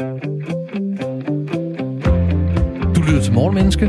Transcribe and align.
Du 0.00 0.06
lytter 3.06 3.20
til 3.22 3.32
Morgenmenneske 3.32 3.86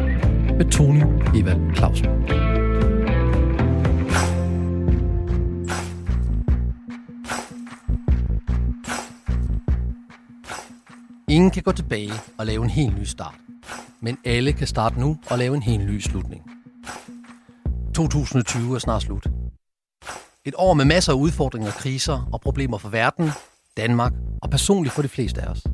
med 0.57 0.71
Tony 0.71 1.03
Evald 1.35 1.75
Clausen. 1.75 2.05
Ingen 11.29 11.51
kan 11.51 11.63
gå 11.63 11.71
tilbage 11.71 12.11
og 12.37 12.45
lave 12.45 12.63
en 12.63 12.69
helt 12.69 12.99
ny 12.99 13.03
start. 13.03 13.35
Men 13.99 14.17
alle 14.25 14.53
kan 14.53 14.67
starte 14.67 14.99
nu 14.99 15.17
og 15.29 15.37
lave 15.37 15.55
en 15.55 15.61
helt 15.61 15.85
ny 15.85 15.99
slutning. 15.99 16.51
2020 17.95 18.75
er 18.75 18.79
snart 18.79 19.01
slut. 19.01 19.27
Et 20.45 20.53
år 20.57 20.73
med 20.73 20.85
masser 20.85 21.13
af 21.13 21.17
udfordringer, 21.17 21.71
kriser 21.71 22.29
og 22.33 22.41
problemer 22.41 22.77
for 22.77 22.89
verden, 22.89 23.29
Danmark 23.77 24.13
og 24.41 24.49
personligt 24.49 24.95
for 24.95 25.01
de 25.01 25.07
fleste 25.07 25.41
af 25.41 25.47
os. 25.47 25.70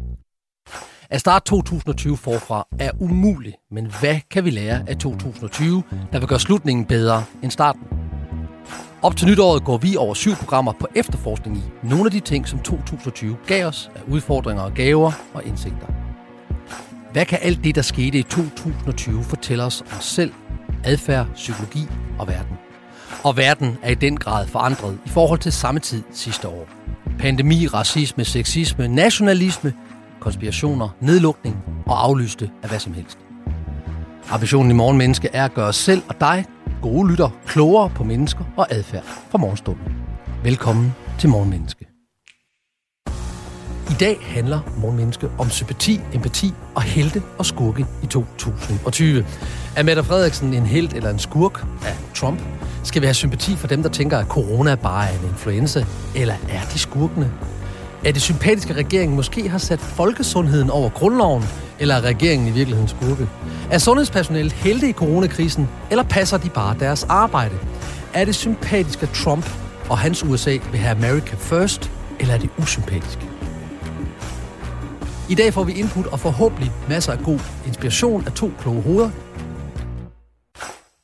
At 1.09 1.19
starte 1.19 1.45
2020 1.45 2.17
forfra 2.17 2.67
er 2.79 2.91
umuligt, 2.99 3.55
men 3.71 3.91
hvad 3.99 4.20
kan 4.31 4.45
vi 4.45 4.49
lære 4.49 4.84
af 4.88 4.98
2020, 4.98 5.84
der 6.11 6.20
vil 6.20 6.27
gøre 6.27 6.39
slutningen 6.39 6.85
bedre 6.85 7.23
end 7.43 7.52
starten? 7.52 7.81
Op 9.02 9.17
til 9.17 9.27
nytåret 9.27 9.63
går 9.63 9.77
vi 9.77 9.95
over 9.95 10.13
syv 10.13 10.35
programmer 10.35 10.73
på 10.79 10.88
efterforskning 10.95 11.57
i 11.57 11.88
nogle 11.88 12.05
af 12.05 12.12
de 12.12 12.20
ting, 12.20 12.48
som 12.48 12.59
2020 12.59 13.38
gav 13.48 13.65
os 13.65 13.91
af 13.95 14.01
udfordringer 14.07 14.63
og 14.63 14.73
gaver 14.73 15.12
og 15.34 15.45
indsigter. 15.45 15.88
Hvad 17.12 17.26
kan 17.26 17.39
alt 17.41 17.63
det, 17.63 17.76
der 17.76 17.81
skete 17.81 18.20
i 18.20 18.23
2020, 18.23 19.23
fortælle 19.23 19.63
os 19.63 19.81
om 19.81 19.98
os 19.98 20.05
selv, 20.05 20.34
adfærd, 20.84 21.27
psykologi 21.34 21.87
og 22.20 22.27
verden? 22.27 22.57
Og 23.23 23.37
verden 23.37 23.77
er 23.81 23.91
i 23.91 23.95
den 23.95 24.17
grad 24.17 24.48
forandret 24.48 24.99
i 25.05 25.09
forhold 25.09 25.39
til 25.39 25.51
samme 25.51 25.79
tid 25.79 26.03
sidste 26.12 26.48
år. 26.48 26.67
Pandemi, 27.20 27.67
racisme, 27.67 28.26
sexisme, 28.26 28.87
nationalisme, 28.87 29.73
konspirationer, 30.27 30.90
nedlukning 31.02 31.55
og 31.86 32.04
aflyste 32.04 32.52
af 32.63 32.70
hvad 32.70 32.80
som 32.80 32.94
helst. 32.94 33.18
Ambitionen 34.29 34.71
i 34.71 34.74
Morgenmenneske 34.74 35.29
er 35.34 35.46
at 35.46 35.54
gøre 35.54 35.68
os 35.68 35.76
selv 35.76 36.01
og 36.10 36.20
dig, 36.20 36.46
gode 36.82 37.10
lytter, 37.10 37.29
klogere 37.46 37.90
på 37.90 38.04
mennesker 38.04 38.43
og 38.57 38.68
adfærd 38.70 39.04
fra 39.04 39.38
morgenstunden. 39.38 39.96
Velkommen 40.43 40.96
til 41.20 41.29
Morgenmenneske. 41.29 41.88
I 43.90 43.96
dag 43.99 44.18
handler 44.21 44.60
Morgenmenneske 44.77 45.29
om 45.38 45.49
sympati, 45.49 45.99
empati 46.13 46.54
og 46.76 46.82
helte 46.82 47.21
og 47.38 47.46
skurke 47.46 47.85
i 48.04 48.05
2020. 48.05 49.26
Er 49.76 49.84
Mette 49.84 50.04
Frederiksen 50.04 50.54
en 50.54 50.66
helt 50.66 50.94
eller 50.94 51.10
en 51.10 51.20
skurk 51.20 51.66
af 51.85 51.98
Trump? 52.16 52.40
Skal 52.84 53.01
vi 53.01 53.05
have 53.07 53.13
sympati 53.13 53.55
for 53.55 53.68
dem, 53.68 53.84
der 53.84 53.90
tænker, 53.90 54.18
at 54.18 54.27
corona 54.27 54.76
bare 54.76 55.10
er 55.10 55.20
en 55.20 55.26
influenza? 55.29 55.85
Eller 56.16 56.35
er 56.49 56.62
de 56.73 56.79
skurkene? 56.79 57.32
Er 58.05 58.12
det 58.12 58.21
sympatiske 58.21 58.73
regering 58.73 59.15
måske 59.15 59.49
har 59.49 59.57
sat 59.57 59.79
folkesundheden 59.79 60.70
over 60.70 60.90
grundloven? 60.90 61.43
Eller 61.79 61.95
er 61.95 62.01
regeringen 62.01 62.48
i 62.48 62.51
virkeligheden 62.51 62.89
skurke? 62.89 63.29
Er 63.71 63.77
sundhedspersonalet 63.77 64.51
helte 64.51 64.89
i 64.89 64.94
coronakrisen? 64.94 65.67
Eller 65.91 66.03
passer 66.03 66.38
de 66.38 66.50
bare 66.50 66.75
deres 66.79 67.03
arbejde? 67.03 67.56
Er 68.13 68.25
det 68.25 68.35
sympatisk, 68.35 69.03
at 69.03 69.09
Trump 69.09 69.50
og 69.89 69.97
hans 69.97 70.23
USA 70.23 70.57
vil 70.72 70.79
have 70.79 70.97
America 70.97 71.35
first? 71.35 71.91
Eller 72.19 72.34
er 72.34 72.38
det 72.38 72.50
usympatisk? 72.57 73.19
I 75.29 75.35
dag 75.35 75.53
får 75.53 75.63
vi 75.63 75.73
input 75.73 76.06
og 76.06 76.19
forhåbentlig 76.19 76.72
masser 76.89 77.11
af 77.11 77.19
god 77.19 77.39
inspiration 77.66 78.25
af 78.25 78.31
to 78.31 78.51
kloge 78.59 78.81
hoveder. 78.81 79.09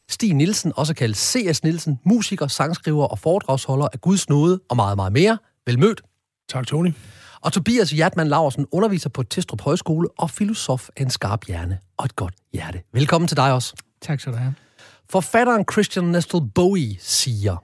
Stig 0.09 0.33
Nielsen, 0.33 0.73
også 0.75 0.94
kaldt 0.94 1.17
C.S. 1.17 1.63
Nielsen, 1.63 2.00
musiker, 2.05 2.47
sangskriver 2.47 3.05
og 3.05 3.19
foredragsholder 3.19 3.88
af 3.94 4.02
Guds 4.02 4.30
nåde 4.30 4.59
og 4.69 4.75
meget, 4.75 4.95
meget 4.95 5.13
mere. 5.13 5.38
Velmødt. 5.66 6.02
Tak, 6.49 6.67
Tony. 6.67 6.94
Og 7.41 7.53
Tobias 7.53 7.91
Hjertmann 7.91 8.30
Laversen 8.30 8.66
underviser 8.72 9.09
på 9.09 9.23
Testrup 9.23 9.61
Højskole 9.61 10.08
og 10.17 10.30
filosof 10.30 10.89
af 10.97 11.02
en 11.02 11.09
skarp 11.09 11.45
hjerne 11.47 11.80
og 11.97 12.05
et 12.05 12.16
godt 12.16 12.33
hjerte. 12.53 12.81
Velkommen 12.94 13.27
til 13.27 13.38
dig 13.38 13.53
også. 13.53 13.73
Tak 14.02 14.19
skal 14.19 14.33
du 14.33 14.38
have. 14.38 14.55
Forfatteren 15.09 15.66
Christian 15.72 16.05
Nestle 16.05 16.50
Bowie 16.55 16.95
siger, 17.00 17.57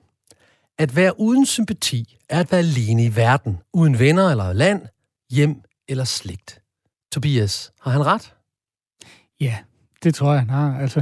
at 0.78 0.96
være 0.96 1.20
uden 1.20 1.46
sympati 1.46 2.18
er 2.30 2.40
at 2.40 2.52
være 2.52 2.60
alene 2.60 3.06
i 3.06 3.16
verden, 3.16 3.58
uden 3.74 4.00
venner 4.00 4.30
eller 4.30 4.54
land, 4.54 4.82
hjem 5.32 5.62
eller 5.88 6.04
slægt. 6.04 6.62
Tobias, 7.12 7.72
har 7.82 7.92
han 7.92 8.06
ret? 8.06 8.34
Ja, 9.40 9.58
det 10.04 10.16
tror 10.16 10.32
jeg, 10.32 10.40
han 10.40 10.50
har. 10.50 10.80
Altså, 10.80 11.02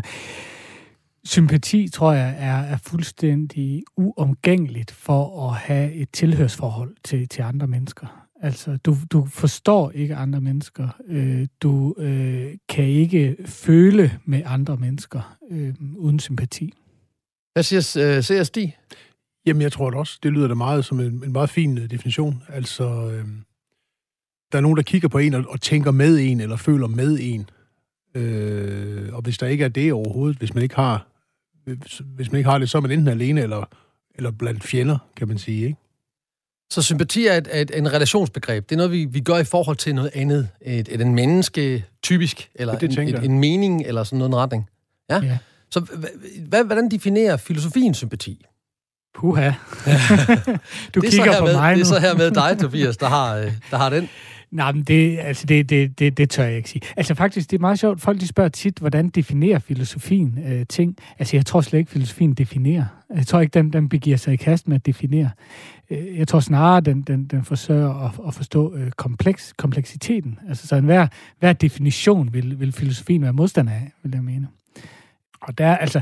sympati, 1.28 1.90
tror 1.90 2.14
jeg, 2.14 2.36
er, 2.38 2.58
er 2.58 2.78
fuldstændig 2.78 3.84
uomgængeligt 3.98 4.92
for 4.92 5.50
at 5.50 5.56
have 5.56 5.94
et 5.94 6.10
tilhørsforhold 6.14 6.96
til, 7.04 7.28
til 7.28 7.42
andre 7.42 7.68
mennesker. 7.68 8.28
Altså, 8.42 8.78
du, 8.78 8.96
du 9.12 9.26
forstår 9.26 9.92
ikke 9.92 10.16
andre 10.16 10.42
mennesker. 10.42 10.88
Øh, 11.08 11.48
du 11.62 11.96
øh, 11.98 12.54
kan 12.70 12.86
ikke 12.86 13.36
føle 13.46 14.20
med 14.26 14.42
andre 14.46 14.78
mennesker 14.78 15.38
øh, 15.52 15.74
uden 15.98 16.20
sympati. 16.20 16.74
Hvad 17.54 17.64
siger 17.64 18.18
øh, 18.18 18.24
C.S. 18.24 18.48
Stig? 18.48 18.78
Jamen, 19.46 19.62
jeg 19.62 19.72
tror 19.72 19.90
det 19.90 20.00
også. 20.00 20.20
Det 20.24 20.34
lyder 20.34 20.48
da 20.48 20.54
meget 20.54 20.86
som 20.86 21.00
en, 21.00 21.06
en 21.06 21.32
meget 21.32 21.50
fin 21.50 21.78
øh, 21.78 21.90
definition. 21.90 22.44
Altså, 22.50 22.84
øh, 22.84 23.26
der 24.52 24.58
er 24.58 24.62
nogen, 24.62 24.78
der 24.78 24.84
kigger 24.84 25.08
på 25.08 25.18
en 25.18 25.34
og, 25.34 25.44
og 25.50 25.62
tænker 25.62 25.92
med 25.92 26.20
en, 26.20 26.40
eller 26.40 26.56
føler 26.56 26.88
med 26.88 27.18
en. 27.22 27.50
Øh, 28.16 29.14
og 29.14 29.22
hvis 29.22 29.38
der 29.38 29.48
ikke 29.48 29.64
er 29.64 29.70
det 29.70 29.94
overhovedet, 29.94 30.38
hvis 30.38 30.54
man 30.54 30.64
ikke 30.64 30.76
har, 30.76 31.08
hvis, 32.16 32.32
man 32.32 32.40
ikke 32.40 32.50
har 32.50 32.58
det, 32.58 32.70
så 32.70 32.78
er 32.78 32.82
man 32.82 32.92
enten 32.92 33.08
alene 33.08 33.42
eller, 33.42 33.70
eller 34.16 34.32
blandt 34.32 34.64
fjender, 34.64 34.98
kan 35.16 35.28
man 35.28 35.38
sige, 35.38 35.66
ikke? 35.66 35.78
Så 36.70 36.82
sympati 36.82 37.28
er 37.28 37.34
et, 37.34 37.48
et, 37.54 37.72
en 37.78 37.94
relationsbegreb. 37.94 38.70
Det 38.70 38.76
er 38.76 38.78
noget, 38.78 38.92
vi, 38.92 39.06
vi 39.06 39.20
gør 39.20 39.38
i 39.38 39.44
forhold 39.44 39.78
til 39.78 39.96
noget 39.96 40.12
andet. 40.14 40.50
Et, 40.62 40.88
et 40.92 41.02
en 41.02 41.16
menneske, 41.16 41.86
typisk, 42.04 42.50
eller 42.56 42.78
det 42.78 42.98
en, 42.98 43.08
et, 43.08 43.24
en 43.24 43.40
mening, 43.40 43.84
eller 43.86 44.04
sådan 44.04 44.18
noget 44.18 44.30
en 44.30 44.36
retning. 44.36 44.70
Ja? 45.10 45.20
Ja. 45.22 45.38
Så 45.70 45.80
hvad, 46.40 46.64
hvordan 46.64 46.92
definerer 46.92 47.38
filosofien 47.38 47.94
sympati? 47.94 48.46
Puha. 49.16 49.46
du 50.96 51.00
det 51.02 51.08
er 51.08 51.10
kigger 51.10 51.40
på 51.40 51.46
med, 51.46 51.54
mig 51.54 51.76
Det 51.76 51.82
er 51.82 51.86
nu. 51.86 51.90
så 51.90 52.00
her 52.00 52.16
med 52.16 52.32
dig, 52.32 52.58
Tobias, 52.60 52.98
der 52.98 53.08
har, 53.08 53.36
øh, 53.36 53.54
der 53.72 53.78
har 53.78 53.90
den. 53.90 54.10
Nej, 54.58 54.72
men 54.72 54.84
det, 54.84 55.20
altså 55.20 55.46
det, 55.46 55.70
det, 55.70 56.00
det, 56.00 56.18
det 56.18 56.30
tør 56.30 56.44
jeg 56.44 56.58
ikke 56.58 56.70
sige. 56.70 56.82
Altså 56.98 57.14
faktisk, 57.14 57.52
det 57.52 57.58
er 57.58 57.62
meget 57.62 57.80
sjovt. 57.80 58.02
Folk 58.02 58.20
de 58.20 58.28
spørger 58.28 58.50
tit, 58.50 58.78
hvordan 58.78 59.10
definerer 59.10 59.60
filosofien 59.60 60.40
øh, 60.48 60.66
ting. 60.70 60.98
Altså 61.20 61.38
jeg 61.38 61.46
tror 61.46 61.62
slet 61.62 61.80
ikke, 61.80 61.92
filosofien 61.92 62.34
definerer. 62.34 62.86
Jeg 63.16 63.28
tror 63.28 63.40
ikke, 63.40 63.54
den, 63.54 63.74
den 63.74 63.90
begiver 63.90 64.18
sig 64.18 64.34
i 64.34 64.36
kast 64.36 64.68
med 64.68 64.76
at 64.76 64.86
definere. 64.86 65.30
Øh, 65.90 66.18
jeg 66.18 66.28
tror 66.28 66.40
snarere, 66.40 66.82
den, 66.82 67.02
den, 67.02 67.26
den 67.26 67.44
forsøger 67.44 68.06
at, 68.06 68.12
at 68.28 68.34
forstå 68.34 68.76
øh, 68.76 68.92
kompleks, 68.92 69.54
kompleksiteten. 69.58 70.40
Altså 70.50 70.68
så 70.68 70.76
enhver 70.76 71.08
hver 71.40 71.54
definition 71.54 72.34
vil, 72.34 72.60
vil 72.60 72.72
filosofien 72.72 73.22
være 73.22 73.34
modstander 73.34 73.74
af, 73.74 73.92
vil 74.04 74.12
jeg 74.14 74.24
mene. 74.24 74.48
Og 75.42 75.58
der, 75.58 75.76
altså, 75.76 76.02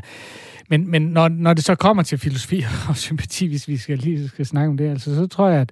men, 0.70 0.92
men 0.92 1.02
når, 1.02 1.28
når 1.28 1.54
det 1.54 1.64
så 1.64 1.76
kommer 1.76 2.04
til 2.04 2.18
filosofi 2.18 2.66
og 2.90 2.98
sympati, 2.98 3.48
hvis 3.48 3.68
vi 3.68 3.78
skal 3.78 3.98
lige 3.98 4.28
skal 4.28 4.46
snakke 4.46 4.70
om 4.70 4.78
det, 4.78 4.90
altså, 4.90 5.16
så 5.16 5.28
tror 5.28 5.50
jeg, 5.50 5.62
at, 5.62 5.72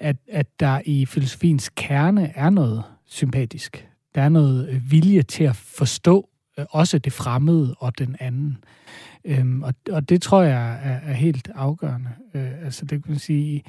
at, 0.00 0.16
at 0.28 0.46
der 0.60 0.80
i 0.84 1.06
filosofiens 1.06 1.70
kerne 1.76 2.32
er 2.36 2.50
noget 2.50 2.82
sympatisk. 3.06 3.88
Der 4.14 4.22
er 4.22 4.28
noget 4.28 4.68
øh, 4.68 4.90
vilje 4.90 5.22
til 5.22 5.44
at 5.44 5.56
forstå 5.56 6.28
øh, 6.58 6.64
også 6.70 6.98
det 6.98 7.12
fremmede 7.12 7.74
og 7.78 7.98
den 7.98 8.16
anden. 8.20 8.58
Øhm, 9.24 9.62
og, 9.62 9.74
og 9.90 10.08
det 10.08 10.22
tror 10.22 10.42
jeg 10.42 10.80
er, 10.82 11.10
er 11.10 11.12
helt 11.12 11.50
afgørende. 11.54 12.10
Øh, 12.34 12.64
altså 12.64 12.84
det 12.84 13.04
kan 13.04 13.12
man 13.12 13.18
sige, 13.18 13.62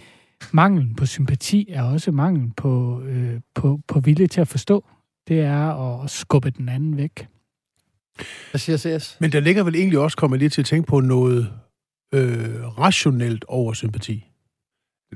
manglen 0.52 0.96
på 0.96 1.06
sympati 1.06 1.68
er 1.70 1.84
også 1.84 2.12
manglen 2.12 2.52
på, 2.52 3.02
øh, 3.02 3.40
på, 3.56 3.80
på 3.88 4.00
vilje 4.00 4.28
til 4.28 4.42
at 4.42 4.48
forstå. 4.48 4.86
Det 5.28 5.40
er 5.40 6.02
at 6.04 6.10
skubbe 6.10 6.50
den 6.50 6.70
anden 6.70 6.98
væk. 6.98 7.28
Hvad 8.52 8.60
siger 8.60 8.78
CS? 8.78 9.18
Men 9.20 9.32
der 9.32 9.40
ligger 9.40 9.64
vel 9.64 9.76
egentlig 9.76 10.00
også, 10.00 10.18
kommer 10.18 10.38
lige 10.38 10.50
til 10.50 10.62
at 10.62 10.66
tænke 10.66 10.88
på, 10.88 11.00
noget 11.00 11.54
øh, 12.14 12.78
rationelt 12.80 13.46
over 13.48 13.74
sympati. 13.74 14.31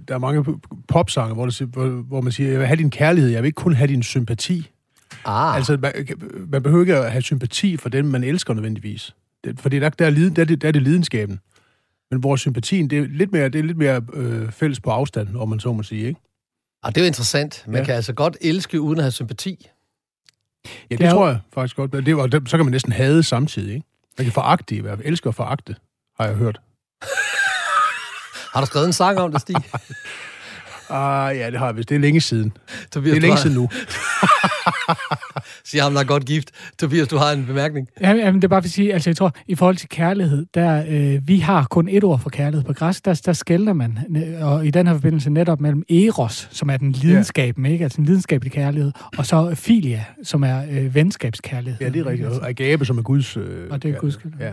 Der 0.07 0.13
er 0.16 0.17
mange 0.19 0.45
popsange, 0.88 1.33
hvor, 1.33 1.45
det, 1.45 1.59
hvor, 1.61 1.88
hvor 1.88 2.22
man 2.22 2.31
siger, 2.31 2.50
jeg 2.50 2.59
vil 2.59 2.67
have 2.67 2.78
din 2.78 2.89
kærlighed, 2.89 3.31
jeg 3.31 3.44
vil 3.44 3.47
ikke 3.47 3.56
kun 3.56 3.73
have 3.73 3.88
din 3.88 4.03
sympati. 4.03 4.72
Ah, 5.25 5.56
Altså, 5.56 5.77
man, 5.81 5.94
man 6.47 6.63
behøver 6.63 6.83
ikke 6.83 6.95
at 6.97 7.12
have 7.12 7.21
sympati 7.21 7.77
for 7.77 7.89
dem, 7.89 8.06
man 8.06 8.24
elsker 8.24 8.53
nødvendigvis. 8.53 9.15
Det, 9.44 9.59
fordi 9.59 9.80
der, 9.80 9.89
der, 9.89 10.06
er 10.06 10.09
liden, 10.09 10.36
der, 10.36 10.42
er 10.42 10.45
det, 10.45 10.62
der 10.62 10.68
er 10.68 10.71
det 10.71 10.81
lidenskaben. 10.81 11.39
Men 12.12 12.19
hvor 12.19 12.36
sympatien, 12.36 12.89
det 12.89 13.00
er 13.00 13.07
lidt 13.09 13.31
mere, 13.31 13.50
det 13.50 13.59
er 13.59 13.63
lidt 13.63 13.77
mere 13.77 14.01
øh, 14.13 14.51
fælles 14.51 14.80
på 14.80 14.89
afstand, 14.89 15.36
om 15.36 15.50
man 15.50 15.59
så 15.59 15.74
må 15.74 15.83
sige, 15.83 16.07
ikke? 16.07 16.19
ah, 16.83 16.91
det 16.91 16.98
er 17.01 17.06
jo 17.06 17.07
interessant. 17.07 17.63
Man 17.68 17.75
Ja. 17.75 17.83
kan 17.86 17.95
altså 17.95 18.13
godt 18.13 18.38
elske 18.41 18.81
uden 18.81 18.98
at 19.00 19.03
have 19.03 19.12
sympati. 19.12 19.68
Ja, 20.65 20.69
det, 20.91 21.00
Det 21.00 21.06
er 21.07 21.12
tror 21.12 21.27
jeg 21.27 21.39
faktisk 21.53 21.75
godt. 21.75 21.91
Det, 21.94 22.15
og 22.15 22.31
det, 22.31 22.50
så 22.50 22.57
kan 22.57 22.65
man 22.65 22.71
næsten 22.71 22.91
hade 22.91 23.24
samtidig, 23.24 23.75
ikke? 23.75 23.88
Man 24.18 24.25
kan 24.25 24.31
foragte 24.33 24.75
i 24.75 24.80
hvert 24.80 24.98
fald. 24.98 25.07
Elsker 25.07 25.30
at 25.30 25.36
foragte, 25.36 25.75
har 26.19 26.25
jeg 26.27 26.36
hørt. 26.36 26.62
Har 28.56 28.62
du 28.62 28.66
skrevet 28.68 28.88
en 28.88 28.94
sang 28.94 29.19
om 29.19 29.31
det, 29.31 29.42
Stig? 29.42 29.56
Ah, 30.90 31.38
ja, 31.38 31.52
det 31.52 31.60
har 31.60 31.66
jeg 31.66 31.78
vist. 31.78 31.90
Det 31.90 31.96
er 31.96 32.00
længe 32.00 32.22
siden. 32.22 32.54
Tobias, 32.92 33.12
Det 33.12 33.18
er 33.18 33.22
længe 33.22 33.36
har- 33.36 33.42
siden 33.42 33.56
nu. 33.56 33.69
siger 35.69 35.84
ham, 35.84 35.94
der 35.94 36.00
er 36.00 36.04
godt 36.06 36.25
gift. 36.25 36.52
Tobias, 36.80 37.07
du 37.07 37.18
har 37.18 37.31
en 37.31 37.46
bemærkning. 37.46 37.88
Ja, 38.02 38.10
jamen, 38.13 38.36
det 38.36 38.44
er 38.44 38.48
bare 38.48 38.62
for 38.62 38.68
at 38.68 38.72
sige, 38.72 38.94
altså 38.94 39.10
jeg 39.10 39.18
tror, 39.18 39.34
i 39.48 39.56
forhold 39.56 39.75
til 39.75 39.90
kærlighed, 39.90 40.46
der, 40.54 40.84
øh, 40.90 41.28
vi 41.28 41.38
har 41.40 41.63
kun 41.69 41.88
et 41.90 42.04
ord 42.04 42.19
for 42.19 42.30
kærlighed. 42.30 42.63
På 42.66 42.74
græs, 42.74 43.02
der, 43.02 43.22
der 43.25 43.34
skælder 43.34 43.74
man, 43.74 44.00
og 44.42 44.66
i 44.66 44.72
den 44.72 44.88
her 44.88 44.94
forbindelse 44.94 45.30
netop 45.30 45.62
mellem 45.62 45.84
eros, 45.90 46.48
som 46.51 46.69
er 46.69 46.78
den 46.78 46.92
lidenskaben, 46.92 47.66
ja. 47.66 47.72
ikke? 47.72 47.84
Altså 47.84 48.01
en 48.01 48.06
lidenskabelig 48.06 48.51
kærlighed, 48.54 48.92
og 49.18 49.25
så 49.25 49.56
filia, 49.56 50.04
som 50.24 50.44
er 50.44 50.63
øh, 50.72 50.96
venskabskærlighed. 50.96 51.78
Ja, 51.81 51.90
det 51.90 52.00
er 52.01 52.06
rigtigt. 52.06 52.30
Og 52.30 52.50
agape, 52.50 52.86
som 52.86 52.98
er 52.98 53.01
Guds 53.01 53.38
øh, 53.38 53.68
Og 53.72 53.84
det 53.84 53.96
er 53.96 54.00
Guds 54.00 54.19
ja. 54.40 54.51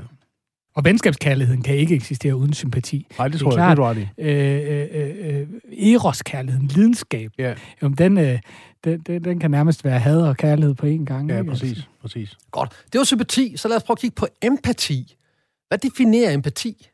Og 0.74 0.84
venskabskærligheden 0.84 1.62
kan 1.62 1.76
ikke 1.76 1.94
eksistere 1.94 2.36
uden 2.36 2.52
sympati. 2.52 3.06
Nej, 3.18 3.28
det 3.28 3.40
tror 3.40 3.50
det 3.50 3.56
jeg, 3.58 3.76
klart, 3.76 3.96
det 3.96 4.08
du 4.18 4.22
øh, 4.22 4.88
øh, 4.94 5.46
øh, 5.78 5.94
Eros-kærligheden, 5.94 6.66
lidenskab, 6.66 7.30
ja. 7.38 7.54
jamen, 7.82 7.98
den, 7.98 8.18
øh, 8.18 8.38
den, 8.84 9.00
den, 9.00 9.24
den 9.24 9.38
kan 9.38 9.50
nærmest 9.50 9.84
være 9.84 9.98
had 9.98 10.22
og 10.22 10.36
kærlighed 10.36 10.74
på 10.74 10.86
én 10.86 11.04
gang. 11.04 11.30
Ja, 11.30 11.38
ikke? 11.38 11.50
præcis, 11.50 11.68
altså. 11.68 11.84
præcis. 12.00 12.36
Godt. 12.50 12.70
Det 12.92 12.98
var 12.98 13.04
sympati, 13.04 13.56
så 13.56 13.68
lad 13.68 13.76
os 13.76 13.82
prøve 13.82 13.94
at 13.94 14.00
kigge 14.00 14.14
på 14.14 14.26
empati. 14.42 15.16
Hvad 15.68 15.78
definerer 15.78 16.34
empati? 16.34 16.88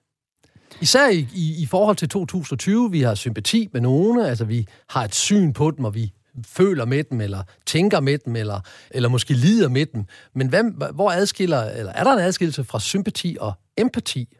Især 0.80 1.08
i, 1.08 1.28
i, 1.34 1.62
i 1.62 1.66
forhold 1.66 1.96
til 1.96 2.08
2020, 2.08 2.90
vi 2.90 3.00
har 3.00 3.14
sympati 3.14 3.68
med 3.72 3.80
nogen, 3.80 4.20
altså 4.20 4.44
vi 4.44 4.66
har 4.88 5.04
et 5.04 5.14
syn 5.14 5.52
på 5.52 5.70
dem, 5.70 5.84
og 5.84 5.94
vi 5.94 6.12
føler 6.46 6.84
med 6.84 7.04
dem, 7.04 7.20
eller 7.20 7.42
tænker 7.66 8.00
med 8.00 8.18
dem, 8.18 8.36
eller, 8.36 8.60
eller 8.90 9.08
måske 9.08 9.34
lider 9.34 9.68
med 9.68 9.86
dem. 9.86 10.04
Men 10.34 10.48
hvad, 10.48 10.92
hvor 10.94 11.10
adskiller, 11.10 11.62
eller 11.64 11.92
er 11.92 12.04
der 12.04 12.12
en 12.12 12.18
adskillelse 12.18 12.64
fra 12.64 12.80
sympati 12.80 13.36
og 13.40 13.52
empati? 13.78 14.36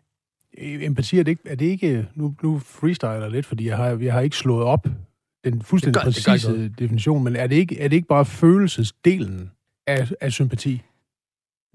Empati, 0.58 1.18
er 1.18 1.22
det 1.22 1.30
ikke, 1.30 1.42
er 1.48 1.54
det 1.54 1.66
ikke 1.66 2.08
nu, 2.14 2.34
nu 2.42 2.58
freestyler 2.58 3.28
lidt, 3.28 3.46
fordi 3.46 3.66
jeg 3.66 3.76
har, 3.76 3.98
jeg 4.00 4.12
har 4.12 4.20
ikke 4.20 4.36
slået 4.36 4.64
op 4.64 4.86
den 5.44 5.62
fuldstændig 5.62 5.94
det 5.94 6.24
gør, 6.24 6.32
præcise 6.32 6.62
det 6.62 6.78
definition, 6.78 7.24
men 7.24 7.36
er 7.36 7.46
det, 7.46 7.56
ikke, 7.56 7.80
er 7.80 7.88
det 7.88 7.96
ikke 7.96 8.08
bare 8.08 8.24
følelsesdelen 8.24 9.50
af, 9.86 10.12
af 10.20 10.32
sympati? 10.32 10.82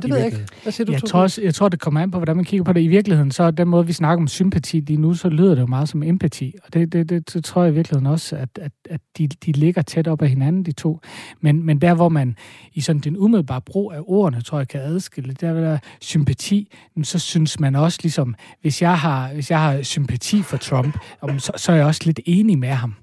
Det 0.03 0.11
ved 0.11 0.17
jeg 0.17 0.25
ikke. 0.25 0.47
Hvad 0.63 0.71
siger 0.71 0.85
du? 0.85 0.91
Jeg 0.91 1.03
tror, 1.03 1.21
også, 1.21 1.41
jeg 1.41 1.55
tror, 1.55 1.69
det 1.69 1.79
kommer 1.79 2.01
an 2.01 2.11
på, 2.11 2.17
hvordan 2.17 2.35
man 2.35 2.45
kigger 2.45 2.63
på 2.63 2.73
det. 2.73 2.81
I 2.81 2.87
virkeligheden, 2.87 3.31
så 3.31 3.51
den 3.51 3.67
måde, 3.67 3.87
vi 3.87 3.93
snakker 3.93 4.21
om 4.21 4.27
sympati 4.27 4.79
lige 4.79 4.97
nu, 4.97 5.13
så 5.13 5.29
lyder 5.29 5.55
det 5.55 5.61
jo 5.61 5.67
meget 5.67 5.89
som 5.89 6.03
empati. 6.03 6.53
Og 6.65 6.73
det, 6.73 6.93
det, 6.93 7.09
det, 7.09 7.33
det 7.33 7.43
tror 7.43 7.63
jeg 7.63 7.71
i 7.71 7.75
virkeligheden 7.75 8.07
også, 8.07 8.35
at, 8.35 8.49
at, 8.61 8.71
at 8.89 9.01
de, 9.17 9.27
de 9.27 9.51
ligger 9.51 9.81
tæt 9.81 10.07
op 10.07 10.21
af 10.21 10.29
hinanden, 10.29 10.63
de 10.63 10.71
to. 10.71 10.99
Men, 11.41 11.65
men 11.65 11.81
der, 11.81 11.93
hvor 11.93 12.09
man 12.09 12.35
i 12.73 12.81
sådan 12.81 12.99
den 12.99 13.17
umiddelbare 13.17 13.61
brug 13.61 13.93
af 13.93 13.99
ordene, 14.01 14.41
tror 14.41 14.57
jeg, 14.57 14.67
kan 14.67 14.81
adskille, 14.81 15.33
der 15.33 15.53
der 15.53 15.77
sympati, 16.01 16.73
så 17.03 17.19
synes 17.19 17.59
man 17.59 17.75
også 17.75 17.99
ligesom, 18.03 18.35
hvis 18.61 18.81
jeg 18.81 18.97
har, 18.97 19.33
hvis 19.33 19.51
jeg 19.51 19.59
har 19.59 19.81
sympati 19.81 20.41
for 20.41 20.57
Trump, 20.57 20.97
så, 21.37 21.51
så 21.57 21.71
er 21.71 21.75
jeg 21.75 21.85
også 21.85 22.01
lidt 22.05 22.19
enig 22.25 22.59
med 22.59 22.69
ham. 22.69 22.95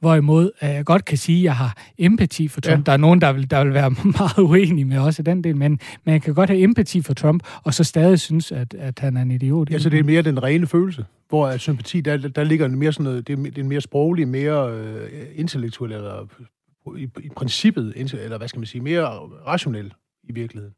Hvorimod 0.00 0.50
øh, 0.62 0.68
jeg 0.68 0.84
godt 0.84 1.04
kan 1.04 1.18
sige, 1.18 1.38
at 1.38 1.44
jeg 1.44 1.56
har 1.56 1.76
empati 1.98 2.48
for 2.48 2.60
Trump. 2.60 2.78
Ja. 2.78 2.82
Der 2.82 2.92
er 2.92 2.96
nogen, 2.96 3.20
der 3.20 3.32
vil, 3.32 3.50
der 3.50 3.64
vil 3.64 3.74
være 3.74 3.90
meget 4.18 4.38
uenige 4.38 4.84
med 4.84 4.98
os 4.98 5.18
i 5.18 5.22
den 5.22 5.44
del, 5.44 5.56
men, 5.56 5.80
men 6.04 6.12
jeg 6.12 6.22
kan 6.22 6.34
godt 6.34 6.50
have 6.50 6.62
empati 6.62 7.02
for 7.02 7.14
Trump, 7.14 7.42
og 7.62 7.74
så 7.74 7.84
stadig 7.84 8.20
synes, 8.20 8.52
at, 8.52 8.74
at 8.74 8.98
han 8.98 9.16
er 9.16 9.22
en 9.22 9.30
idiot. 9.30 9.70
Ja, 9.70 9.78
så 9.78 9.88
det 9.88 9.98
er 9.98 10.04
mere 10.04 10.22
den 10.22 10.42
rene 10.42 10.66
følelse, 10.66 11.04
hvor 11.28 11.48
er 11.48 11.56
sympati, 11.56 12.00
der, 12.00 12.16
der 12.16 12.44
ligger 12.44 12.68
mere 12.68 12.92
sådan 12.92 13.04
noget, 13.04 13.26
det 13.26 13.38
er, 13.38 13.42
det 13.42 13.58
er 13.58 13.64
mere 13.64 13.80
sproglig, 13.80 14.28
mere 14.28 14.70
øh, 14.72 15.10
intellektuel, 15.34 15.92
eller 15.92 16.26
i, 16.96 17.08
i 17.22 17.28
princippet, 17.36 17.92
eller 17.96 18.38
hvad 18.38 18.48
skal 18.48 18.58
man 18.58 18.66
sige, 18.66 18.82
mere 18.82 19.04
rationel 19.46 19.92
i 20.28 20.32
virkeligheden. 20.32 20.74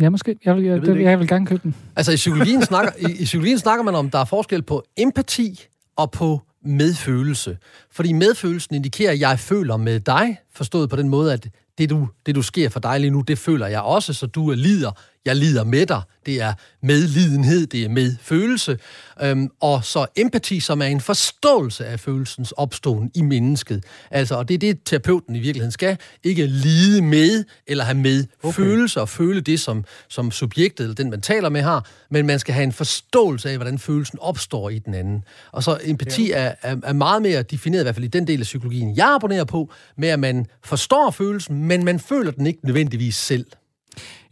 Ja, 0.00 0.10
måske. 0.10 0.36
Jeg 0.44 0.56
vil, 0.56 0.64
jeg, 0.64 0.78
jeg, 0.78 0.86
det, 0.86 1.02
jeg 1.02 1.18
vil 1.18 1.28
gerne 1.28 1.46
købe 1.46 1.60
den. 1.62 1.74
Altså, 1.96 2.12
i 2.12 2.16
psykologien, 2.16 2.62
snakker, 2.62 2.92
i, 3.08 3.12
i 3.20 3.24
psykologien 3.24 3.58
snakker 3.58 3.84
man 3.84 3.94
om, 3.94 4.10
der 4.10 4.18
er 4.18 4.24
forskel 4.24 4.62
på 4.62 4.84
empati 4.96 5.66
og 5.96 6.10
på 6.10 6.40
medfølelse. 6.66 7.58
Fordi 7.90 8.12
medfølelsen 8.12 8.74
indikerer, 8.74 9.12
at 9.12 9.20
jeg 9.20 9.38
føler 9.38 9.76
med 9.76 10.00
dig, 10.00 10.38
forstået 10.52 10.90
på 10.90 10.96
den 10.96 11.08
måde, 11.08 11.32
at 11.32 11.48
det 11.78 11.90
du, 11.90 12.08
det 12.26 12.34
du 12.34 12.42
sker 12.42 12.68
for 12.68 12.80
dig 12.80 13.00
lige 13.00 13.10
nu, 13.10 13.20
det 13.20 13.38
føler 13.38 13.66
jeg 13.66 13.80
også, 13.80 14.12
så 14.12 14.26
du 14.26 14.50
lider 14.50 14.90
jeg 15.26 15.36
lider 15.36 15.64
med 15.64 15.86
dig. 15.86 16.02
Det 16.26 16.40
er 16.40 16.52
medlidenhed, 16.82 17.66
det 17.66 17.84
er 17.84 17.88
medfølelse. 17.88 18.78
Øhm, 19.22 19.48
og 19.60 19.84
så 19.84 20.06
empati, 20.16 20.60
som 20.60 20.82
er 20.82 20.86
en 20.86 21.00
forståelse 21.00 21.86
af 21.86 22.00
følelsens 22.00 22.52
opståen 22.52 23.10
i 23.14 23.22
mennesket. 23.22 23.84
Altså, 24.10 24.34
og 24.34 24.48
det 24.48 24.54
er 24.54 24.58
det, 24.58 24.78
terapeuten 24.84 25.36
i 25.36 25.38
virkeligheden 25.38 25.72
skal. 25.72 25.98
Ikke 26.24 26.46
lide 26.46 27.02
med, 27.02 27.44
eller 27.66 27.84
have 27.84 27.98
med 27.98 28.24
okay. 28.42 28.56
følelser, 28.56 29.00
og 29.00 29.08
føle 29.08 29.40
det, 29.40 29.60
som, 29.60 29.84
som 30.08 30.30
subjektet, 30.30 30.84
eller 30.84 30.94
den, 30.94 31.10
man 31.10 31.20
taler 31.20 31.48
med, 31.48 31.62
har. 31.62 31.86
Men 32.10 32.26
man 32.26 32.38
skal 32.38 32.54
have 32.54 32.64
en 32.64 32.72
forståelse 32.72 33.50
af, 33.50 33.56
hvordan 33.56 33.78
følelsen 33.78 34.18
opstår 34.22 34.70
i 34.70 34.78
den 34.78 34.94
anden. 34.94 35.24
Og 35.52 35.62
så 35.62 35.78
empati 35.84 36.28
ja. 36.28 36.38
er, 36.38 36.54
er, 36.62 36.76
er 36.82 36.92
meget 36.92 37.22
mere 37.22 37.42
defineret, 37.42 37.82
i 37.82 37.84
hvert 37.84 37.94
fald 37.94 38.04
i 38.04 38.08
den 38.08 38.26
del 38.26 38.40
af 38.40 38.44
psykologien, 38.44 38.96
jeg 38.96 39.14
abonnerer 39.14 39.44
på, 39.44 39.70
med 39.96 40.08
at 40.08 40.18
man 40.18 40.46
forstår 40.64 41.10
følelsen, 41.10 41.64
men 41.66 41.84
man 41.84 41.98
føler 41.98 42.30
den 42.30 42.46
ikke 42.46 42.60
nødvendigvis 42.66 43.16
selv. 43.16 43.46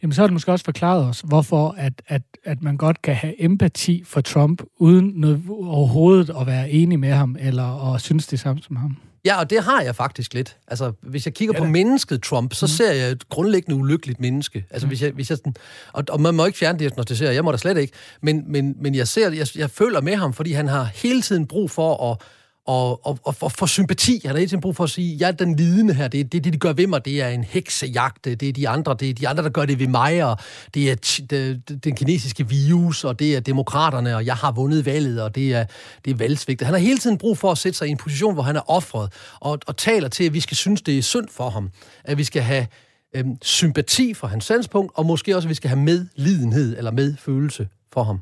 Jamen, 0.02 0.14
så 0.14 0.20
har 0.22 0.26
det 0.26 0.32
måske 0.32 0.52
også 0.52 0.64
forklaret 0.64 1.04
os, 1.04 1.20
hvorfor 1.20 1.74
at, 1.78 1.92
at, 2.06 2.22
at 2.44 2.62
man 2.62 2.76
godt 2.76 3.02
kan 3.02 3.14
have 3.14 3.42
empati 3.42 4.04
for 4.04 4.20
Trump, 4.20 4.62
uden 4.78 5.12
noget, 5.14 5.42
overhovedet 5.48 6.34
at 6.40 6.46
være 6.46 6.70
enig 6.70 6.98
med 6.98 7.12
ham, 7.12 7.36
eller 7.40 7.94
at 7.94 8.00
synes 8.00 8.26
det 8.26 8.40
samme 8.40 8.62
som 8.62 8.76
ham. 8.76 8.96
Ja, 9.24 9.38
og 9.38 9.50
det 9.50 9.62
har 9.62 9.80
jeg 9.80 9.96
faktisk 9.96 10.34
lidt. 10.34 10.56
Altså, 10.68 10.92
hvis 11.02 11.26
jeg 11.26 11.34
kigger 11.34 11.54
ja, 11.54 11.60
på 11.60 11.66
mennesket 11.66 12.22
Trump, 12.22 12.54
så 12.54 12.66
mm. 12.66 12.68
ser 12.68 12.92
jeg 12.92 13.10
et 13.10 13.28
grundlæggende 13.28 13.76
ulykkeligt 13.76 14.20
menneske. 14.20 14.64
Altså, 14.70 14.86
mm. 14.86 14.88
hvis 14.88 15.02
jeg, 15.02 15.10
hvis 15.12 15.30
jeg 15.30 15.38
sådan, 15.38 15.54
og, 15.92 16.04
og 16.08 16.20
man 16.20 16.34
må 16.34 16.46
ikke 16.46 16.58
fjerne 16.58 16.78
diagnostisere, 16.78 17.34
jeg 17.34 17.44
må 17.44 17.52
da 17.52 17.56
slet 17.56 17.76
ikke. 17.76 17.92
Men, 18.20 18.44
men, 18.46 18.76
men 18.80 18.94
jeg 18.94 19.08
ser, 19.08 19.30
jeg, 19.30 19.46
jeg 19.56 19.70
føler 19.70 20.00
med 20.00 20.16
ham, 20.16 20.32
fordi 20.32 20.52
han 20.52 20.68
har 20.68 20.84
hele 20.84 21.22
tiden 21.22 21.46
brug 21.46 21.70
for 21.70 22.12
at 22.12 22.18
og, 22.66 23.06
og, 23.06 23.18
og 23.24 23.34
for, 23.34 23.48
for 23.48 23.66
sympati. 23.66 24.20
Han 24.24 24.30
har 24.30 24.38
hele 24.38 24.48
tiden 24.48 24.60
brug 24.60 24.76
for 24.76 24.84
at 24.84 24.90
sige, 24.90 25.16
jeg 25.20 25.28
er 25.28 25.32
den 25.32 25.56
lidende 25.56 25.94
her, 25.94 26.08
det 26.08 26.20
er 26.20 26.24
det, 26.24 26.44
de 26.44 26.58
gør 26.58 26.72
ved 26.72 26.86
mig, 26.86 27.04
det 27.04 27.22
er 27.22 27.28
en 27.28 27.44
heksejagt, 27.44 28.24
det 28.24 28.42
er 28.42 28.52
de 28.52 28.68
andre, 28.68 28.96
det 29.00 29.10
er 29.10 29.14
de 29.14 29.28
andre, 29.28 29.42
der 29.42 29.48
gør 29.48 29.64
det 29.64 29.78
ved 29.78 29.86
mig, 29.86 30.24
og 30.24 30.38
det 30.74 30.90
er 30.90 31.24
det, 31.30 31.84
den 31.84 31.96
kinesiske 31.96 32.48
virus, 32.48 33.04
og 33.04 33.18
det 33.18 33.36
er 33.36 33.40
demokraterne, 33.40 34.16
og 34.16 34.26
jeg 34.26 34.34
har 34.34 34.52
vundet 34.52 34.86
valget, 34.86 35.22
og 35.22 35.34
det 35.34 35.54
er, 35.54 35.64
det 36.04 36.10
er 36.10 36.16
valgsvigt. 36.16 36.62
Han 36.62 36.74
har 36.74 36.80
hele 36.80 36.98
tiden 36.98 37.18
brug 37.18 37.38
for 37.38 37.50
at 37.50 37.58
sætte 37.58 37.78
sig 37.78 37.88
i 37.88 37.90
en 37.90 37.96
position, 37.96 38.34
hvor 38.34 38.42
han 38.42 38.56
er 38.56 38.70
offret, 38.70 39.12
og, 39.40 39.58
og 39.66 39.76
taler 39.76 40.08
til, 40.08 40.24
at 40.24 40.34
vi 40.34 40.40
skal 40.40 40.56
synes, 40.56 40.82
det 40.82 40.98
er 40.98 41.02
synd 41.02 41.28
for 41.30 41.50
ham, 41.50 41.70
at 42.04 42.18
vi 42.18 42.24
skal 42.24 42.42
have 42.42 42.66
øhm, 43.14 43.36
sympati 43.42 44.14
for 44.14 44.26
hans 44.26 44.44
standspunkt, 44.44 44.92
og 44.94 45.06
måske 45.06 45.36
også, 45.36 45.46
at 45.46 45.50
vi 45.50 45.54
skal 45.54 45.68
have 45.68 45.80
medlidenhed 45.80 46.78
eller 46.78 46.90
medfølelse 46.90 47.68
for 47.92 48.02
ham. 48.02 48.20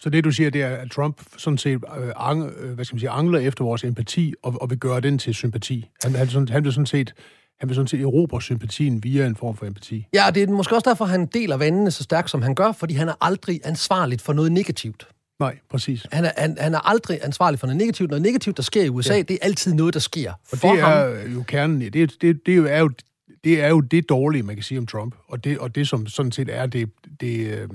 Så 0.00 0.10
det, 0.10 0.24
du 0.24 0.30
siger, 0.30 0.50
det 0.50 0.62
er, 0.62 0.76
at 0.76 0.90
Trump 0.90 1.22
sådan 1.36 1.58
set 1.58 1.84
øh, 1.98 2.12
ang, 2.16 2.52
øh, 2.58 2.74
hvad 2.74 2.84
skal 2.84 2.94
man 2.94 3.00
sige, 3.00 3.10
angler 3.10 3.38
efter 3.38 3.64
vores 3.64 3.84
empati 3.84 4.34
og, 4.42 4.62
og 4.62 4.70
vil 4.70 4.78
gøre 4.78 5.00
den 5.00 5.18
til 5.18 5.34
sympati. 5.34 5.90
Han, 6.02 6.14
han, 6.14 6.28
sådan, 6.28 6.48
han 6.48 6.64
vil 6.64 6.72
sådan 6.72 6.86
set 6.86 7.14
han 7.60 7.68
vil 7.68 7.74
sådan 7.74 7.88
set 7.88 8.00
erobre 8.00 8.42
sympatien 8.42 9.04
via 9.04 9.26
en 9.26 9.36
form 9.36 9.56
for 9.56 9.66
empati. 9.66 10.06
Ja, 10.14 10.30
det 10.34 10.42
er 10.42 10.46
måske 10.46 10.74
også 10.74 10.90
derfor, 10.90 11.04
han 11.04 11.26
deler 11.26 11.56
vandene 11.56 11.90
så 11.90 12.02
stærkt, 12.02 12.30
som 12.30 12.42
han 12.42 12.54
gør, 12.54 12.72
fordi 12.72 12.94
han 12.94 13.08
er 13.08 13.14
aldrig 13.20 13.60
ansvarligt 13.64 14.22
for 14.22 14.32
noget 14.32 14.52
negativt. 14.52 15.08
Nej, 15.40 15.58
præcis. 15.70 16.06
Han 16.12 16.24
er, 16.24 16.30
han, 16.36 16.56
han 16.60 16.74
er 16.74 16.88
aldrig 16.88 17.18
ansvarlig 17.22 17.60
for 17.60 17.66
noget 17.66 17.78
negativt. 17.78 18.10
Noget 18.10 18.22
negativt, 18.22 18.56
der 18.56 18.62
sker 18.62 18.84
i 18.84 18.88
USA, 18.88 19.14
ja. 19.14 19.22
det 19.22 19.30
er 19.30 19.38
altid 19.42 19.74
noget, 19.74 19.94
der 19.94 20.00
sker 20.00 20.32
og 20.32 20.58
for 20.58 20.68
det 20.68 20.80
er 20.80 20.84
ham. 20.84 21.32
jo 21.32 21.42
kernen. 21.42 21.80
Det, 21.80 21.92
det, 21.94 22.22
det, 22.22 22.40
det 22.46 22.56
er 22.56 22.78
jo 22.78 22.90
det 23.44 23.62
er 23.62 23.68
jo 23.68 23.80
det 23.80 24.08
dårlige, 24.08 24.42
man 24.42 24.56
kan 24.56 24.62
sige 24.62 24.78
om 24.78 24.86
Trump, 24.86 25.14
og 25.28 25.44
det, 25.44 25.58
og 25.58 25.74
det 25.74 25.88
som 25.88 26.06
sådan 26.06 26.32
set 26.32 26.48
er 26.52 26.66
det, 26.66 26.90
det, 27.20 27.46
øh, 27.46 27.68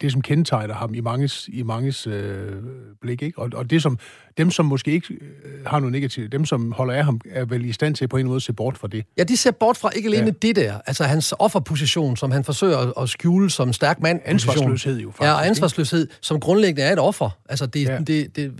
det, 0.00 0.12
som 0.12 0.22
kendetegner 0.22 0.74
ham 0.74 0.94
i 0.94 1.00
manges, 1.00 1.48
i 1.52 1.62
manges 1.62 2.06
øh, 2.06 2.52
blik. 3.00 3.22
Ikke? 3.22 3.38
Og, 3.38 3.50
og 3.54 3.70
det, 3.70 3.82
som 3.82 3.98
dem, 4.38 4.50
som 4.50 4.66
måske 4.66 4.90
ikke 4.90 5.14
øh, 5.14 5.66
har 5.66 5.78
noget 5.78 5.92
negativt, 5.92 6.32
dem, 6.32 6.44
som 6.44 6.72
holder 6.72 6.94
af 6.94 7.04
ham, 7.04 7.20
er 7.30 7.44
vel 7.44 7.64
i 7.64 7.72
stand 7.72 7.94
til 7.94 8.08
på 8.08 8.16
en 8.16 8.26
måde 8.26 8.36
at 8.36 8.42
se 8.42 8.52
bort 8.52 8.78
fra 8.78 8.88
det. 8.88 9.04
Ja, 9.18 9.24
de 9.24 9.36
ser 9.36 9.50
bort 9.50 9.76
fra 9.76 9.90
ikke 9.90 10.06
alene 10.06 10.26
ja. 10.26 10.32
det 10.48 10.56
der, 10.56 10.74
altså 10.86 11.04
hans 11.04 11.34
offerposition, 11.38 12.16
som 12.16 12.30
han 12.30 12.44
forsøger 12.44 12.98
at 12.98 13.08
skjule 13.08 13.50
som 13.50 13.72
stærk 13.72 14.00
mand. 14.00 14.20
Ansvarsløshed 14.24 15.00
jo, 15.00 15.10
faktisk. 15.10 15.22
Ja, 15.22 15.32
og 15.32 15.46
ansvarsløshed, 15.46 16.00
ikke? 16.02 16.14
som 16.20 16.40
grundlæggende 16.40 16.82
er 16.82 16.92
et 16.92 16.98
offer. 16.98 17.30
Altså, 17.48 17.66
det, 17.66 17.84
ja. 17.84 17.98
det, 17.98 18.36
det, 18.36 18.52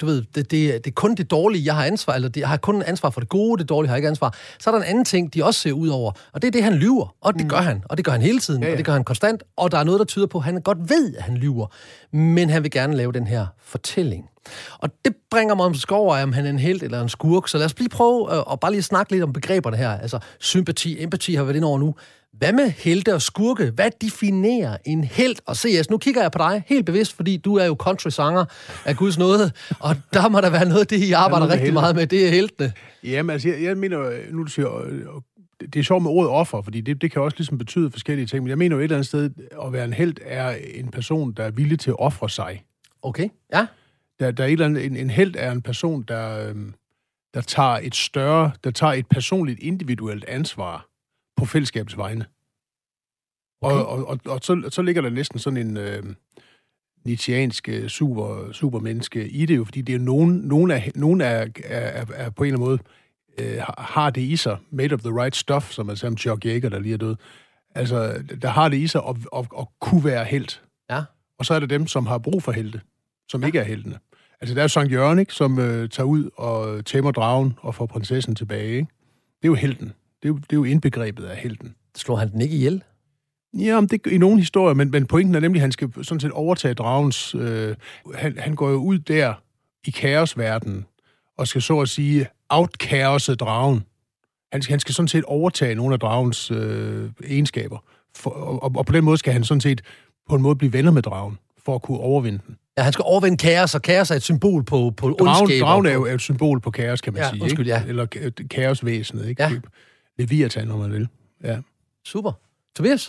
du 0.00 0.06
ved, 0.06 0.22
det, 0.34 0.50
det, 0.50 0.84
det 0.84 0.86
er 0.86 0.94
kun 0.94 1.14
det 1.14 1.30
dårlige, 1.30 1.64
jeg 1.64 1.74
har 1.74 1.84
ansvar, 1.84 2.14
eller 2.14 2.28
det, 2.28 2.40
jeg 2.40 2.48
har 2.48 2.56
kun 2.56 2.82
ansvar 2.82 3.10
for 3.10 3.20
det 3.20 3.28
gode, 3.28 3.60
det 3.60 3.68
dårlige 3.68 3.88
har 3.88 3.94
jeg 3.94 3.98
ikke 3.98 4.08
ansvar. 4.08 4.36
Så 4.58 4.70
er 4.70 4.74
der 4.74 4.82
en 4.82 4.88
anden 4.88 5.04
ting, 5.04 5.34
de 5.34 5.44
også 5.44 5.60
ser 5.60 5.72
ud 5.72 5.88
over, 5.88 6.12
og 6.32 6.42
det 6.42 6.48
er 6.48 6.52
det, 6.52 6.62
han 6.62 6.74
lyver. 6.74 7.14
Og 7.20 7.34
det 7.34 7.42
mm. 7.42 7.48
gør 7.48 7.56
han, 7.56 7.82
og 7.84 7.96
det 7.96 8.04
gør 8.04 8.12
han 8.12 8.22
hele 8.22 8.38
tiden, 8.38 8.62
ja, 8.62 8.66
ja. 8.66 8.72
og 8.72 8.78
det 8.78 8.86
gør 8.86 8.92
han 8.92 9.04
konstant, 9.04 9.42
og 9.56 9.70
der 9.70 9.78
er 9.78 9.84
noget, 9.84 9.98
der 9.98 10.04
tyder 10.04 10.26
på, 10.34 10.40
han 10.40 10.60
godt 10.60 10.78
ved, 10.90 11.16
at 11.16 11.22
han 11.22 11.36
lyver, 11.36 11.66
men 12.16 12.50
han 12.50 12.62
vil 12.62 12.70
gerne 12.70 12.96
lave 12.96 13.12
den 13.12 13.26
her 13.26 13.46
fortælling. 13.62 14.24
Og 14.78 14.90
det 15.04 15.14
bringer 15.30 15.54
mig 15.54 15.66
om 15.66 15.74
over, 15.90 16.22
om 16.22 16.32
han 16.32 16.46
er 16.46 16.50
en 16.50 16.58
held 16.58 16.82
eller 16.82 17.00
en 17.00 17.08
skurk. 17.08 17.48
Så 17.48 17.58
lad 17.58 17.66
os 17.66 17.78
lige 17.78 17.88
prøve 17.88 18.34
øh, 18.34 18.42
at 18.52 18.60
bare 18.60 18.70
lige 18.72 18.82
snakke 18.82 19.12
lidt 19.12 19.22
om 19.22 19.32
begreberne 19.32 19.76
her. 19.76 19.90
Altså 19.90 20.18
sympati, 20.40 21.02
empati 21.02 21.34
har 21.34 21.44
været 21.44 21.56
ind 21.56 21.64
over 21.64 21.78
nu. 21.78 21.94
Hvad 22.38 22.52
med 22.52 22.70
helte 22.70 23.14
og 23.14 23.22
skurke? 23.22 23.70
Hvad 23.70 23.90
definerer 24.00 24.76
en 24.84 25.04
held? 25.04 25.36
Og 25.46 25.56
CS, 25.56 25.90
nu 25.90 25.98
kigger 25.98 26.22
jeg 26.22 26.32
på 26.32 26.38
dig 26.38 26.62
helt 26.66 26.86
bevidst, 26.86 27.12
fordi 27.12 27.36
du 27.36 27.56
er 27.56 27.64
jo 27.64 27.76
country-sanger 27.78 28.44
af 28.84 28.96
Guds 28.96 29.18
nåde, 29.18 29.52
og 29.80 29.96
der 30.12 30.28
må 30.28 30.40
der 30.40 30.50
være 30.50 30.68
noget, 30.68 30.90
det 30.90 30.96
I 30.98 31.12
arbejder 31.12 31.46
rigtig 31.46 31.60
helte. 31.60 31.72
meget 31.72 31.96
med, 31.96 32.06
det 32.06 32.26
er 32.26 32.30
heltene. 32.30 32.72
Jamen, 33.04 33.30
altså, 33.30 33.48
jeg, 33.48 33.62
jeg 33.62 33.76
mener, 33.76 33.98
nu 34.32 34.42
du 34.42 34.50
siger, 34.50 34.66
det 35.72 35.76
er 35.76 35.82
sjovt 35.82 36.02
med 36.02 36.10
ordet 36.10 36.30
offer, 36.30 36.62
fordi 36.62 36.80
det, 36.80 37.02
det 37.02 37.10
kan 37.12 37.22
også 37.22 37.36
ligesom 37.38 37.58
betyde 37.58 37.90
forskellige 37.90 38.26
ting, 38.26 38.42
men 38.42 38.48
jeg 38.48 38.58
mener 38.58 38.76
jo 38.76 38.80
et 38.80 38.84
eller 38.84 38.96
andet 38.96 39.06
sted, 39.06 39.30
at 39.66 39.72
være 39.72 39.84
en 39.84 39.92
held 39.92 40.16
er 40.22 40.56
en 40.74 40.90
person, 40.90 41.32
der 41.32 41.44
er 41.44 41.50
villig 41.50 41.78
til 41.78 41.90
at 41.90 41.98
ofre 41.98 42.30
sig. 42.30 42.64
Okay, 43.02 43.28
ja. 43.52 43.66
Der, 44.20 44.30
der 44.30 44.44
er 44.44 44.48
et 44.48 44.52
eller 44.52 44.66
andet, 44.66 44.84
en, 44.84 44.96
en 44.96 45.10
held 45.10 45.34
er 45.38 45.52
en 45.52 45.62
person, 45.62 46.02
der, 46.02 46.48
øhm, 46.48 46.74
der 47.34 47.40
tager 47.40 47.78
et 47.82 47.94
større, 47.94 48.52
der 48.64 48.70
tager 48.70 48.92
et 48.92 49.06
personligt, 49.06 49.60
individuelt 49.60 50.24
ansvar 50.24 50.86
på 51.36 51.44
fællesskabets 51.44 51.96
vegne. 51.96 52.26
Okay. 53.60 53.76
Og, 53.76 53.86
og, 53.86 54.08
og, 54.08 54.20
og 54.26 54.38
så, 54.42 54.68
så 54.70 54.82
ligger 54.82 55.02
der 55.02 55.10
næsten 55.10 55.38
sådan 55.38 55.56
en 55.56 55.76
øh, 55.76 56.02
nietzscheansk 57.04 57.68
super, 57.88 58.52
supermenneske 58.52 59.28
i 59.28 59.46
det 59.46 59.56
jo, 59.56 59.64
fordi 59.64 59.82
det 59.82 59.94
er 59.94 59.98
nogen, 59.98 60.36
nogen, 60.36 60.70
af, 60.70 60.90
nogen 60.94 61.20
af, 61.20 61.50
af, 61.64 62.06
af, 62.14 62.34
på 62.34 62.44
en 62.44 62.46
eller 62.46 62.58
anden 62.58 62.70
måde 62.70 62.78
øh, 63.38 63.58
har 63.78 64.10
det 64.10 64.20
i 64.20 64.36
sig, 64.36 64.56
made 64.70 64.94
of 64.94 65.00
the 65.00 65.22
right 65.22 65.36
stuff, 65.36 65.70
som 65.70 65.88
er 65.88 65.94
Sam 65.94 66.16
Chuck 66.16 66.46
Yeager, 66.46 66.68
der 66.68 66.78
lige 66.78 66.94
er 66.94 66.98
død. 66.98 67.16
Altså, 67.74 68.22
der 68.42 68.48
har 68.48 68.68
det 68.68 68.76
i 68.76 68.86
sig 68.86 69.02
at, 69.08 69.16
at, 69.36 69.46
at 69.58 69.66
kunne 69.80 70.04
være 70.04 70.24
helt. 70.24 70.62
Ja. 70.90 71.02
Og 71.38 71.46
så 71.46 71.54
er 71.54 71.58
der 71.58 71.66
dem, 71.66 71.86
som 71.86 72.06
har 72.06 72.18
brug 72.18 72.42
for 72.42 72.52
helte, 72.52 72.80
som 73.28 73.40
ja. 73.40 73.46
ikke 73.46 73.58
er 73.58 73.64
heltene. 73.64 73.98
Altså, 74.40 74.54
der 74.54 74.62
er 74.62 74.66
Sankt 74.66 74.92
Jørgen, 74.92 75.18
ikke, 75.18 75.32
som 75.32 75.58
øh, 75.58 75.88
tager 75.88 76.06
ud 76.06 76.30
og 76.36 76.84
tæmmer 76.84 77.10
dragen 77.10 77.54
og 77.60 77.74
får 77.74 77.86
prinsessen 77.86 78.34
tilbage. 78.34 78.72
Ikke? 78.72 78.88
Det 79.42 79.48
er 79.48 79.48
jo 79.48 79.54
helten. 79.54 79.86
Det 80.22 80.28
er 80.28 80.28
jo, 80.28 80.36
det 80.36 80.52
er 80.52 80.56
jo 80.56 80.64
indbegrebet 80.64 81.24
af 81.24 81.36
helten. 81.36 81.74
Slår 81.96 82.16
han 82.16 82.32
den 82.32 82.40
ikke 82.40 82.56
ihjel? 82.56 82.82
Ja, 83.54 83.80
det 83.80 84.06
i 84.06 84.18
nogle 84.18 84.38
historier, 84.38 84.74
men, 84.74 84.90
men 84.90 85.06
pointen 85.06 85.34
er 85.34 85.40
nemlig, 85.40 85.60
at 85.60 85.62
han 85.62 85.72
skal 85.72 86.04
sådan 86.04 86.20
set 86.20 86.30
overtage 86.30 86.74
dragens... 86.74 87.34
Øh, 87.34 87.76
han, 88.14 88.38
han 88.38 88.54
går 88.54 88.70
jo 88.70 88.76
ud 88.76 88.98
der 88.98 89.34
i 89.86 89.90
kaosverdenen 89.90 90.86
og 91.38 91.48
skal 91.48 91.62
så 91.62 91.80
at 91.80 91.88
sige 91.88 92.26
outkaose 92.48 93.34
dragen. 93.34 93.84
Han, 94.52 94.62
han 94.68 94.80
skal 94.80 94.94
sådan 94.94 95.08
set 95.08 95.24
overtage 95.24 95.74
nogle 95.74 95.94
af 95.94 96.00
dragens 96.00 96.50
øh, 96.50 97.10
egenskaber. 97.24 97.78
For, 98.16 98.30
og, 98.30 98.76
og 98.76 98.86
på 98.86 98.92
den 98.92 99.04
måde 99.04 99.18
skal 99.18 99.32
han 99.32 99.44
sådan 99.44 99.60
set 99.60 99.82
på 100.28 100.34
en 100.34 100.42
måde 100.42 100.56
blive 100.56 100.72
venner 100.72 100.90
med 100.90 101.02
dragen, 101.02 101.38
for 101.64 101.74
at 101.74 101.82
kunne 101.82 101.98
overvinde 101.98 102.40
den. 102.46 102.56
Ja, 102.78 102.82
han 102.82 102.92
skal 102.92 103.02
overvinde 103.06 103.36
kaos, 103.36 103.74
og 103.74 103.82
kaos 103.82 104.10
er 104.10 104.14
et 104.14 104.22
symbol 104.22 104.64
på, 104.64 104.92
på 104.96 105.10
dragen, 105.10 105.42
ondskab. 105.42 105.60
Dragen 105.60 105.86
er 105.86 105.92
jo 105.92 106.06
et 106.06 106.20
symbol 106.20 106.60
på 106.60 106.70
kaos, 106.70 107.00
kan 107.00 107.12
man 107.12 107.22
ja, 107.22 107.30
sige. 107.30 107.42
Undskyld, 107.42 107.66
ikke? 107.66 107.76
ja. 107.76 107.84
Eller 107.86 108.06
kaosvæsenet, 108.50 109.28
ikke? 109.28 109.42
Ja. 109.42 109.50
Leviathan, 110.18 110.70
om 110.70 110.78
man 110.78 110.92
vil. 110.92 111.08
Ja. 111.44 111.58
Super. 112.04 112.32
Tobias? 112.76 113.08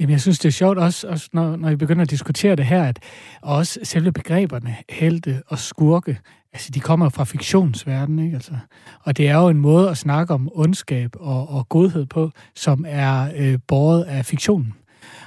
Jamen, 0.00 0.12
jeg 0.12 0.20
synes, 0.20 0.38
det 0.38 0.48
er 0.48 0.52
sjovt 0.52 0.78
også, 0.78 1.08
også 1.08 1.28
når, 1.32 1.56
når 1.56 1.68
I 1.68 1.76
begynder 1.76 2.02
at 2.02 2.10
diskutere 2.10 2.56
det 2.56 2.64
her, 2.64 2.84
at 2.84 2.98
også 3.42 3.80
selve 3.82 4.12
begreberne, 4.12 4.76
helte 4.88 5.42
og 5.46 5.58
skurke, 5.58 6.18
altså 6.52 6.70
de 6.70 6.80
kommer 6.80 7.08
fra 7.08 7.24
fiktionsverdenen, 7.24 8.24
ikke? 8.24 8.34
Altså, 8.34 8.52
og 9.00 9.16
det 9.16 9.28
er 9.28 9.36
jo 9.36 9.48
en 9.48 9.60
måde 9.60 9.90
at 9.90 9.98
snakke 9.98 10.34
om 10.34 10.50
ondskab 10.52 11.10
og, 11.16 11.48
og 11.48 11.68
godhed 11.68 12.06
på, 12.06 12.30
som 12.54 12.84
er 12.88 13.32
øh, 13.36 13.58
båret 13.68 14.02
af 14.02 14.26
fiktionen. 14.26 14.74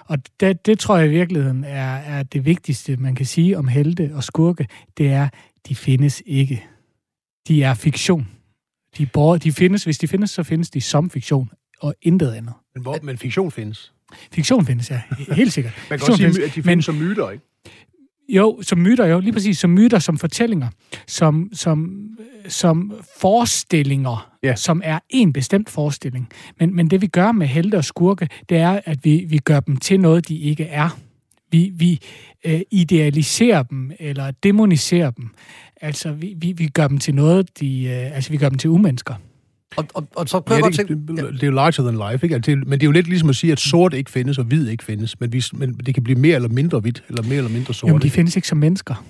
Og 0.06 0.18
det, 0.40 0.66
det 0.66 0.80
tror 0.80 0.98
jeg 0.98 1.08
i 1.08 1.10
virkeligheden 1.10 1.64
er, 1.64 1.96
er 1.96 2.24
det 2.24 2.46
vigtigste, 2.46 2.98
man 2.98 3.16
kan 3.16 3.26
sige 3.26 3.58
om 3.58 3.68
helte 3.68 4.12
og 4.14 4.24
skurke, 4.24 4.68
det 4.98 5.12
er, 5.12 5.30
de 5.68 5.76
findes 5.76 6.24
ikke. 6.26 6.66
De 7.48 7.64
er 7.64 7.74
fiktion. 7.74 8.28
De, 8.98 9.06
borger, 9.06 9.38
de 9.38 9.52
findes, 9.52 9.84
hvis 9.84 9.98
de 9.98 10.08
findes, 10.08 10.30
så 10.30 10.44
findes 10.44 10.70
de 10.70 10.82
som 10.82 11.10
fiktion, 11.10 11.50
og 11.80 11.96
intet 12.02 12.32
andet. 12.32 12.54
Men, 12.74 12.84
hvor, 12.84 12.98
men 13.04 13.18
fiktion 13.18 13.52
findes. 13.52 13.94
Fiktion 14.32 14.66
findes, 14.66 14.92
ja. 14.92 15.02
Helt 15.32 15.54
sikkert. 15.54 15.74
Man 15.90 16.00
kan 16.00 16.08
også 16.08 16.18
sige, 16.18 16.28
findes, 16.28 16.50
at 16.50 16.56
de 16.56 16.64
findes 16.64 16.66
men, 16.66 16.82
som 16.82 16.96
myter, 16.96 17.30
ikke? 17.30 17.46
Jo, 18.30 18.62
som 18.62 18.80
myter, 18.80 19.06
jo. 19.06 19.20
Lige 19.20 19.34
præcis. 19.34 19.58
Som 19.58 19.70
myter, 19.70 20.00
som 20.00 20.18
fortællinger. 20.18 20.68
Som, 21.08 21.50
som, 21.54 22.08
som 22.48 22.94
forestillinger, 23.20 24.32
ja. 24.44 24.56
som 24.56 24.82
er 24.84 25.00
en 25.10 25.34
bestemt 25.34 25.70
forestilling. 25.70 26.30
Men, 26.60 26.76
men 26.76 26.90
det, 26.90 27.02
vi 27.02 27.08
gør 27.08 27.32
med 27.32 27.48
helte 27.48 27.76
og 27.76 27.86
skurke, 27.86 28.30
det 28.50 28.58
er, 28.58 28.80
at 28.86 29.06
vi, 29.06 29.26
vi 29.30 29.38
gør 29.38 29.60
dem 29.60 29.78
til 29.78 30.00
noget, 30.00 30.28
de 30.28 30.38
ikke 30.38 30.64
er. 30.64 31.00
Vi, 31.52 31.72
vi 31.76 32.00
øh, 32.46 32.62
idealiserer 32.72 33.64
dem, 33.64 33.92
eller 34.00 34.32
demoniserer 34.32 35.12
dem. 35.12 35.30
Altså, 35.82 36.12
vi, 36.12 36.34
vi, 36.38 36.52
vi 36.52 36.68
gør 36.68 36.88
dem 36.88 36.98
til 36.98 37.16
noget, 37.16 37.60
de, 37.60 37.84
øh, 37.84 38.16
altså, 38.16 38.30
vi 38.30 38.38
gør 38.38 38.50
dem 38.50 38.58
til 38.58 38.70
umennesker. 38.70 39.16
Og, 39.76 39.86
og, 39.94 40.08
og 40.16 40.30
så 40.30 40.40
prøver 40.40 40.62
ja, 40.66 40.70
det, 40.70 40.78
jeg 40.78 40.88
det, 40.88 41.08
det, 41.08 41.34
det 41.34 41.44
er 41.44 41.48
jo 41.48 41.54
larger 41.54 41.84
than 41.84 42.12
life, 42.12 42.26
ikke? 42.26 42.36
Altså, 42.36 42.52
det, 42.52 42.68
men 42.68 42.72
det 42.72 42.84
er 42.84 42.88
jo 42.88 42.92
lidt 42.92 43.08
ligesom 43.08 43.30
at 43.30 43.36
sige, 43.36 43.52
at 43.52 43.60
sort 43.60 43.94
ikke 43.94 44.12
findes, 44.12 44.38
og 44.38 44.44
hvid 44.46 44.68
ikke 44.68 44.84
findes, 44.84 45.20
men, 45.20 45.34
vi, 45.34 45.44
men 45.54 45.74
det 45.74 45.94
kan 45.94 46.04
blive 46.04 46.20
mere 46.20 46.36
eller 46.36 46.50
mindre 46.50 46.80
hvidt, 46.80 47.04
eller 47.10 47.24
mere 47.24 47.36
eller 47.36 47.52
mindre 47.52 47.74
sort. 47.74 47.90
Jo, 47.90 47.94
men 47.94 48.02
de 48.02 48.10
findes 48.10 48.36
ikke 48.36 48.48
som 48.48 48.58
mennesker. 48.58 49.04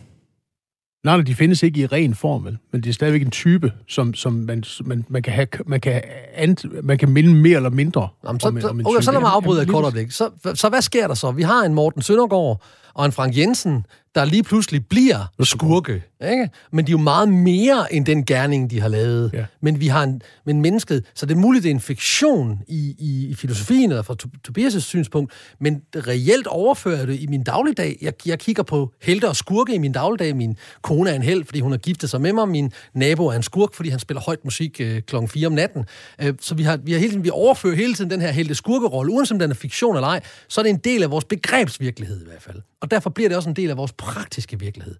Nej, 1.03 1.17
nej, 1.17 1.23
de 1.23 1.35
findes 1.35 1.63
ikke 1.63 1.81
i 1.81 1.85
ren 1.85 2.15
form, 2.15 2.45
vel? 2.45 2.57
men 2.71 2.83
det 2.83 2.89
er 2.89 2.93
stadigvæk 2.93 3.21
en 3.21 3.31
type, 3.31 3.71
som, 3.87 4.13
som 4.13 4.33
man, 4.33 4.63
man, 4.85 5.05
man, 5.09 5.21
kan 5.21 5.33
have, 5.33 5.47
man, 5.65 5.81
kan 5.81 6.01
ant, 6.35 6.65
man 6.83 6.97
kan 6.97 7.09
minde 7.09 7.33
mere 7.33 7.55
eller 7.55 7.69
mindre 7.69 8.07
Jamen, 8.25 8.39
så, 8.39 8.47
om, 8.47 8.61
så, 8.61 8.67
om 8.67 8.79
en 8.79 8.85
okay, 8.85 8.95
type. 8.95 9.03
så 9.03 9.11
lad 9.11 9.19
mig 9.19 9.31
afbryde 9.31 9.61
et 9.61 9.67
kort 9.67 9.83
øjeblik. 9.83 10.11
Så, 10.11 10.29
så 10.53 10.69
hvad 10.69 10.81
sker 10.81 11.07
der 11.07 11.13
så? 11.13 11.31
Vi 11.31 11.41
har 11.41 11.63
en 11.63 11.73
Morten 11.73 12.01
Søndergaard 12.01 12.63
og 12.93 13.05
en 13.05 13.11
Frank 13.11 13.37
Jensen, 13.37 13.85
der 14.15 14.25
lige 14.25 14.43
pludselig 14.43 14.87
bliver 14.87 15.25
skurke. 15.43 16.03
Ikke? 16.31 16.49
Men 16.71 16.87
de 16.87 16.89
er 16.89 16.93
jo 16.93 16.97
meget 16.97 17.29
mere 17.29 17.93
end 17.93 18.05
den 18.05 18.25
gerning, 18.25 18.71
de 18.71 18.79
har 18.81 18.87
lavet. 18.87 19.31
Ja. 19.33 19.45
Men 19.61 19.79
vi 19.79 19.87
har 19.87 20.03
en, 20.03 20.21
men 20.45 20.61
mennesket, 20.61 21.05
så 21.15 21.25
det 21.25 21.35
er 21.35 21.39
muligt, 21.39 21.63
det 21.63 21.69
er 21.69 21.73
en 21.73 21.79
fiktion 21.79 22.59
i, 22.67 22.95
i, 22.99 23.27
i 23.27 23.35
filosofien, 23.35 23.91
eller 23.91 24.01
fra 24.01 24.15
Tobias' 24.47 24.79
synspunkt, 24.79 25.33
men 25.59 25.81
reelt 25.95 26.47
overfører 26.47 27.05
det 27.05 27.19
i 27.19 27.27
min 27.27 27.43
dagligdag. 27.43 27.97
Jeg, 28.01 28.13
jeg 28.25 28.39
kigger 28.39 28.63
på 28.63 28.93
helte 29.01 29.29
og 29.29 29.35
skurke 29.35 29.75
i 29.75 29.77
min 29.77 29.91
dagligdag. 29.91 30.35
Min 30.35 30.57
kone 30.81 31.09
er 31.09 31.15
en 31.15 31.23
held, 31.23 31.45
fordi 31.45 31.59
hun 31.59 31.71
har 31.71 31.79
giftet 31.79 32.09
sig 32.09 32.21
med 32.21 32.33
mig. 32.33 32.49
Min 32.49 32.71
nabo 32.93 33.27
er 33.27 33.33
en 33.33 33.43
skurk, 33.43 33.73
fordi 33.73 33.89
han 33.89 33.99
spiller 33.99 34.21
højt 34.21 34.43
musik 34.43 34.81
øh, 34.81 35.01
klokken 35.01 35.29
4 35.29 35.47
om 35.47 35.53
natten. 35.53 35.85
Øh, 36.21 36.33
så 36.41 36.55
vi, 36.55 36.63
har, 36.63 36.77
vi, 36.77 36.91
har 36.91 36.99
hele 36.99 37.11
tiden, 37.11 37.23
vi 37.23 37.29
overfører 37.29 37.75
hele 37.75 37.93
tiden 37.93 38.11
den 38.11 38.21
her 38.21 38.31
helte-skurke-rolle, 38.31 39.11
uanset 39.11 39.31
om 39.31 39.39
den 39.39 39.51
er 39.51 39.55
fiktion 39.55 39.95
eller 39.95 40.07
ej, 40.07 40.21
så 40.47 40.61
er 40.61 40.63
det 40.63 40.69
en 40.69 40.77
del 40.77 41.03
af 41.03 41.11
vores 41.11 41.25
begrebsvirkelighed 41.25 42.21
i 42.21 42.25
hvert 42.25 42.41
fald. 42.41 42.61
Og 42.83 42.91
derfor 42.91 43.09
bliver 43.09 43.29
det 43.29 43.37
også 43.37 43.49
en 43.49 43.55
del 43.55 43.69
af 43.69 43.77
vores 43.77 43.93
praktiske 43.93 44.59
virkelighed. 44.59 44.95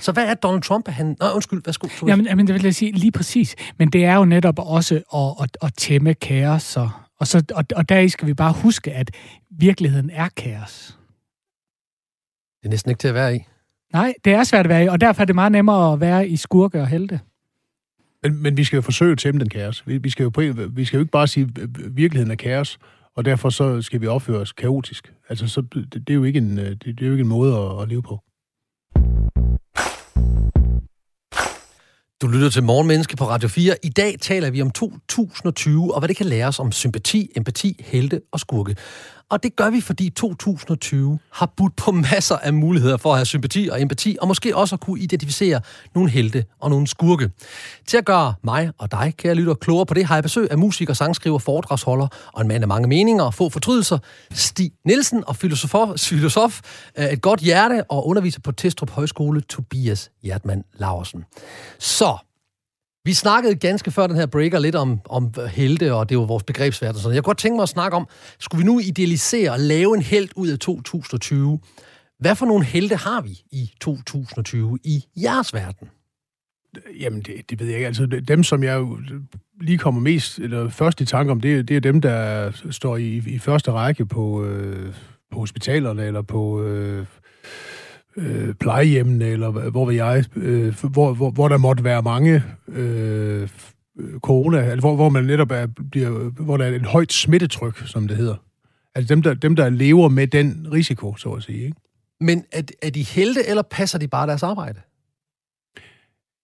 Så 0.00 0.12
hvad 0.12 0.24
er 0.24 0.34
Donald 0.34 0.62
Trump? 0.62 0.88
Han... 0.88 1.16
Nå, 1.20 1.26
undskyld, 1.34 1.62
værsgo. 1.64 1.88
Jamen, 2.06 2.26
jamen, 2.26 2.46
det 2.46 2.54
vil 2.54 2.62
jeg 2.62 2.74
sige 2.74 2.92
lige 2.92 3.12
præcis. 3.12 3.56
Men 3.78 3.88
det 3.88 4.04
er 4.04 4.14
jo 4.14 4.24
netop 4.24 4.58
også 4.58 4.94
at, 4.94 5.44
at, 5.44 5.56
at 5.66 5.74
tæmme 5.76 6.14
kaos. 6.14 6.76
Og, 6.76 6.90
og, 7.20 7.26
så, 7.26 7.44
og, 7.54 7.64
og 7.76 7.88
der 7.88 8.08
skal 8.08 8.28
vi 8.28 8.34
bare 8.34 8.52
huske, 8.52 8.92
at 8.92 9.10
virkeligheden 9.50 10.10
er 10.10 10.28
kaos. 10.36 10.98
Det 12.62 12.68
er 12.68 12.70
næsten 12.70 12.90
ikke 12.90 13.00
til 13.00 13.08
at 13.08 13.14
være 13.14 13.36
i. 13.36 13.38
Nej, 13.92 14.14
det 14.24 14.32
er 14.32 14.44
svært 14.44 14.66
at 14.66 14.68
være 14.68 14.84
i, 14.84 14.88
og 14.88 15.00
derfor 15.00 15.22
er 15.22 15.26
det 15.26 15.34
meget 15.34 15.52
nemmere 15.52 15.92
at 15.92 16.00
være 16.00 16.28
i 16.28 16.36
skurke 16.36 16.80
og 16.80 16.86
helte. 16.86 17.20
Men, 18.22 18.42
men 18.42 18.56
vi 18.56 18.64
skal 18.64 18.76
jo 18.76 18.82
forsøge 18.82 19.12
at 19.12 19.18
tæmme 19.18 19.40
den 19.40 19.48
kaos. 19.48 19.86
Vi, 19.86 19.98
vi, 19.98 20.10
skal 20.10 20.22
jo 20.22 20.30
på, 20.30 20.42
vi 20.70 20.84
skal 20.84 20.96
jo 20.96 21.00
ikke 21.00 21.12
bare 21.12 21.26
sige, 21.26 21.48
at 21.62 21.96
virkeligheden 21.96 22.30
er 22.30 22.36
kaos, 22.36 22.78
og 23.16 23.24
derfor 23.24 23.50
så 23.50 23.82
skal 23.82 24.00
vi 24.00 24.06
opføre 24.06 24.38
os 24.38 24.52
kaotisk. 24.52 25.12
Altså, 25.28 25.48
så, 25.48 25.60
det, 25.60 25.94
det, 25.94 26.10
er 26.10 26.14
jo 26.14 26.24
ikke 26.24 26.38
en, 26.38 26.58
øh, 26.58 26.70
det, 26.70 26.84
det 26.84 27.02
er 27.02 27.06
jo 27.06 27.12
ikke 27.12 27.22
en 27.22 27.28
måde 27.28 27.56
at, 27.56 27.82
at 27.82 27.88
leve 27.88 28.02
på. 28.02 28.20
Du 32.22 32.28
lytter 32.28 32.50
til 32.50 32.62
Morgenmenneske 32.62 33.16
på 33.16 33.24
Radio 33.24 33.48
4. 33.48 33.76
I 33.82 33.88
dag 33.88 34.14
taler 34.20 34.50
vi 34.50 34.62
om 34.62 34.70
2020 34.70 35.94
og 35.94 36.00
hvad 36.00 36.08
det 36.08 36.16
kan 36.16 36.26
lære 36.26 36.48
os 36.48 36.58
om 36.58 36.72
sympati, 36.72 37.30
empati, 37.36 37.84
helte 37.84 38.20
og 38.32 38.40
skurke. 38.40 38.76
Og 39.30 39.42
det 39.42 39.56
gør 39.56 39.70
vi, 39.70 39.80
fordi 39.80 40.10
2020 40.10 41.18
har 41.32 41.52
budt 41.56 41.76
på 41.76 41.92
masser 41.92 42.36
af 42.36 42.52
muligheder 42.52 42.96
for 42.96 43.10
at 43.12 43.18
have 43.18 43.26
sympati 43.26 43.68
og 43.72 43.82
empati, 43.82 44.16
og 44.20 44.28
måske 44.28 44.56
også 44.56 44.74
at 44.74 44.80
kunne 44.80 45.00
identificere 45.00 45.60
nogle 45.94 46.10
helte 46.10 46.44
og 46.60 46.70
nogle 46.70 46.86
skurke. 46.86 47.30
Til 47.86 47.96
at 47.96 48.04
gøre 48.04 48.34
mig 48.42 48.70
og 48.78 48.92
dig, 48.92 49.14
kære 49.16 49.34
lytter, 49.34 49.54
klogere 49.54 49.86
på 49.86 49.94
det, 49.94 50.04
har 50.04 50.16
jeg 50.16 50.22
besøg 50.22 50.50
af 50.50 50.58
musiker, 50.58 50.94
sangskriver, 50.94 51.38
foredragsholder 51.38 52.08
og 52.32 52.42
en 52.42 52.48
mand 52.48 52.64
af 52.64 52.68
mange 52.68 52.88
meninger 52.88 53.24
og 53.24 53.34
få 53.34 53.48
fortrydelser, 53.48 53.98
Stig 54.32 54.72
Nielsen 54.84 55.24
og 55.26 55.36
filosof, 55.36 55.88
filosof 55.98 56.60
et 56.96 57.20
godt 57.20 57.40
hjerte 57.40 57.84
og 57.90 58.06
underviser 58.06 58.40
på 58.40 58.52
Testrup 58.52 58.90
Højskole, 58.90 59.40
Tobias 59.40 60.10
Hjertmann 60.22 60.64
Laursen. 60.78 61.24
Så, 61.78 62.16
vi 63.04 63.12
snakkede 63.12 63.54
ganske 63.54 63.90
før 63.90 64.06
den 64.06 64.16
her 64.16 64.26
breaker 64.26 64.58
lidt 64.58 64.74
om, 64.74 65.00
om 65.08 65.34
helte, 65.50 65.94
og 65.94 66.08
det 66.08 66.18
var 66.18 66.24
vores 66.24 66.42
begrebsverden. 66.42 67.00
Sådan. 67.00 67.14
jeg 67.14 67.22
kunne 67.22 67.30
godt 67.30 67.38
tænke 67.38 67.56
mig 67.56 67.62
at 67.62 67.68
snakke 67.68 67.96
om, 67.96 68.08
skulle 68.38 68.64
vi 68.64 68.66
nu 68.72 68.80
idealisere 68.80 69.50
og 69.50 69.60
lave 69.60 69.96
en 69.96 70.02
held 70.02 70.28
ud 70.36 70.48
af 70.48 70.58
2020? 70.58 71.60
Hvad 72.18 72.36
for 72.36 72.46
nogle 72.46 72.64
helte 72.64 72.96
har 72.96 73.20
vi 73.20 73.40
i 73.52 73.70
2020 73.80 74.78
i 74.84 75.04
jeres 75.16 75.54
verden? 75.54 75.88
Jamen, 77.00 77.22
det, 77.22 77.50
det 77.50 77.60
ved 77.60 77.66
jeg 77.66 77.76
ikke. 77.76 77.86
Altså, 77.86 78.06
dem, 78.06 78.42
som 78.42 78.62
jeg 78.62 78.86
lige 79.60 79.78
kommer 79.78 80.00
mest, 80.00 80.38
eller 80.38 80.68
først 80.68 81.00
i 81.00 81.04
tanke 81.04 81.32
om, 81.32 81.40
det, 81.40 81.68
det 81.68 81.76
er 81.76 81.80
dem, 81.80 82.00
der 82.00 82.50
står 82.70 82.96
i, 82.96 83.22
i 83.26 83.38
første 83.38 83.72
række 83.72 84.06
på, 84.06 84.44
øh, 84.44 84.94
på 85.32 85.38
hospitalerne, 85.38 86.04
eller 86.04 86.22
på... 86.22 86.62
Øh, 86.62 87.06
øh, 88.16 88.54
plejehjemmene, 88.54 89.24
eller 89.24 89.50
hvor 89.50 89.86
vil 89.86 89.96
jeg, 89.96 90.24
øh, 90.36 90.74
hvor, 90.82 91.14
hvor, 91.14 91.30
hvor 91.30 91.48
der 91.48 91.56
måtte 91.56 91.84
være 91.84 92.02
mange 92.02 92.42
øh, 92.68 93.48
corona, 94.18 94.58
altså 94.58 94.80
hvor, 94.80 94.94
hvor 94.94 95.08
man 95.08 95.24
netop 95.24 95.50
er, 95.50 95.66
bliver, 95.90 96.30
hvor 96.30 96.56
der 96.56 96.64
er 96.64 96.74
et 96.74 96.86
højt 96.86 97.12
smittetryk, 97.12 97.82
som 97.86 98.08
det 98.08 98.16
hedder. 98.16 98.36
Altså 98.94 99.14
dem 99.14 99.22
der, 99.22 99.34
dem, 99.34 99.56
der 99.56 99.68
lever 99.68 100.08
med 100.08 100.26
den 100.26 100.68
risiko, 100.72 101.16
så 101.16 101.28
at 101.30 101.42
sige. 101.42 101.64
Ikke? 101.64 101.76
Men 102.20 102.44
er, 102.52 102.62
er 102.82 102.90
de 102.90 103.02
helte, 103.02 103.46
eller 103.46 103.62
passer 103.62 103.98
de 103.98 104.08
bare 104.08 104.26
deres 104.26 104.42
arbejde? 104.42 104.80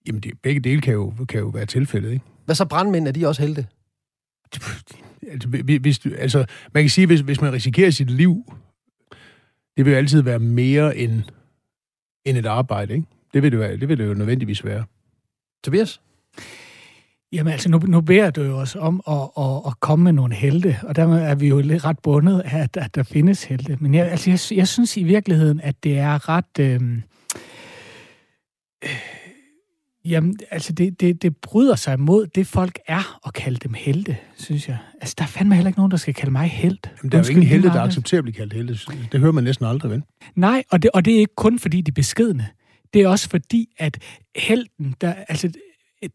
Jamen, 0.06 0.20
det, 0.20 0.32
begge 0.42 0.60
dele 0.60 0.80
kan 0.80 0.94
jo, 0.94 1.14
kan 1.28 1.40
jo 1.40 1.48
være 1.48 1.66
tilfældet, 1.66 2.12
ikke? 2.12 2.24
Hvad 2.44 2.54
så 2.54 2.64
brandmænd? 2.64 3.08
Er 3.08 3.12
de 3.12 3.26
også 3.26 3.42
helte? 3.42 3.66
Altså, 5.30 5.48
hvis, 5.80 6.06
altså 6.18 6.44
man 6.74 6.82
kan 6.82 6.90
sige, 6.90 7.06
hvis, 7.06 7.20
hvis 7.20 7.40
man 7.40 7.52
risikerer 7.52 7.90
sit 7.90 8.10
liv, 8.10 8.44
det 9.76 9.84
vil 9.84 9.90
jo 9.90 9.96
altid 9.96 10.22
være 10.22 10.38
mere 10.38 10.96
end 10.96 11.22
end 12.24 12.38
et 12.38 12.46
arbejde, 12.46 12.94
ikke? 12.94 13.06
Det 13.34 13.42
vil 13.42 13.52
det, 13.52 13.60
være, 13.60 13.76
det 13.76 13.88
vil 13.88 13.98
det 13.98 14.06
jo 14.06 14.14
nødvendigvis 14.14 14.64
være. 14.64 14.84
Tobias? 15.64 16.00
Jamen 17.32 17.52
altså, 17.52 17.68
nu, 17.70 17.78
nu 17.78 18.00
beder 18.00 18.30
du 18.30 18.42
jo 18.42 18.56
os 18.56 18.76
om 18.76 19.02
at, 19.08 19.44
at, 19.44 19.62
at 19.66 19.80
komme 19.80 20.02
med 20.02 20.12
nogle 20.12 20.34
helte, 20.34 20.76
og 20.82 20.96
dermed 20.96 21.22
er 21.22 21.34
vi 21.34 21.48
jo 21.48 21.60
lidt 21.60 21.84
ret 21.84 21.98
bundet 21.98 22.40
af, 22.40 22.58
at, 22.58 22.76
at 22.76 22.94
der 22.94 23.02
findes 23.02 23.44
helte. 23.44 23.76
Men 23.80 23.94
jeg, 23.94 24.10
altså, 24.10 24.30
jeg, 24.30 24.58
jeg 24.58 24.68
synes 24.68 24.96
i 24.96 25.02
virkeligheden, 25.02 25.60
at 25.60 25.84
det 25.84 25.98
er 25.98 26.28
ret... 26.28 26.58
Øh, 26.60 26.80
øh, 28.84 29.19
jamen, 30.10 30.36
altså, 30.50 30.72
det, 30.72 31.00
det, 31.00 31.22
det 31.22 31.36
bryder 31.36 31.74
sig 31.74 32.00
mod 32.00 32.26
det, 32.26 32.46
folk 32.46 32.78
er, 32.86 33.20
at 33.26 33.34
kalde 33.34 33.58
dem 33.58 33.74
helte, 33.74 34.16
synes 34.36 34.68
jeg. 34.68 34.78
Altså, 35.00 35.14
der 35.18 35.24
er 35.24 35.28
fandme 35.28 35.54
heller 35.54 35.68
ikke 35.68 35.78
nogen, 35.78 35.90
der 35.90 35.96
skal 35.96 36.14
kalde 36.14 36.32
mig 36.32 36.48
helt. 36.48 36.90
Jamen, 37.02 37.12
der 37.12 37.18
er 37.18 37.22
jo 37.22 37.30
ingen 37.30 37.46
helte, 37.46 37.68
der 37.68 37.80
accepterer 37.80 38.18
at 38.18 38.24
blive 38.24 38.34
kaldt 38.34 38.52
helte. 38.52 38.78
Det 39.12 39.20
hører 39.20 39.32
man 39.32 39.44
næsten 39.44 39.66
aldrig, 39.66 39.90
vel? 39.90 40.02
Nej, 40.34 40.62
og 40.70 40.82
det, 40.82 40.90
og 40.94 41.04
det 41.04 41.14
er 41.14 41.18
ikke 41.18 41.34
kun, 41.36 41.58
fordi 41.58 41.80
de 41.80 41.90
er 41.90 41.94
beskedne. 41.94 42.46
Det 42.94 43.02
er 43.02 43.08
også 43.08 43.28
fordi, 43.28 43.68
at 43.78 43.98
helten, 44.36 44.94
der, 45.00 45.14
altså, 45.28 45.52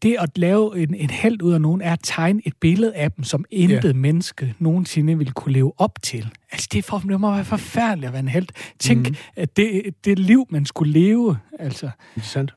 det 0.02 0.16
at 0.18 0.38
lave 0.38 0.78
en, 0.78 0.94
en 0.94 1.10
held 1.10 1.42
ud 1.42 1.52
af 1.52 1.60
nogen, 1.60 1.80
er 1.80 1.92
at 1.92 2.00
tegne 2.02 2.40
et 2.44 2.52
billede 2.60 2.94
af 2.94 3.12
dem, 3.12 3.24
som 3.24 3.44
intet 3.50 3.84
yeah. 3.84 3.96
menneske 3.96 4.54
nogensinde 4.58 5.18
vil 5.18 5.32
kunne 5.32 5.52
leve 5.52 5.72
op 5.76 5.98
til. 6.02 6.28
Altså, 6.52 6.68
det, 6.72 6.84
for, 6.84 6.98
det 6.98 7.20
må 7.20 7.34
være 7.34 7.44
forfærdeligt 7.44 8.06
at 8.06 8.12
være 8.12 8.20
en 8.20 8.28
held. 8.28 8.46
Tænk, 8.78 9.08
mm. 9.08 9.16
at 9.36 9.56
det, 9.56 9.82
det 10.04 10.18
liv, 10.18 10.46
man 10.50 10.66
skulle 10.66 10.92
leve, 10.92 11.36
altså... 11.58 11.90
Er 12.16 12.20
sandt. 12.20 12.54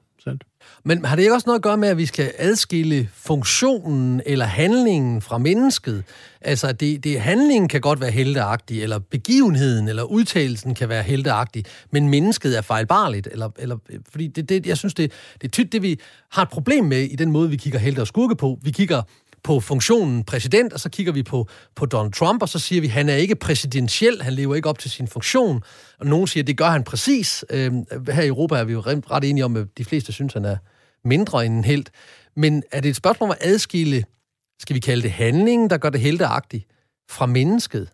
Men 0.84 1.06
har 1.06 1.16
det 1.16 1.24
ikke 1.24 1.34
også 1.34 1.48
noget 1.48 1.60
at 1.60 1.64
gøre 1.64 1.78
med, 1.78 1.90
at 1.90 1.98
vi 1.98 2.06
skal 2.06 2.32
adskille 2.38 3.10
funktionen 3.14 4.22
eller 4.26 4.46
handlingen 4.46 5.22
fra 5.22 5.38
mennesket? 5.38 6.04
Altså, 6.42 6.72
det, 6.72 7.04
det, 7.04 7.22
handlingen 7.22 7.68
kan 7.68 7.82
godt 7.82 8.02
være 8.02 8.12
helteagtig, 8.12 8.84
eller 8.84 9.00
begivenheden 9.00 9.88
eller 9.88 10.04
udtalelsen 10.04 10.76
kan 10.76 10.90
være 10.90 11.04
helteagtig, 11.04 11.66
men 11.92 12.10
mennesket 12.10 12.58
er 12.58 12.62
fejlbarligt. 12.62 13.28
Eller, 13.32 13.50
eller, 13.60 13.78
fordi 14.12 14.28
det, 14.28 14.50
det, 14.50 14.66
jeg 14.66 14.78
synes, 14.78 14.94
det, 14.94 15.12
det 15.42 15.48
er 15.48 15.52
tit 15.52 15.72
det, 15.72 15.82
vi 15.82 16.00
har 16.32 16.42
et 16.42 16.50
problem 16.50 16.86
med 16.86 17.02
i 17.02 17.16
den 17.16 17.32
måde, 17.32 17.50
vi 17.50 17.58
kigger 17.58 17.80
helte 17.80 18.00
og 18.00 18.08
skurke 18.08 18.36
på. 18.36 18.60
Vi 18.62 18.72
kigger 18.72 19.02
på 19.44 19.60
funktionen 19.60 20.24
præsident, 20.24 20.74
og 20.74 20.80
så 20.80 20.90
kigger 20.90 21.14
vi 21.14 21.24
på, 21.24 21.48
på 21.76 21.86
Donald 21.86 22.14
Trump, 22.14 22.42
og 22.42 22.50
så 22.50 22.60
siger 22.60 22.82
vi, 22.82 22.88
at 22.88 22.94
han 22.94 23.10
er 23.10 23.16
ikke 23.16 23.36
præsidentiel, 23.36 24.22
han 24.22 24.34
lever 24.34 24.56
ikke 24.56 24.70
op 24.70 24.80
til 24.80 24.92
sin 24.92 25.08
funktion. 25.08 25.64
Og 26.00 26.06
nogen 26.06 26.28
siger, 26.28 26.44
at 26.44 26.48
det 26.48 26.58
gør 26.58 26.70
han 26.70 26.84
præcis. 26.84 27.46
Øh, 27.50 27.72
her 28.12 28.22
i 28.22 28.28
Europa 28.28 28.56
er 28.56 28.64
vi 28.64 28.74
jo 28.74 28.80
ret 28.86 29.24
enige 29.24 29.46
om, 29.46 29.56
at 29.56 29.68
de 29.78 29.86
fleste 29.86 30.12
synes, 30.12 30.36
at 30.36 30.42
han 30.42 30.52
er 30.52 30.58
mindre 31.06 31.46
end 31.46 31.56
en 31.58 31.64
held. 31.64 31.86
Men 32.36 32.64
er 32.72 32.82
det 32.82 32.90
et 32.90 32.96
spørgsmål 32.96 33.30
om 33.30 33.36
at 33.40 33.48
adskille, 33.48 34.04
skal 34.60 34.74
vi 34.74 34.80
kalde 34.80 35.02
det 35.02 35.12
handlingen, 35.12 35.70
der 35.70 35.78
gør 35.78 35.90
det 35.90 36.02
helteagtigt, 36.02 36.68
fra 37.10 37.26
mennesket? 37.26 37.90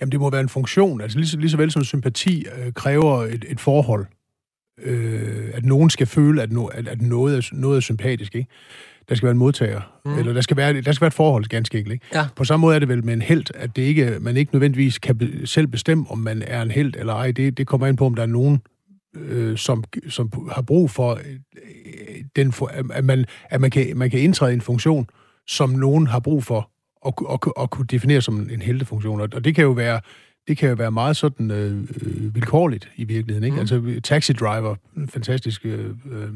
Jamen, 0.00 0.12
det 0.12 0.20
må 0.20 0.30
være 0.30 0.40
en 0.40 0.48
funktion. 0.48 1.00
Altså 1.00 1.18
lige 1.18 1.28
så, 1.28 1.36
lige 1.36 1.50
så 1.50 1.56
vel 1.56 1.70
som 1.70 1.84
sympati 1.84 2.46
øh, 2.56 2.72
kræver 2.72 3.22
et, 3.22 3.44
et 3.48 3.60
forhold. 3.60 4.06
Øh, 4.82 5.50
at 5.54 5.64
nogen 5.64 5.90
skal 5.90 6.06
føle, 6.06 6.42
at, 6.42 6.52
no, 6.52 6.66
at, 6.66 6.88
at 6.88 7.02
noget, 7.02 7.36
er, 7.36 7.48
noget 7.52 7.76
er 7.76 7.80
sympatisk, 7.80 8.34
ikke? 8.34 8.50
Der 9.08 9.14
skal 9.14 9.26
være 9.26 9.32
en 9.32 9.38
modtager, 9.38 9.80
mm. 10.04 10.18
eller 10.18 10.32
der 10.32 10.40
skal 10.40 10.56
være, 10.56 10.80
der 10.80 10.92
skal 10.92 11.00
være 11.00 11.08
et 11.08 11.14
forhold, 11.14 11.44
ganske 11.44 11.78
enkelt. 11.78 11.92
Ikke? 11.92 12.06
Ja. 12.14 12.26
På 12.36 12.44
samme 12.44 12.60
måde 12.60 12.74
er 12.74 12.78
det 12.78 12.88
vel 12.88 13.04
med 13.04 13.14
en 13.14 13.22
held, 13.22 13.46
at 13.54 13.76
det 13.76 13.82
ikke, 13.82 14.16
man 14.20 14.36
ikke 14.36 14.54
nødvendigvis 14.54 14.98
kan 14.98 15.18
be, 15.18 15.46
selv 15.46 15.66
bestemme, 15.66 16.10
om 16.10 16.18
man 16.18 16.42
er 16.46 16.62
en 16.62 16.70
held 16.70 16.94
eller 16.96 17.14
ej. 17.14 17.30
Det, 17.30 17.58
det 17.58 17.66
kommer 17.66 17.86
ind 17.86 17.96
på, 17.96 18.06
om 18.06 18.14
der 18.14 18.22
er 18.22 18.26
nogen, 18.26 18.60
øh, 19.14 19.56
som, 19.56 19.84
som 20.08 20.48
har 20.52 20.62
brug 20.62 20.90
for, 20.90 21.12
øh, 21.12 22.24
den, 22.36 22.52
for 22.52 22.66
at, 22.66 23.04
man, 23.04 23.24
at 23.50 23.60
man, 23.60 23.70
kan, 23.70 23.96
man 23.96 24.10
kan 24.10 24.20
indtræde 24.20 24.52
i 24.52 24.54
en 24.54 24.60
funktion, 24.60 25.06
som 25.46 25.70
nogen 25.70 26.06
har 26.06 26.20
brug 26.20 26.44
for 26.44 26.70
at, 27.06 27.14
at, 27.30 27.38
at, 27.46 27.52
at 27.62 27.70
kunne 27.70 27.86
definere 27.86 28.20
som 28.20 28.48
en 28.50 28.62
heltefunktion. 28.62 29.20
Og 29.20 29.44
det 29.44 29.54
kan 29.54 29.64
jo 29.64 29.70
være 29.70 30.00
det 30.48 30.56
kan 30.56 30.68
jo 30.68 30.74
være 30.74 30.92
meget 30.92 31.16
sådan 31.16 31.50
øh, 31.50 31.88
øh, 32.02 32.34
vilkårligt 32.34 32.90
i 32.96 33.04
virkeligheden. 33.04 33.44
Ikke? 33.44 33.54
Mm. 33.54 33.60
Altså 33.60 34.00
Taxi 34.02 34.32
Driver, 34.32 34.76
en 34.96 35.08
fantastisk 35.08 35.66
øh, 35.66 35.90
øh, 36.10 36.28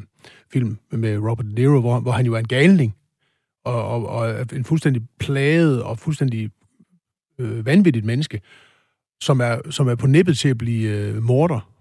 film 0.53 0.79
med 0.91 1.19
Robert 1.19 1.47
De 1.47 1.55
Niro, 1.55 1.81
hvor, 1.81 2.01
hvor 2.01 2.13
han 2.13 2.27
jo 2.27 2.35
er 2.35 2.39
en 2.39 2.49
galning, 2.49 2.95
og, 3.65 3.89
og, 3.89 4.07
og 4.07 4.47
en 4.53 4.65
fuldstændig 4.65 5.03
plaget 5.19 5.83
og 5.83 5.99
fuldstændig 5.99 6.51
øh, 7.39 7.67
vanvittigt 7.67 8.05
menneske, 8.05 8.41
som 9.21 9.41
er, 9.41 9.71
som 9.71 9.89
er 9.89 9.95
på 9.95 10.07
nippet 10.07 10.39
til 10.39 10.49
at 10.49 10.59
blive 10.59 10.91
øh, 10.91 11.23
morder 11.23 11.73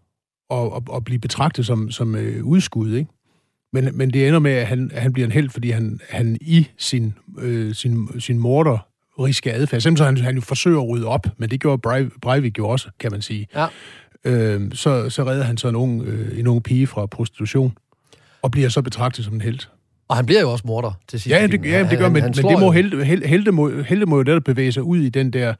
og, 0.49 0.73
og, 0.73 0.83
og 0.87 1.03
blive 1.03 1.19
betragtet 1.19 1.65
som, 1.65 1.91
som 1.91 2.15
øh, 2.15 2.45
udskud. 2.45 2.93
Ikke? 2.93 3.11
Men, 3.73 3.97
men 3.97 4.13
det 4.13 4.27
ender 4.27 4.39
med, 4.39 4.51
at 4.51 4.67
han, 4.67 4.91
at 4.93 5.01
han 5.01 5.13
bliver 5.13 5.25
en 5.25 5.31
held, 5.31 5.49
fordi 5.49 5.69
han, 5.69 5.99
han 6.09 6.37
i 6.41 6.67
sin, 6.77 7.13
øh, 7.39 7.75
sin, 7.75 8.21
sin 8.21 8.39
morder 8.39 8.86
riske 9.19 9.53
adfærd. 9.53 9.81
Simpelthen 9.81 10.17
så 10.17 10.21
han, 10.21 10.25
han 10.25 10.35
jo 10.35 10.41
forsøger 10.41 10.81
at 10.81 10.89
rydde 10.89 11.07
op, 11.07 11.27
men 11.37 11.49
det 11.49 11.59
gjorde 11.61 12.09
Breivik 12.21 12.57
jo 12.57 12.69
også, 12.69 12.89
kan 12.99 13.11
man 13.11 13.21
sige. 13.21 13.47
Ja. 13.55 13.65
Øh, 14.23 14.71
så, 14.73 15.09
så 15.09 15.23
redder 15.23 15.43
han 15.43 15.57
så 15.57 15.67
en 15.67 15.75
ung, 15.75 16.01
øh, 16.01 16.39
en 16.39 16.47
ung 16.47 16.63
pige 16.63 16.87
fra 16.87 17.05
prostitution, 17.05 17.77
og 18.41 18.51
bliver 18.51 18.69
så 18.69 18.81
betragtet 18.81 19.25
som 19.25 19.33
en 19.33 19.41
held. 19.41 19.59
Og 20.07 20.15
han 20.15 20.25
bliver 20.25 20.41
jo 20.41 20.51
også 20.51 20.63
morder 20.67 20.91
til 21.07 21.19
sidst. 21.19 21.35
Ja, 21.35 21.47
det, 21.47 21.65
ja, 21.65 21.83
det 21.89 21.97
gør, 21.97 22.05
han, 22.05 22.13
men, 22.13 22.21
han 22.21 22.33
men 22.35 22.51
det 22.51 22.59
må 22.59 22.71
helte, 22.71 23.03
helte, 23.03 23.27
helte, 23.27 23.51
må, 23.51 23.81
helte 23.81 24.05
må 24.05 24.17
jo 24.17 24.23
netop 24.23 24.43
bevæge 24.43 24.71
sig 24.71 24.83
ud 24.83 24.97
i 24.97 25.09
den 25.09 25.33
der 25.33 25.53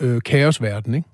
øh, 0.00 0.20
kaosverden, 0.22 0.94
ikke? 0.94 1.08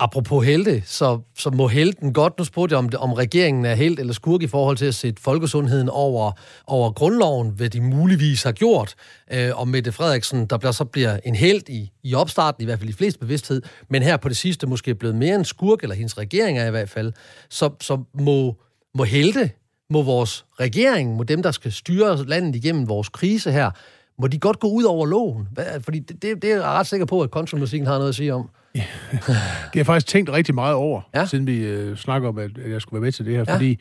Apropos 0.00 0.46
helte, 0.46 0.82
så, 0.86 1.20
så 1.38 1.50
må 1.50 1.68
helten 1.68 2.12
godt, 2.12 2.38
nu 2.38 2.44
spurgte 2.44 2.72
jeg 2.72 2.78
om, 2.78 2.90
om 2.98 3.12
regeringen 3.12 3.64
er 3.64 3.74
helt 3.74 4.00
eller 4.00 4.12
skurk 4.12 4.42
i 4.42 4.46
forhold 4.46 4.76
til 4.76 4.86
at 4.86 4.94
sætte 4.94 5.22
folkesundheden 5.22 5.88
over, 5.88 6.32
over 6.66 6.90
grundloven, 6.92 7.50
hvad 7.50 7.70
de 7.70 7.80
muligvis 7.80 8.42
har 8.42 8.52
gjort. 8.52 8.94
Øh, 9.32 9.50
og 9.54 9.68
Mette 9.68 9.92
Frederiksen, 9.92 10.46
der 10.46 10.58
bliver, 10.58 10.72
så 10.72 10.84
bliver 10.84 11.18
en 11.24 11.34
held 11.34 11.68
i, 11.68 11.90
i 12.02 12.14
opstarten, 12.14 12.62
i 12.62 12.64
hvert 12.64 12.78
fald 12.78 12.90
i 12.90 12.92
flest 12.92 13.20
bevidsthed, 13.20 13.62
men 13.90 14.02
her 14.02 14.16
på 14.16 14.28
det 14.28 14.36
sidste 14.36 14.66
måske 14.66 14.94
blevet 14.94 15.16
mere 15.16 15.34
en 15.34 15.44
skurk, 15.44 15.82
eller 15.82 15.96
hendes 15.96 16.18
regering 16.18 16.58
er 16.58 16.66
i 16.66 16.70
hvert 16.70 16.90
fald, 16.90 17.12
så, 17.50 17.70
så 17.80 18.02
må, 18.20 18.56
må 18.94 19.04
helte, 19.04 19.50
må 19.90 20.02
vores 20.02 20.44
regering, 20.60 21.16
må 21.16 21.22
dem, 21.22 21.42
der 21.42 21.50
skal 21.50 21.72
styre 21.72 22.24
landet 22.26 22.56
igennem 22.56 22.88
vores 22.88 23.08
krise 23.08 23.52
her, 23.52 23.70
må 24.18 24.26
de 24.26 24.38
godt 24.38 24.60
gå 24.60 24.68
ud 24.68 24.84
over 24.84 25.06
loven? 25.06 25.48
Fordi 25.80 25.98
det, 25.98 26.22
det, 26.22 26.42
det 26.42 26.50
er 26.50 26.54
jeg 26.54 26.64
ret 26.64 26.86
sikker 26.86 27.06
på, 27.06 27.20
at 27.20 27.30
konsulmusikken 27.30 27.86
har 27.86 27.94
noget 27.94 28.08
at 28.08 28.14
sige 28.14 28.34
om. 28.34 28.50
Det 28.74 28.82
har 28.82 29.70
jeg 29.74 29.86
faktisk 29.86 30.06
tænkt 30.06 30.30
rigtig 30.30 30.54
meget 30.54 30.74
over, 30.74 31.00
ja. 31.14 31.26
siden 31.26 31.46
vi 31.46 31.58
øh, 31.66 31.96
snakker 31.96 32.28
om, 32.28 32.38
at, 32.38 32.50
jeg 32.68 32.80
skulle 32.80 33.00
være 33.00 33.06
med 33.06 33.12
til 33.12 33.24
det 33.24 33.36
her, 33.36 33.44
ja. 33.48 33.54
fordi 33.54 33.78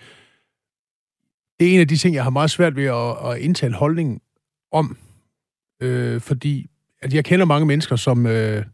det 1.60 1.69
er 1.69 1.73
en 1.73 1.80
af 1.80 1.88
de 1.88 1.97
ting, 1.97 2.15
jeg 2.15 2.23
har 2.23 2.30
meget 2.30 2.52
svært 2.52 2.76
ved 2.76 2.86
at, 2.86 3.32
at 3.32 3.38
indtage 3.38 3.67
en 3.67 3.73
holdning 3.73 4.21
om, 4.71 4.97
øh, 5.82 6.21
fordi 6.21 6.69
at 7.02 7.13
jeg 7.13 7.26
kender 7.26 7.45
mange 7.45 7.65
mennesker, 7.65 7.95
som, 7.95 8.26
øh, 8.26 8.65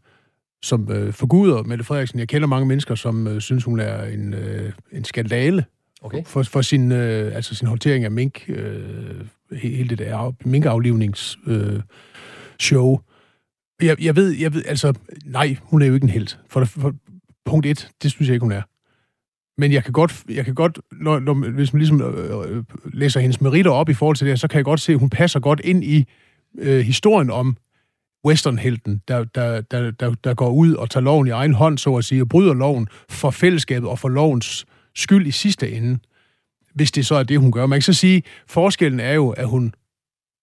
som 0.62 0.92
øh, 0.92 1.12
forguder 1.12 1.62
Mette 1.62 1.84
Frederiksen. 1.84 2.18
Jeg 2.18 2.28
kender 2.28 2.48
mange 2.48 2.66
mennesker, 2.66 2.94
som 2.94 3.26
øh, 3.26 3.40
synes, 3.40 3.64
hun 3.64 3.80
er 3.80 4.04
en, 4.04 4.34
øh, 4.34 4.72
en 4.92 5.04
skandale 5.04 5.64
okay. 6.02 6.24
for, 6.24 6.42
for 6.42 6.62
sin, 6.62 6.92
øh, 6.92 7.36
altså 7.36 7.54
sin 7.54 7.68
håndtering 7.68 8.04
af 8.04 8.10
mink, 8.10 8.44
øh, 8.48 9.26
hele 9.52 9.88
det 9.88 9.98
der 9.98 10.34
minkaflivnings 10.44 11.38
øh, 11.46 11.80
show. 12.60 13.00
Jeg, 13.82 14.04
jeg, 14.04 14.16
ved, 14.16 14.30
jeg 14.30 14.54
ved, 14.54 14.62
altså, 14.66 14.94
nej, 15.24 15.56
hun 15.62 15.82
er 15.82 15.86
jo 15.86 15.94
ikke 15.94 16.04
en 16.04 16.10
held. 16.10 16.28
For, 16.50 16.64
for 16.64 16.94
punkt 17.44 17.66
et, 17.66 17.90
det 18.02 18.10
synes 18.10 18.28
jeg 18.28 18.34
ikke, 18.34 18.44
hun 18.44 18.52
er. 18.52 18.62
Men 19.58 19.72
jeg 19.72 19.84
kan 19.84 19.92
godt, 19.92 20.24
jeg 20.28 20.44
kan 20.44 20.54
godt 20.54 20.78
når, 20.92 21.18
når, 21.18 21.34
hvis 21.34 21.72
man 21.72 21.80
ligesom 21.80 22.02
øh, 22.02 22.64
læser 22.92 23.20
hendes 23.20 23.40
meritter 23.40 23.70
op 23.70 23.88
i 23.88 23.94
forhold 23.94 24.16
til 24.16 24.26
det 24.26 24.40
så 24.40 24.48
kan 24.48 24.56
jeg 24.56 24.64
godt 24.64 24.80
se, 24.80 24.92
at 24.92 24.98
hun 24.98 25.10
passer 25.10 25.40
godt 25.40 25.60
ind 25.64 25.84
i 25.84 26.04
øh, 26.58 26.80
historien 26.80 27.30
om 27.30 27.56
westernhelten, 28.26 29.02
der, 29.08 29.24
der, 29.24 29.60
der, 29.60 29.90
der, 29.90 30.14
der 30.24 30.34
går 30.34 30.50
ud 30.50 30.74
og 30.74 30.90
tager 30.90 31.04
loven 31.04 31.26
i 31.26 31.30
egen 31.30 31.54
hånd, 31.54 31.78
så 31.78 31.94
at 31.94 32.04
sige, 32.04 32.22
og 32.22 32.28
bryder 32.28 32.54
loven 32.54 32.88
for 33.08 33.30
fællesskabet 33.30 33.88
og 33.88 33.98
for 33.98 34.08
lovens 34.08 34.66
skyld 34.94 35.26
i 35.26 35.30
sidste 35.30 35.72
ende, 35.72 35.98
hvis 36.74 36.92
det 36.92 37.06
så 37.06 37.14
er 37.14 37.22
det, 37.22 37.38
hun 37.38 37.52
gør. 37.52 37.66
Man 37.66 37.76
kan 37.76 37.82
så 37.82 37.92
sige, 37.92 38.22
forskellen 38.46 39.00
er 39.00 39.12
jo, 39.12 39.30
at 39.30 39.48
hun 39.48 39.74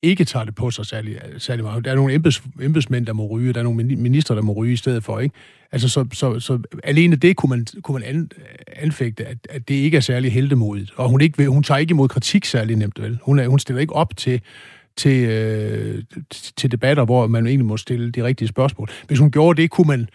ikke 0.03 0.25
tager 0.25 0.45
det 0.45 0.55
på 0.55 0.71
sig 0.71 0.85
særlig, 0.85 1.21
særlig 1.37 1.63
meget. 1.63 1.85
Der 1.85 1.91
er 1.91 1.95
nogle 1.95 2.13
embeds, 2.13 2.43
embedsmænd, 2.61 3.05
der 3.05 3.13
må 3.13 3.27
ryge, 3.27 3.53
der 3.53 3.59
er 3.59 3.63
nogle 3.63 3.83
minister, 3.83 4.35
der 4.35 4.41
må 4.41 4.53
ryge 4.53 4.73
i 4.73 4.75
stedet 4.75 5.03
for, 5.03 5.19
ikke? 5.19 5.35
Altså, 5.71 5.89
så, 5.89 6.05
så, 6.13 6.39
så 6.39 6.59
alene 6.83 7.15
det 7.15 7.35
kunne 7.35 7.49
man, 7.49 7.67
kunne 7.81 7.99
man 7.99 8.09
an, 8.09 8.31
anfægte, 8.75 9.25
at, 9.25 9.37
at 9.49 9.67
det 9.67 9.75
ikke 9.75 9.97
er 9.97 10.01
særlig 10.01 10.31
heldemodigt. 10.31 10.91
Og 10.95 11.09
hun, 11.09 11.21
ikke, 11.21 11.47
hun 11.47 11.63
tager 11.63 11.77
ikke 11.77 11.91
imod 11.91 12.07
kritik 12.07 12.45
særlig 12.45 12.75
nemt, 12.75 13.01
vel? 13.01 13.19
Hun, 13.23 13.39
er, 13.39 13.47
hun 13.47 13.59
stiller 13.59 13.81
ikke 13.81 13.95
op 13.95 14.17
til, 14.17 14.41
til, 14.97 15.29
øh, 15.29 16.03
til 16.57 16.71
debatter, 16.71 17.05
hvor 17.05 17.27
man 17.27 17.47
egentlig 17.47 17.65
må 17.65 17.77
stille 17.77 18.11
de 18.11 18.23
rigtige 18.23 18.47
spørgsmål. 18.47 18.89
Hvis 19.07 19.19
hun 19.19 19.31
gjorde 19.31 19.61
det, 19.61 19.69
kunne 19.69 19.87
man 19.87 20.09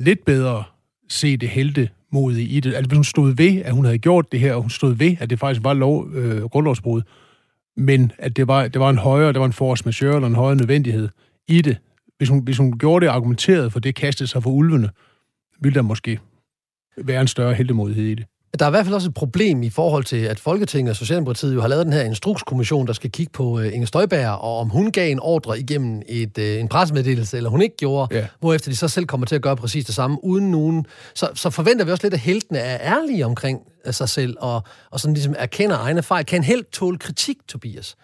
lidt 0.00 0.24
bedre 0.24 0.64
se 1.08 1.36
det 1.36 1.48
heldemodige 1.48 2.48
i 2.48 2.60
det. 2.60 2.74
Altså, 2.74 2.88
hvis 2.88 2.96
hun 2.96 3.04
stod 3.04 3.34
ved, 3.36 3.62
at 3.64 3.72
hun 3.72 3.84
havde 3.84 3.98
gjort 3.98 4.32
det 4.32 4.40
her, 4.40 4.54
og 4.54 4.60
hun 4.60 4.70
stod 4.70 4.94
ved, 4.94 5.16
at 5.20 5.30
det 5.30 5.38
faktisk 5.38 5.64
var 5.64 5.74
lov, 5.74 6.08
øh, 6.14 6.42
grundlovsbrud, 6.42 7.02
men 7.76 8.12
at 8.18 8.36
det 8.36 8.48
var, 8.48 8.68
det 8.68 8.80
var 8.80 8.90
en 8.90 8.98
højere, 8.98 9.32
det 9.32 9.40
var 9.40 9.46
en 9.46 9.52
force 9.52 9.84
majeure 9.84 10.14
eller 10.14 10.28
en 10.28 10.34
højere 10.34 10.56
nødvendighed 10.56 11.08
i 11.48 11.62
det. 11.62 11.78
Hvis 12.18 12.28
hun, 12.28 12.42
hvis 12.42 12.58
hun 12.58 12.78
gjorde 12.78 13.06
det 13.06 13.10
argumenteret 13.10 13.16
argumenterede 13.16 13.70
for 13.70 13.80
det, 13.80 13.94
kastede 13.94 14.28
sig 14.28 14.42
for 14.42 14.50
ulvene, 14.50 14.90
ville 15.60 15.74
der 15.74 15.82
måske 15.82 16.20
være 16.96 17.20
en 17.20 17.28
større 17.28 17.54
heldemodighed 17.54 18.04
i 18.04 18.14
det. 18.14 18.26
Der 18.58 18.64
er 18.64 18.70
i 18.70 18.70
hvert 18.70 18.84
fald 18.84 18.94
også 18.94 19.08
et 19.08 19.14
problem 19.14 19.62
i 19.62 19.70
forhold 19.70 20.04
til, 20.04 20.16
at 20.16 20.40
Folketinget 20.40 20.90
og 20.90 20.96
Socialdemokratiet 20.96 21.54
jo 21.54 21.60
har 21.60 21.68
lavet 21.68 21.86
den 21.86 21.92
her 21.92 22.02
instrukskommission, 22.02 22.86
der 22.86 22.92
skal 22.92 23.10
kigge 23.10 23.32
på 23.32 23.44
uh, 23.44 23.74
Inger 23.74 23.86
Støjberg, 23.86 24.28
og 24.28 24.58
om 24.58 24.68
hun 24.68 24.92
gav 24.92 25.10
en 25.10 25.20
ordre 25.20 25.58
igennem 25.58 26.02
et, 26.08 26.38
uh, 26.38 26.44
en 26.44 26.68
pressemeddelelse, 26.68 27.36
eller 27.36 27.50
hun 27.50 27.62
ikke 27.62 27.76
gjorde, 27.76 28.16
ja. 28.16 28.26
hvorefter 28.40 28.70
de 28.70 28.76
så 28.76 28.88
selv 28.88 29.06
kommer 29.06 29.26
til 29.26 29.34
at 29.34 29.42
gøre 29.42 29.56
præcis 29.56 29.84
det 29.84 29.94
samme, 29.94 30.24
uden 30.24 30.50
nogen. 30.50 30.86
Så, 31.14 31.28
så 31.34 31.50
forventer 31.50 31.84
vi 31.84 31.90
også 31.90 32.04
lidt, 32.04 32.14
at 32.14 32.20
heltene 32.20 32.58
er 32.58 32.96
ærlige 32.96 33.26
omkring 33.26 33.60
uh, 33.86 33.92
sig 33.92 34.08
selv, 34.08 34.36
og, 34.40 34.62
og 34.90 35.00
sådan 35.00 35.14
ligesom 35.14 35.34
erkender 35.38 35.78
egne 35.78 36.02
fejl. 36.02 36.24
Kan 36.24 36.38
en 36.38 36.44
helt 36.44 36.72
tåle 36.72 36.98
kritik, 36.98 37.36
Tobias? 37.48 37.96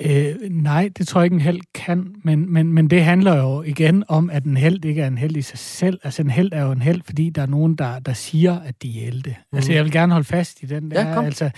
Øh, 0.00 0.36
nej, 0.50 0.90
det 0.98 1.08
tror 1.08 1.20
jeg 1.20 1.24
ikke 1.24 1.34
en 1.34 1.40
held 1.40 1.60
kan, 1.74 2.14
men, 2.24 2.52
men, 2.52 2.72
men 2.72 2.90
det 2.90 3.04
handler 3.04 3.36
jo 3.36 3.62
igen 3.62 4.04
om, 4.08 4.30
at 4.30 4.44
en 4.44 4.56
held 4.56 4.84
ikke 4.84 5.02
er 5.02 5.06
en 5.06 5.18
held 5.18 5.36
i 5.36 5.42
sig 5.42 5.58
selv. 5.58 6.00
Altså 6.02 6.22
en 6.22 6.30
held 6.30 6.52
er 6.52 6.62
jo 6.62 6.72
en 6.72 6.82
held, 6.82 7.02
fordi 7.02 7.30
der 7.30 7.42
er 7.42 7.46
nogen, 7.46 7.74
der, 7.74 7.98
der 7.98 8.12
siger, 8.12 8.60
at 8.60 8.82
de 8.82 8.88
er 8.88 9.04
helte. 9.04 9.36
Mm. 9.52 9.56
Altså 9.56 9.72
jeg 9.72 9.84
vil 9.84 9.92
gerne 9.92 10.12
holde 10.12 10.24
fast 10.24 10.62
i 10.62 10.66
den 10.66 10.90
der. 10.90 11.08
Ja, 11.08 11.14
kom. 11.14 11.24
Altså, 11.24 11.50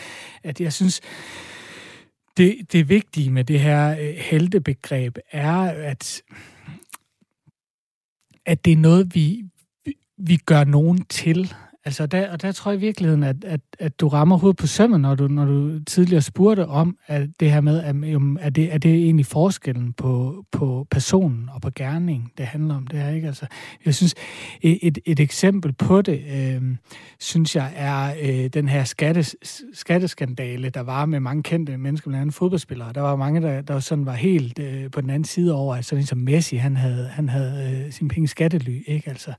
at 0.43 0.61
jeg 0.61 0.73
synes, 0.73 1.01
det, 2.37 2.73
det 2.73 2.89
vigtige 2.89 3.31
med 3.31 3.45
det 3.45 3.61
her 3.61 3.99
øh, 4.01 4.15
heltebegreb 4.17 5.19
er, 5.33 5.61
at, 5.61 6.23
at 8.47 8.65
det 8.65 8.73
er 8.73 8.77
noget, 8.77 9.15
vi, 9.15 9.45
vi, 9.85 9.95
vi 10.19 10.37
gør 10.37 10.65
nogen 10.65 11.05
til. 11.05 11.55
Altså, 11.87 12.07
der, 12.07 12.31
og 12.33 12.43
der 12.43 12.53
tror 12.53 12.71
jeg 12.71 12.79
i 12.79 12.81
virkeligheden, 12.81 13.23
at, 13.23 13.45
at, 13.45 13.61
at 13.79 14.01
du 14.01 14.09
rammer 14.09 14.37
hovedet 14.37 14.57
på 14.57 14.67
sømmen, 14.67 15.01
når 15.01 15.15
du, 15.15 15.29
når 15.29 15.45
du 15.45 15.85
tidligere 15.85 16.23
spurgte 16.23 16.67
om, 16.67 16.99
at 17.07 17.29
det 17.41 17.51
her 17.51 17.61
med, 17.61 17.83
at, 17.83 17.95
er, 18.47 18.51
det, 18.51 18.75
er 18.75 18.79
det 18.79 18.91
er 18.91 18.95
egentlig 18.95 19.27
forskellen 19.27 19.93
på, 19.93 20.45
på 20.53 20.87
personen 20.91 21.49
og 21.55 21.61
på 21.61 21.71
gerning, 21.77 22.33
det 22.39 22.47
handler 22.47 22.77
om 22.77 22.87
det 22.87 22.99
her, 22.99 23.11
ikke? 23.11 23.27
Altså, 23.27 23.47
jeg 23.85 23.95
synes, 23.95 24.15
e, 24.63 24.87
et, 24.87 24.99
et 25.05 25.21
eksempel 25.21 25.73
på 25.73 26.03
det, 26.03 26.23
øh, 26.35 26.77
synes 27.21 27.57
jeg, 27.57 27.73
er 27.77 28.15
øh, 28.23 28.47
den 28.49 28.69
her 28.69 28.85
skattes, 28.85 29.37
skatteskandale, 29.73 30.71
der 30.71 30.81
var 30.81 31.07
med 31.07 31.21
mange 31.21 31.43
kendte 31.43 31.77
mennesker, 31.77 32.11
blandt 32.11 32.21
andet 32.21 32.35
fodboldspillere. 32.35 32.93
Der 32.93 33.01
var 33.01 33.17
mange, 33.17 33.43
der, 33.43 33.61
der 33.61 33.81
sådan 33.81 34.07
var 34.07 34.13
helt 34.13 34.59
øh, 34.59 34.91
på 34.91 35.01
den 35.01 35.11
anden 35.11 35.25
side 35.25 35.55
over, 35.55 35.77
at 35.77 35.85
sådan 35.85 36.03
en 36.03 36.07
som 36.07 36.19
Messi, 36.19 36.57
han 36.57 36.77
havde, 36.77 37.09
han 37.09 37.29
havde 37.29 37.85
øh, 37.87 37.93
sine 37.93 38.09
penge 38.09 38.29
skattely, 38.29 38.83
ikke? 38.87 39.11
Altså, 39.11 39.33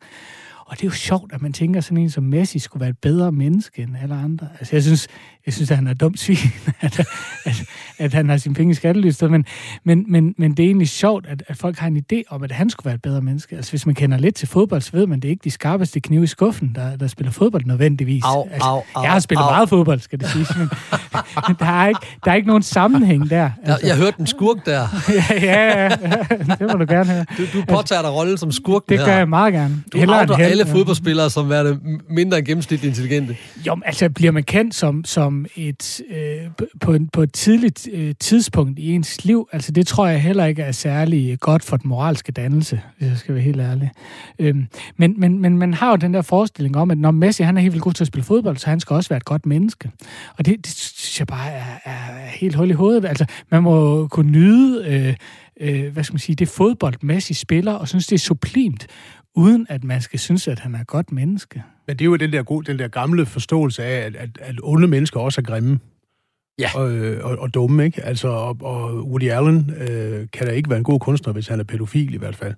og 0.65 0.77
det 0.77 0.83
er 0.83 0.87
jo 0.87 0.91
sjovt, 0.91 1.33
at 1.33 1.41
man 1.41 1.53
tænker, 1.53 1.77
at 1.77 1.83
sådan 1.83 1.97
en 1.97 2.09
som 2.09 2.23
Messi 2.23 2.59
skulle 2.59 2.81
være 2.81 2.89
et 2.89 2.97
bedre 2.97 3.31
menneske 3.31 3.81
end 3.81 3.97
alle 4.01 4.15
andre. 4.15 4.47
Altså, 4.59 4.75
jeg 4.75 4.83
synes, 4.83 5.07
jeg 5.45 5.53
synes 5.53 5.71
at 5.71 5.77
han 5.77 5.87
er 5.87 5.93
dumt 5.93 6.19
svin, 6.23 6.37
at, 6.81 6.99
at, 7.45 7.63
at 7.97 8.13
han 8.13 8.29
har 8.29 8.37
sine 8.37 8.55
penge 8.55 8.71
i 8.71 8.73
skattelyster, 8.73 9.29
men, 9.29 9.45
men, 9.83 10.05
men, 10.07 10.35
men 10.37 10.51
det 10.51 10.63
er 10.63 10.67
egentlig 10.67 10.89
sjovt, 10.89 11.25
at, 11.27 11.43
at 11.47 11.57
folk 11.57 11.77
har 11.77 11.87
en 11.87 11.97
idé 11.97 12.21
om, 12.29 12.43
at 12.43 12.51
han 12.51 12.69
skulle 12.69 12.85
være 12.85 12.95
et 12.95 13.01
bedre 13.01 13.21
menneske. 13.21 13.55
Altså, 13.55 13.71
hvis 13.71 13.85
man 13.85 13.95
kender 13.95 14.17
lidt 14.17 14.35
til 14.35 14.47
fodbold, 14.47 14.81
så 14.81 14.91
ved 14.91 15.07
man, 15.07 15.19
det 15.19 15.27
er 15.27 15.29
ikke 15.29 15.43
de 15.43 15.51
skarpeste 15.51 15.99
knive 15.99 16.23
i 16.23 16.27
skuffen, 16.27 16.71
der, 16.75 16.95
der 16.95 17.07
spiller 17.07 17.31
fodbold 17.31 17.65
nødvendigvis. 17.65 18.23
Au, 18.25 18.43
altså, 18.51 18.67
au, 18.67 18.83
au, 18.95 19.03
jeg 19.03 19.11
har 19.11 19.19
spillet 19.19 19.43
au. 19.43 19.49
meget 19.51 19.69
fodbold, 19.69 19.99
skal 19.99 20.19
det 20.19 20.29
siges, 20.29 20.57
men, 20.57 20.69
men 21.47 21.55
der, 21.59 21.65
er 21.65 21.87
ikke, 21.87 21.99
der 22.25 22.31
er 22.31 22.35
ikke 22.35 22.47
nogen 22.47 22.63
sammenhæng 22.63 23.29
der. 23.29 23.49
Altså. 23.63 23.79
Jeg, 23.81 23.89
jeg 23.89 23.97
hørte 23.97 24.19
en 24.19 24.27
skurk 24.27 24.65
der. 24.65 24.87
ja, 25.29 25.35
ja, 25.41 25.83
ja, 25.83 25.89
det 26.59 26.61
må 26.61 26.77
du 26.77 26.85
gerne 26.89 27.05
høre. 27.11 27.25
Du, 27.37 27.43
du 27.59 27.65
påtager 27.67 28.01
dig 28.01 28.11
rollen 28.11 28.37
som 28.37 28.51
skurk 28.51 28.83
Det 28.89 28.99
her. 28.99 29.05
gør 29.05 29.17
jeg 29.17 29.29
meget 29.29 29.53
gerne. 29.53 29.83
Du 29.93 29.97
Hellere 29.97 30.19
outer 30.19 30.35
alle 30.35 30.65
fodboldspillere 30.65 31.29
som 31.29 31.49
værende 31.49 31.79
mindre 32.09 32.37
end 32.37 32.45
gennemsnitligt 32.45 32.89
intelligente. 32.89 33.37
Jo, 33.67 33.77
altså 33.85 34.09
bliver 34.09 34.31
man 34.31 34.43
kendt 34.43 34.75
som, 34.75 35.05
som 35.05 35.34
et, 35.55 36.01
øh, 36.09 36.67
på, 36.79 36.93
en, 36.93 37.07
på 37.07 37.21
et 37.21 37.33
tidligt 37.33 37.87
øh, 37.93 38.15
tidspunkt 38.19 38.79
i 38.79 38.91
ens 38.91 39.25
liv, 39.25 39.49
altså 39.51 39.71
det 39.71 39.87
tror 39.87 40.07
jeg 40.07 40.21
heller 40.21 40.45
ikke 40.45 40.61
er 40.61 40.71
særlig 40.71 41.31
øh, 41.31 41.37
godt 41.37 41.63
for 41.63 41.77
den 41.77 41.89
moralske 41.89 42.31
dannelse, 42.31 42.81
hvis 42.97 43.09
jeg 43.09 43.17
skal 43.17 43.35
være 43.35 43.43
helt 43.43 43.59
ærlig. 43.59 43.91
Øhm, 44.39 44.67
men, 44.97 45.19
men, 45.19 45.39
men 45.39 45.57
man 45.57 45.73
har 45.73 45.89
jo 45.89 45.95
den 45.95 46.13
der 46.13 46.21
forestilling 46.21 46.77
om, 46.77 46.91
at 46.91 46.97
når 46.97 47.11
Messi 47.11 47.43
han 47.43 47.57
er 47.57 47.61
helt 47.61 47.73
vildt 47.73 47.83
god 47.83 47.93
til 47.93 48.03
at 48.03 48.07
spille 48.07 48.23
fodbold, 48.23 48.57
så 48.57 48.69
han 48.69 48.79
skal 48.79 48.93
også 48.93 49.09
være 49.09 49.17
et 49.17 49.25
godt 49.25 49.45
menneske. 49.45 49.91
Og 50.37 50.45
det, 50.45 50.65
det 50.65 50.73
synes 50.75 51.19
jeg 51.19 51.27
bare 51.27 51.51
er, 51.51 51.79
er 51.85 52.27
helt 52.27 52.55
hul 52.55 52.69
i 52.69 52.73
hovedet. 52.73 53.05
Altså, 53.05 53.25
man 53.51 53.63
må 53.63 54.07
kunne 54.07 54.31
nyde, 54.31 54.85
øh, 54.87 55.15
øh, 55.59 55.93
hvad 55.93 56.03
skal 56.03 56.13
man 56.13 56.19
sige, 56.19 56.35
det 56.35 56.47
fodbold 56.47 56.95
Messi 57.01 57.33
spiller, 57.33 57.73
og 57.73 57.87
synes, 57.87 58.07
det 58.07 58.15
er 58.15 58.19
sublimt, 58.19 58.87
uden 59.35 59.65
at 59.69 59.83
man 59.83 60.01
skal 60.01 60.19
synes, 60.19 60.47
at 60.47 60.59
han 60.59 60.75
er 60.75 60.79
et 60.79 60.87
godt 60.87 61.11
menneske. 61.11 61.63
Men 61.87 61.97
det 61.97 62.01
er 62.01 62.05
jo 62.05 62.15
den 62.15 62.33
der, 62.33 62.43
gode, 62.43 62.71
den 62.71 62.79
der 62.79 62.87
gamle 62.87 63.25
forståelse 63.25 63.83
af, 63.83 64.05
at, 64.05 64.15
at, 64.15 64.29
at 64.41 64.55
onde 64.63 64.87
mennesker 64.87 65.19
også 65.19 65.41
er 65.41 65.45
grimme. 65.45 65.79
Ja. 66.59 66.69
Og, 66.75 66.85
og, 67.31 67.37
og 67.37 67.53
dumme, 67.53 67.85
ikke? 67.85 68.03
Altså, 68.03 68.27
og, 68.27 68.57
og 68.61 69.07
Woody 69.07 69.29
Allen 69.29 69.73
øh, 69.77 70.27
kan 70.33 70.47
da 70.47 70.51
ikke 70.53 70.69
være 70.69 70.77
en 70.77 70.83
god 70.83 70.99
kunstner, 70.99 71.33
hvis 71.33 71.47
han 71.47 71.59
er 71.59 71.63
pædofil 71.63 72.13
i 72.13 72.17
hvert 72.17 72.35
fald. 72.35 72.53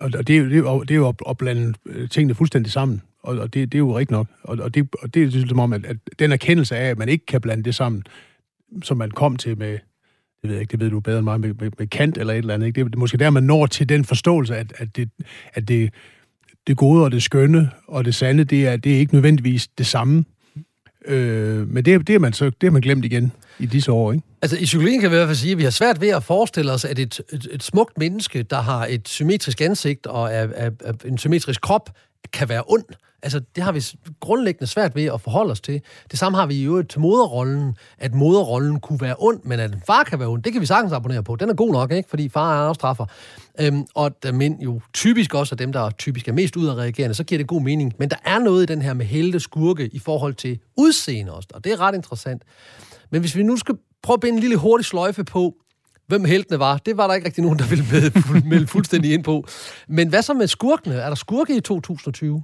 Og, 0.00 0.10
og 0.18 0.26
det, 0.26 0.36
er 0.36 0.40
jo, 0.40 0.44
det, 0.44 0.54
er 0.54 0.58
jo, 0.58 0.82
det 0.82 0.90
er 0.90 0.94
jo 0.94 1.08
at, 1.08 1.14
at 1.28 1.36
blande 1.36 1.74
øh, 1.86 2.08
tingene 2.08 2.34
fuldstændig 2.34 2.72
sammen. 2.72 3.02
Og, 3.22 3.38
og 3.38 3.54
det, 3.54 3.72
det 3.72 3.78
er 3.78 3.78
jo 3.78 3.98
rigtigt 3.98 4.10
nok. 4.10 4.26
Og, 4.42 4.58
og, 4.60 4.74
det, 4.74 4.88
og 5.02 5.14
det 5.14 5.22
er 5.22 5.26
ligesom 5.26 5.60
om, 5.60 5.72
at, 5.72 5.86
at 5.86 5.96
den 6.18 6.32
erkendelse 6.32 6.76
af, 6.76 6.90
at 6.90 6.98
man 6.98 7.08
ikke 7.08 7.26
kan 7.26 7.40
blande 7.40 7.64
det 7.64 7.74
sammen, 7.74 8.02
som 8.82 8.96
man 8.96 9.10
kom 9.10 9.36
til 9.36 9.58
med, 9.58 9.72
det 9.72 10.50
ved 10.50 10.52
jeg 10.52 10.60
ikke, 10.60 10.70
det 10.70 10.80
ved 10.80 10.90
du 10.90 11.00
bedre 11.00 11.18
end 11.18 11.24
mig, 11.24 11.40
med, 11.40 11.54
med, 11.54 11.70
med 11.78 11.86
Kant 11.86 12.18
eller 12.18 12.32
et 12.32 12.38
eller 12.38 12.54
andet. 12.54 12.66
Ikke? 12.66 12.84
Det 12.84 12.94
er 12.94 12.98
måske 12.98 13.18
der, 13.18 13.30
man 13.30 13.42
når 13.42 13.66
til 13.66 13.88
den 13.88 14.04
forståelse, 14.04 14.56
at, 14.56 14.72
at, 14.76 14.96
det, 14.96 15.10
at 15.54 15.68
det, 15.68 15.92
det 16.66 16.76
gode 16.76 17.04
og 17.04 17.12
det 17.12 17.22
skønne 17.22 17.70
og 17.88 18.04
det 18.04 18.14
sande, 18.14 18.44
det 18.44 18.66
er, 18.66 18.76
det 18.76 18.94
er 18.94 18.98
ikke 18.98 19.14
nødvendigvis 19.14 19.68
det 19.78 19.86
samme. 19.86 20.24
Øh, 21.06 21.68
men 21.68 21.84
det, 21.84 22.06
det, 22.06 22.14
er 22.14 22.18
man 22.18 22.32
så, 22.32 22.44
det 22.44 22.54
har 22.62 22.70
man 22.70 22.82
glemt 22.82 23.04
igen 23.04 23.32
i 23.58 23.66
disse 23.66 23.92
år, 23.92 24.12
ikke? 24.12 24.24
Altså, 24.42 24.56
i 24.56 24.64
psykologien 24.64 25.00
kan 25.00 25.10
vi 25.10 25.14
i 25.14 25.18
hvert 25.18 25.28
fald 25.28 25.36
sige, 25.36 25.52
at 25.52 25.58
vi 25.58 25.62
har 25.62 25.70
svært 25.70 26.00
ved 26.00 26.08
at 26.08 26.22
forestille 26.24 26.72
os, 26.72 26.84
at 26.84 26.98
et, 26.98 27.20
et, 27.32 27.48
et 27.52 27.62
smukt 27.62 27.98
menneske, 27.98 28.42
der 28.42 28.60
har 28.60 28.86
et 28.86 29.08
symmetrisk 29.08 29.60
ansigt 29.60 30.06
og 30.06 30.32
er, 30.32 30.48
er, 30.54 30.70
er 30.84 30.92
en 31.04 31.18
symmetrisk 31.18 31.60
krop, 31.60 31.90
kan 32.32 32.48
være 32.48 32.62
ond. 32.66 32.84
Altså, 33.24 33.40
det 33.56 33.64
har 33.64 33.72
vi 33.72 33.84
grundlæggende 34.20 34.66
svært 34.66 34.96
ved 34.96 35.04
at 35.04 35.20
forholde 35.20 35.50
os 35.50 35.60
til. 35.60 35.80
Det 36.10 36.18
samme 36.18 36.38
har 36.38 36.46
vi 36.46 36.54
i 36.54 36.64
øvrigt 36.64 36.90
til 36.90 37.00
moderrollen, 37.00 37.76
at 37.98 38.14
moderrollen 38.14 38.80
kunne 38.80 39.00
være 39.00 39.14
ond, 39.18 39.40
men 39.44 39.60
at 39.60 39.72
en 39.72 39.82
far 39.86 40.04
kan 40.04 40.18
være 40.18 40.28
ond, 40.28 40.42
det 40.42 40.52
kan 40.52 40.60
vi 40.60 40.66
sagtens 40.66 40.92
abonnere 40.92 41.22
på. 41.22 41.36
Den 41.36 41.50
er 41.50 41.54
god 41.54 41.72
nok, 41.72 41.92
ikke? 41.92 42.08
Fordi 42.08 42.28
far 42.28 42.64
er 42.64 42.68
afstraffer. 42.68 43.06
Øhm, 43.60 43.84
og 43.94 44.22
da 44.22 44.32
mænd 44.32 44.60
jo 44.60 44.80
typisk 44.92 45.34
også 45.34 45.54
er 45.54 45.56
dem, 45.56 45.72
der 45.72 45.90
typisk 45.90 46.28
er 46.28 46.32
mest 46.32 46.56
udadreagerende, 46.56 47.14
så 47.14 47.24
giver 47.24 47.38
det 47.38 47.46
god 47.46 47.62
mening. 47.62 47.92
Men 47.98 48.10
der 48.10 48.16
er 48.24 48.38
noget 48.38 48.62
i 48.62 48.66
den 48.66 48.82
her 48.82 48.94
med 48.94 49.06
helte 49.06 49.40
skurke 49.40 49.88
i 49.92 49.98
forhold 49.98 50.34
til 50.34 50.58
udseende 50.76 51.32
også, 51.32 51.48
og 51.54 51.64
det 51.64 51.72
er 51.72 51.80
ret 51.80 51.94
interessant. 51.94 52.42
Men 53.10 53.20
hvis 53.20 53.36
vi 53.36 53.42
nu 53.42 53.56
skal 53.56 53.74
prøve 54.02 54.14
at 54.14 54.20
binde 54.20 54.36
en 54.36 54.40
lille 54.40 54.56
hurtig 54.56 54.84
sløjfe 54.84 55.24
på, 55.24 55.54
hvem 56.06 56.24
heltene 56.24 56.58
var, 56.58 56.78
det 56.78 56.96
var 56.96 57.06
der 57.06 57.14
ikke 57.14 57.26
rigtig 57.26 57.42
nogen, 57.42 57.58
der 57.58 57.66
ville 57.66 57.84
melde 58.50 58.66
fuldstændig 58.66 59.12
ind 59.12 59.24
på. 59.24 59.46
Men 59.88 60.08
hvad 60.08 60.22
så 60.22 60.34
med 60.34 60.46
skurkene? 60.46 60.94
Er 60.94 61.08
der 61.08 61.14
skurke 61.14 61.56
i 61.56 61.60
2020? 61.60 62.42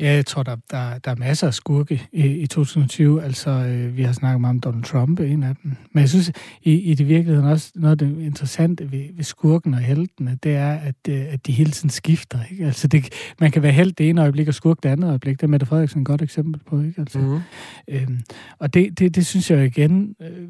Ja, 0.00 0.12
jeg 0.12 0.26
tror, 0.26 0.42
der, 0.42 0.56
der, 0.70 0.98
der 0.98 1.10
er 1.10 1.14
masser 1.14 1.46
af 1.46 1.54
skurke 1.54 2.08
i, 2.12 2.26
i 2.26 2.46
2020. 2.46 3.22
Altså, 3.22 3.50
øh, 3.50 3.96
vi 3.96 4.02
har 4.02 4.12
snakket 4.12 4.40
meget 4.40 4.54
om 4.54 4.60
Donald 4.60 4.84
Trump, 4.84 5.20
en 5.20 5.42
af 5.42 5.56
dem. 5.62 5.76
Men 5.92 6.00
jeg 6.00 6.08
synes, 6.08 6.32
i, 6.62 6.72
i 6.72 6.94
det 6.94 7.08
virkeligheden 7.08 7.48
også, 7.50 7.72
noget 7.74 8.02
af 8.02 8.08
det 8.08 8.20
interessante 8.20 8.92
ved, 8.92 9.04
ved 9.16 9.24
skurken 9.24 9.74
og 9.74 9.80
heltene, 9.80 10.38
det 10.42 10.54
er, 10.54 10.72
at, 10.72 10.94
øh, 11.08 11.24
at 11.28 11.46
de 11.46 11.52
hele 11.52 11.70
tiden 11.70 11.90
skifter. 11.90 12.38
Ikke? 12.50 12.66
Altså, 12.66 12.88
det, 12.88 13.08
man 13.40 13.50
kan 13.50 13.62
være 13.62 13.72
held 13.72 13.92
det 13.92 14.08
ene 14.08 14.20
øjeblik 14.20 14.48
og 14.48 14.54
skurk 14.54 14.82
det 14.82 14.88
andet 14.88 15.08
øjeblik. 15.08 15.36
Det 15.40 15.42
er 15.42 15.48
Mette 15.48 15.66
Frederiksen 15.66 16.00
et 16.00 16.06
godt 16.06 16.22
eksempel 16.22 16.60
på. 16.66 16.80
Ikke? 16.80 17.00
Altså, 17.00 17.18
Mm-hmm. 17.18 17.40
øhm, 17.88 18.20
og 18.58 18.74
det, 18.74 18.98
det, 18.98 19.14
det 19.14 19.26
synes 19.26 19.50
jeg 19.50 19.64
igen 19.64 20.14
øh, 20.22 20.48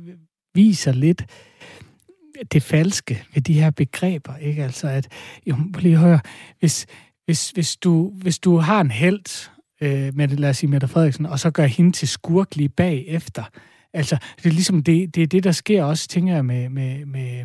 viser 0.55 0.93
lidt 0.93 1.25
det 2.53 2.63
falske 2.63 3.23
ved 3.35 3.43
de 3.43 3.53
her 3.53 3.71
begreber. 3.71 4.37
Ikke? 4.37 4.65
Altså, 4.65 4.89
at, 4.89 5.09
jo, 5.47 5.57
lige 5.79 5.95
at 5.95 6.01
høre, 6.01 6.21
hvis, 6.61 6.87
hvis, 7.25 7.51
hvis, 7.51 7.77
du, 7.77 8.13
hvis 8.17 8.39
du 8.39 8.57
har 8.57 8.81
en 8.81 8.91
held, 8.91 9.49
øh, 9.81 10.17
med, 10.17 10.29
lad 10.29 10.51
os 10.51 10.57
sige 10.57 10.71
Mette 10.71 10.89
Frederiksen, 10.89 11.27
og 11.27 11.41
så 11.41 11.51
gør 11.51 11.67
hende 11.67 11.93
til 11.93 12.09
skurk 12.09 12.57
lige 12.57 12.69
bagefter, 12.69 13.43
Altså, 13.95 14.17
det 14.37 14.47
er 14.47 14.51
ligesom 14.51 14.83
det, 14.83 15.15
det, 15.15 15.23
er 15.23 15.27
det 15.27 15.45
der 15.45 15.53
sker 15.53 15.85
også, 15.85 16.09
tænker 16.09 16.35
jeg, 16.35 16.45
med, 16.45 16.69
med, 16.69 17.07
med, 17.07 17.45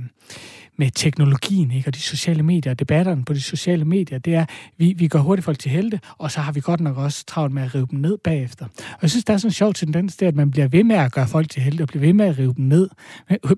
med 0.77 0.91
teknologien 0.95 1.71
ikke? 1.71 1.89
og 1.89 1.95
de 1.95 1.99
sociale 1.99 2.43
medier, 2.43 2.73
debatterne 2.73 3.25
på 3.25 3.33
de 3.33 3.41
sociale 3.41 3.85
medier, 3.85 4.19
det 4.19 4.35
er, 4.35 4.45
vi, 4.77 4.93
vi 4.97 5.07
gør 5.07 5.19
hurtigt 5.19 5.45
folk 5.45 5.59
til 5.59 5.71
helte, 5.71 5.99
og 6.17 6.31
så 6.31 6.39
har 6.39 6.51
vi 6.51 6.59
godt 6.59 6.79
nok 6.79 6.97
også 6.97 7.25
travlt 7.25 7.53
med 7.53 7.63
at 7.63 7.75
rive 7.75 7.87
dem 7.91 7.99
ned 7.99 8.17
bagefter. 8.17 8.65
Og 8.65 8.99
jeg 9.01 9.09
synes, 9.09 9.25
der 9.25 9.33
er 9.33 9.37
sådan 9.37 9.47
en 9.47 9.53
sjov 9.53 9.73
tendens 9.73 10.17
det 10.17 10.25
at 10.25 10.35
man 10.35 10.51
bliver 10.51 10.67
ved 10.67 10.83
med 10.83 10.95
at 10.95 11.11
gøre 11.11 11.27
folk 11.27 11.49
til 11.49 11.61
helte, 11.61 11.81
og 11.81 11.87
bliver 11.87 12.05
ved 12.05 12.13
med 12.13 12.25
at 12.25 12.37
rive 12.37 12.53
dem 12.57 12.65
ned. 12.65 12.89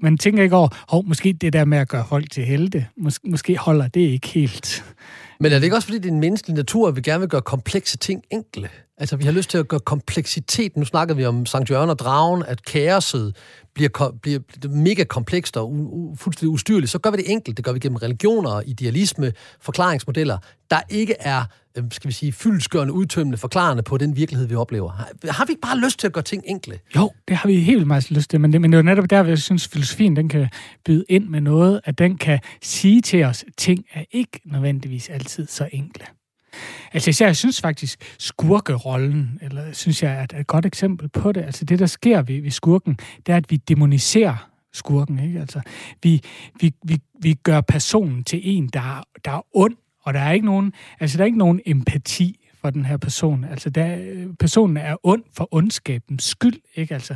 Man 0.02 0.18
tænker 0.18 0.44
ikke 0.44 0.56
over, 0.56 0.68
hov, 0.90 1.06
måske 1.08 1.34
det 1.34 1.54
der 1.54 1.66
med 1.66 1.78
at 1.78 1.88
gøre 1.88 2.06
folk 2.10 2.32
til 2.32 2.46
helte, 2.46 2.88
mås- 2.98 3.30
måske 3.30 3.58
holder 3.58 3.88
det 3.88 4.02
ikke 4.02 4.28
helt. 4.28 4.84
Men 5.41 5.51
er 5.51 5.56
det 5.56 5.63
ikke 5.63 5.75
også, 5.75 5.86
fordi 5.88 5.97
det 5.97 6.06
er 6.10 6.13
en 6.13 6.19
menneskelig 6.19 6.56
natur, 6.56 6.88
at 6.88 6.95
vi 6.95 7.01
gerne 7.01 7.19
vil 7.19 7.30
gøre 7.30 7.41
komplekse 7.41 7.97
ting 7.97 8.23
enkle? 8.32 8.69
Altså, 8.97 9.15
vi 9.15 9.23
har 9.23 9.32
lyst 9.32 9.49
til 9.49 9.58
at 9.58 9.67
gøre 9.67 9.80
kompleksitet. 9.80 10.77
Nu 10.77 10.86
snakkede 10.86 11.17
vi 11.17 11.25
om 11.25 11.45
Sankt 11.45 11.69
Jørgen 11.69 11.89
og 11.89 11.99
Dragen, 11.99 12.43
at 12.47 12.65
kaoset 12.65 13.36
bliver, 13.73 14.12
bliver 14.21 14.39
mega 14.69 15.04
komplekst 15.04 15.58
og 15.58 15.69
u- 15.69 16.13
u- 16.13 16.15
fuldstændig 16.15 16.49
ustyrligt. 16.49 16.91
Så 16.91 16.99
gør 16.99 17.12
vi 17.12 17.17
det 17.17 17.32
enkelt. 17.32 17.58
Det 17.58 17.65
gør 17.65 17.71
vi 17.71 17.80
gennem 17.80 17.95
religioner, 17.95 18.62
idealisme, 18.65 19.34
forklaringsmodeller, 19.62 20.38
der 20.69 20.82
ikke 20.89 21.15
er, 21.19 21.39
øh, 21.39 21.45
Øh, 21.78 21.84
skal 21.92 22.08
vi 22.08 22.14
sige, 22.14 22.32
fyldskørende, 22.32 22.94
udtømmende, 22.94 23.38
forklarende 23.38 23.84
på 23.84 23.98
den 23.98 24.16
virkelighed, 24.16 24.48
vi 24.48 24.56
oplever. 24.56 24.92
Har, 24.92 25.32
har 25.32 25.46
vi 25.46 25.52
ikke 25.52 25.62
bare 25.62 25.80
lyst 25.80 26.00
til 26.00 26.08
at 26.08 26.14
gøre 26.14 26.24
ting 26.24 26.44
enkle? 26.46 26.80
Jo, 26.96 27.12
det 27.28 27.38
har 27.38 27.48
vi 27.48 27.56
helt 27.56 27.76
vildt 27.76 27.88
meget 27.88 28.12
lyst 28.12 28.30
til, 28.30 28.42
men 28.42 28.54
det, 28.54 28.62
men 28.62 28.72
det 28.72 28.78
er 28.78 28.82
jo 28.82 28.86
netop 28.86 29.10
der, 29.10 29.22
hvor 29.22 29.30
jeg 29.30 29.40
synes, 29.40 29.68
at 29.68 29.72
filosofien 29.72 30.16
den 30.16 30.30
kan 30.30 30.50
byde 30.86 31.06
ind 31.10 31.28
med 31.28 31.42
noget, 31.42 31.82
at 31.84 31.98
den 31.98 32.18
kan 32.18 32.40
sige 32.62 33.02
til 33.02 33.24
os, 33.24 33.44
at 33.48 33.54
ting 33.58 33.86
er 33.94 34.04
ikke 34.12 34.40
nødvendigvis 34.46 35.10
altid 35.10 35.48
så 35.48 35.70
enkle. 35.72 36.06
Altså 36.94 37.10
især, 37.10 37.26
jeg 37.26 37.36
synes 37.36 37.62
faktisk, 37.62 38.16
skurkerollen, 38.20 39.40
eller 39.42 39.74
synes 39.74 40.04
jeg 40.04 40.28
er 40.32 40.40
et 40.40 40.48
godt 40.48 40.66
eksempel 40.66 41.10
på 41.10 41.32
det. 41.32 41.42
Altså 41.42 41.66
det, 41.66 41.80
der 41.80 41.86
sker 41.86 42.22
ved, 42.22 42.42
ved 42.42 42.52
skurken, 42.52 42.98
det 43.26 43.34
er, 43.34 43.38
at 43.38 43.52
vi 43.52 43.58
demoniserer 43.58 44.50
skurken. 44.74 45.20
Ikke? 45.20 45.40
Altså, 45.40 45.62
vi, 46.04 46.22
vi, 46.62 46.74
vi, 46.84 47.02
vi 47.22 47.34
gør 47.34 47.62
personen 47.62 48.24
til 48.24 48.40
en, 48.44 48.68
der, 48.68 49.04
der 49.26 49.32
er 49.32 49.42
ond, 49.54 49.76
og 50.04 50.14
der 50.14 50.20
er 50.20 50.32
ikke 50.32 50.46
nogen, 50.46 50.74
altså 51.00 51.18
der 51.18 51.24
er 51.24 51.26
ikke 51.26 51.38
nogen 51.38 51.60
empati 51.66 52.38
for 52.62 52.70
den 52.70 52.86
her 52.86 52.98
person. 52.98 53.44
Altså, 53.44 53.70
der, 53.70 53.98
personen 54.40 54.78
er 54.78 54.96
ond 55.04 55.24
for 55.34 55.48
ondskabens 55.52 56.24
skyld, 56.24 56.62
ikke? 56.76 56.94
Altså, 56.94 57.16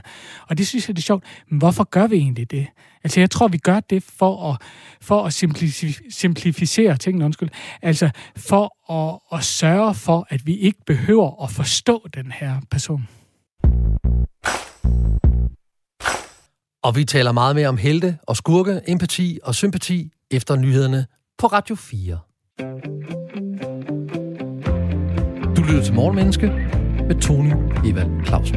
og 0.50 0.58
det 0.58 0.68
synes 0.68 0.88
jeg, 0.90 0.96
det 0.96 1.02
er 1.02 1.06
sjovt. 1.06 1.24
Men 1.50 1.60
hvorfor 1.60 1.84
gør 1.84 2.08
vi 2.08 2.16
egentlig 2.16 2.52
det? 2.52 2.68
Altså, 3.04 3.20
jeg 3.20 3.32
tror, 3.32 3.48
vi 3.48 3.58
gør 3.58 3.80
det 3.80 4.04
for 4.04 4.52
at, 4.52 4.62
for 5.02 5.26
at 5.26 5.44
simplifi- 5.44 6.10
simplificere 6.10 6.98
tingene, 6.98 7.26
undskyld. 7.26 7.50
Altså, 7.82 8.10
for 8.38 8.94
at, 8.94 9.20
at 9.38 9.44
sørge 9.44 9.96
for, 9.96 10.28
at 10.30 10.48
vi 10.48 10.56
ikke 10.56 10.80
behøver 10.86 11.44
at 11.44 11.52
forstå 11.52 12.08
den 12.14 12.32
her 12.32 12.62
person. 12.72 13.08
Og 16.84 16.96
vi 16.96 17.04
taler 17.06 17.32
meget 17.32 17.56
mere 17.56 17.68
om 17.68 17.78
helte 17.78 18.18
og 18.28 18.38
skurke, 18.38 18.82
empati 18.88 19.40
og 19.44 19.56
sympati 19.56 20.12
efter 20.32 20.56
nyhederne 20.56 21.06
på 21.38 21.48
Radio 21.48 21.76
4. 21.76 22.20
Du 22.60 22.64
lytter 25.68 25.82
til 25.84 25.94
Morgenmenneske 25.94 26.48
med 27.08 27.22
Tony 27.22 27.52
Evald 27.86 28.26
Clausen. 28.26 28.56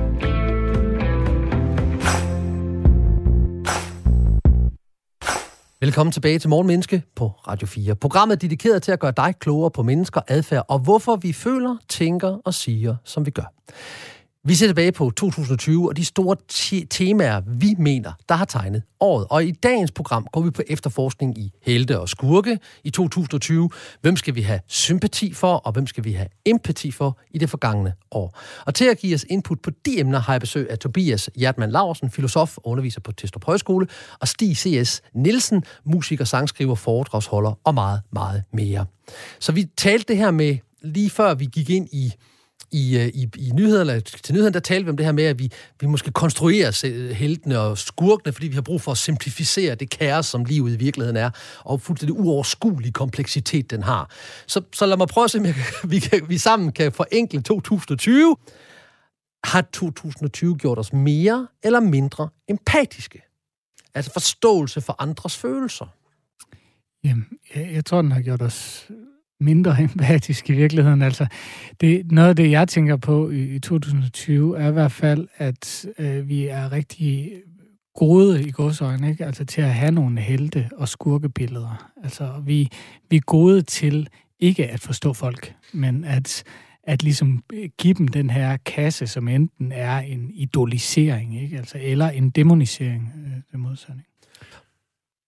Velkommen 5.81 6.13
tilbage 6.13 6.39
til 6.39 6.51
Morgenmenneske 6.51 7.03
på 7.17 7.27
Radio 7.29 7.67
4. 7.67 7.95
Programmet 7.95 8.37
er 8.37 8.39
dedikeret 8.39 8.83
til 8.83 8.93
at 8.93 9.01
gøre 9.01 9.13
dig 9.17 9.35
klogere 9.41 9.71
på 9.71 9.83
mennesker, 9.83 10.21
adfærd 10.29 10.65
og 10.69 10.79
hvorfor 10.79 11.17
vi 11.17 11.33
føler, 11.33 11.77
tænker 11.89 12.37
og 12.45 12.55
siger, 12.55 12.97
som 13.05 13.27
vi 13.27 13.31
gør. 13.31 13.53
Vi 14.49 14.55
ser 14.55 14.67
tilbage 14.67 14.93
på 14.93 15.11
2020 15.11 15.89
og 15.89 15.97
de 15.97 16.05
store 16.05 16.37
temaer, 16.91 17.41
vi 17.47 17.75
mener, 17.79 18.13
der 18.29 18.35
har 18.35 18.45
tegnet 18.45 18.83
året. 19.01 19.27
Og 19.31 19.45
i 19.45 19.51
dagens 19.51 19.93
program 19.93 20.27
går 20.33 20.41
vi 20.41 20.51
på 20.51 20.63
efterforskning 20.69 21.39
i 21.39 21.53
helte 21.63 22.01
og 22.01 22.09
skurke 22.09 22.59
i 22.85 22.91
2020. 22.91 23.71
Hvem 24.01 24.17
skal 24.17 24.35
vi 24.35 24.43
have 24.43 24.61
sympati 24.67 25.33
for, 25.33 25.55
og 25.55 25.73
hvem 25.73 25.87
skal 25.87 26.05
vi 26.05 26.13
have 26.13 26.29
empati 26.45 26.91
for 26.91 27.19
i 27.31 27.39
det 27.39 27.51
forgangne 27.51 27.93
år? 28.11 28.39
Og 28.67 28.75
til 28.75 28.85
at 28.85 28.99
give 28.99 29.15
os 29.15 29.27
input 29.31 29.61
på 29.61 29.71
de 29.87 30.01
emner 30.01 30.19
har 30.19 30.33
jeg 30.33 30.41
besøg 30.41 30.71
af 30.71 30.79
Tobias 30.79 31.31
Hjertmann 31.37 31.73
Larsen, 31.73 32.11
filosof 32.11 32.57
og 32.57 32.67
underviser 32.67 33.01
på 33.01 33.13
Testrup 33.13 33.45
Højskole, 33.45 33.87
og 34.21 34.29
Stig 34.29 34.57
C.S. 34.57 35.03
Nielsen, 35.15 35.65
musiker, 35.85 36.25
sangskriver, 36.25 36.75
foredragsholder 36.75 37.59
og 37.65 37.75
meget, 37.75 38.01
meget 38.13 38.43
mere. 38.53 38.87
Så 39.39 39.53
vi 39.53 39.65
talte 39.77 40.05
det 40.09 40.17
her 40.17 40.31
med 40.31 40.57
lige 40.83 41.11
før 41.11 41.35
vi 41.35 41.45
gik 41.45 41.71
ind 41.71 41.89
i 41.93 42.13
Øh, 42.75 42.81
i, 42.81 43.11
i, 43.15 43.29
i 43.37 43.51
nyhederne, 43.51 44.01
til 44.01 44.35
nyhederne, 44.35 44.55
der 44.55 44.61
talte 44.61 44.85
vi 44.85 44.91
om 44.91 44.97
det 44.97 45.07
her 45.07 45.13
med, 45.13 45.25
at 45.25 45.39
vi, 45.39 45.53
vi 45.81 45.87
måske 45.87 46.11
konstruerer 46.11 47.13
heltene 47.15 47.59
og 47.59 47.79
skurkene, 47.79 48.33
fordi 48.33 48.49
vi 48.49 48.55
har 48.55 48.63
brug 48.63 48.81
for 48.81 48.93
at 48.93 48.99
simplificere 48.99 49.75
det 49.75 49.91
kaos, 49.91 50.27
som 50.27 50.45
livet 50.45 50.73
i 50.73 50.77
virkeligheden 50.77 51.17
er, 51.17 51.31
og 51.65 51.81
fuldstændig 51.81 52.21
uoverskuelig 52.21 52.93
kompleksitet, 52.93 53.71
den 53.71 53.83
har. 53.83 54.11
Så, 54.47 54.61
så 54.73 54.87
lad 54.87 54.97
mig 54.97 55.09
prøve 55.09 55.25
at 55.25 55.31
se, 55.31 55.39
om 55.39 55.45
jeg, 55.45 55.55
vi, 55.91 55.99
kan, 55.99 56.29
vi 56.29 56.39
sammen 56.39 56.73
kan 56.73 56.93
forenkle 56.93 57.43
2020. 57.43 58.37
Har 59.45 59.61
2020 59.61 60.57
gjort 60.57 60.79
os 60.79 60.93
mere 60.93 61.49
eller 61.63 61.81
mindre 61.81 62.29
empatiske? 62.49 63.23
Altså 63.95 64.13
forståelse 64.13 64.81
for 64.81 64.97
andres 64.99 65.37
følelser? 65.37 65.87
Jamen, 67.05 67.27
jeg, 67.55 67.71
jeg 67.73 67.85
tror, 67.85 68.03
den 68.03 68.13
har 68.13 68.21
gjort 68.21 68.43
os 68.43 68.89
mindre 69.41 69.83
empatisk 69.83 70.51
i 70.51 70.53
virkeligheden. 70.53 71.03
Altså, 71.03 71.27
det, 71.81 72.13
noget 72.13 72.29
af 72.29 72.37
det, 72.37 72.51
jeg 72.51 72.69
tænker 72.69 72.97
på 72.97 73.31
i, 73.31 73.55
i 73.55 73.59
2020, 73.59 74.59
er 74.59 74.69
i 74.69 74.73
hvert 74.73 74.93
fald, 74.93 75.29
at 75.37 75.87
øh, 75.99 76.29
vi 76.29 76.47
er 76.47 76.73
rigtig 76.73 77.33
gode 77.95 78.49
i 78.49 78.51
godsøjne, 78.51 79.11
ikke? 79.11 79.27
Altså 79.27 79.45
til 79.45 79.63
at 79.63 79.75
have 79.75 79.93
nogle 79.93 80.21
helte 80.21 80.71
og 80.77 80.89
skurkebilleder. 80.89 81.93
Altså, 82.03 82.43
vi, 82.47 82.69
vi 83.11 83.17
er 83.17 83.21
gode 83.21 83.63
til 83.63 84.09
ikke 84.39 84.67
at 84.67 84.81
forstå 84.81 85.13
folk, 85.13 85.55
men 85.73 86.05
at, 86.05 86.45
at 86.83 87.03
ligesom 87.03 87.43
give 87.79 87.95
dem 87.95 88.09
den 88.09 88.31
her 88.31 88.57
kasse, 88.57 89.07
som 89.07 89.29
enten 89.29 89.73
er 89.73 89.99
en 89.99 90.31
idolisering, 90.35 91.43
ikke? 91.43 91.57
Altså, 91.57 91.79
eller 91.81 92.11
en 92.11 92.31
demonisering, 92.31 93.13
øh, 93.17 93.33
det 93.53 93.61
modsatte. 93.61 94.03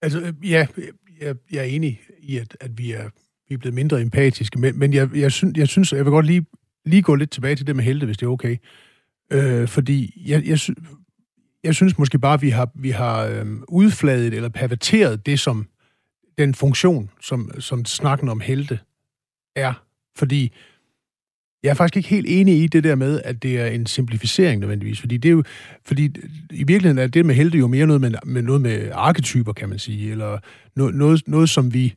Altså, 0.02 0.20
øh, 0.20 0.50
ja, 0.50 0.66
øh, 0.76 0.88
jeg, 1.20 1.36
jeg 1.52 1.58
er 1.58 1.64
enig 1.64 2.00
i, 2.18 2.36
at, 2.36 2.56
at 2.60 2.78
vi 2.78 2.92
er 2.92 3.10
vi 3.50 3.54
er 3.54 3.58
blevet 3.58 3.74
mindre 3.74 4.00
empatiske. 4.00 4.60
Men, 4.60 4.78
men 4.78 4.94
jeg, 4.94 5.08
jeg, 5.14 5.32
synes, 5.32 5.58
jeg 5.58 5.68
synes, 5.68 5.92
jeg 5.92 6.04
vil 6.04 6.10
godt 6.10 6.26
lige, 6.26 6.46
lige 6.84 7.02
gå 7.02 7.14
lidt 7.14 7.30
tilbage 7.30 7.56
til 7.56 7.66
det 7.66 7.76
med 7.76 7.84
helte, 7.84 8.06
hvis 8.06 8.18
det 8.18 8.26
er 8.26 8.30
okay. 8.30 8.56
Øh, 9.32 9.68
fordi 9.68 10.22
jeg, 10.26 10.46
jeg, 10.46 10.58
sy, 10.58 10.70
jeg 11.64 11.74
synes 11.74 11.98
måske 11.98 12.18
bare, 12.18 12.34
at 12.34 12.42
vi 12.42 12.50
har, 12.50 12.70
vi 12.74 12.90
har 12.90 13.24
øh, 13.24 13.46
udfladet 13.68 14.34
eller 14.34 14.48
perverteret 14.48 15.26
det, 15.26 15.40
som 15.40 15.66
den 16.38 16.54
funktion, 16.54 17.10
som, 17.20 17.50
som 17.60 17.84
snakken 17.84 18.28
om 18.28 18.40
helte 18.40 18.78
er. 19.56 19.84
Fordi 20.16 20.52
jeg 21.62 21.70
er 21.70 21.74
faktisk 21.74 21.96
ikke 21.96 22.08
helt 22.08 22.26
enig 22.28 22.62
i 22.62 22.66
det 22.66 22.84
der 22.84 22.94
med, 22.94 23.20
at 23.24 23.42
det 23.42 23.60
er 23.60 23.66
en 23.66 23.86
simplificering 23.86 24.60
nødvendigvis. 24.60 25.00
Fordi, 25.00 25.16
det 25.16 25.28
er 25.28 25.32
jo, 25.32 25.42
fordi 25.84 26.04
i 26.50 26.64
virkeligheden 26.64 26.98
er 26.98 27.06
det 27.06 27.26
med 27.26 27.34
helte 27.34 27.58
jo 27.58 27.66
mere 27.66 27.86
noget 27.86 28.00
med, 28.00 28.14
med, 28.24 28.42
noget 28.42 28.60
med 28.60 28.90
arketyper, 28.92 29.52
kan 29.52 29.68
man 29.68 29.78
sige, 29.78 30.10
eller 30.10 30.38
noget, 30.76 30.94
noget, 30.94 31.28
noget 31.28 31.50
som 31.50 31.74
vi 31.74 31.94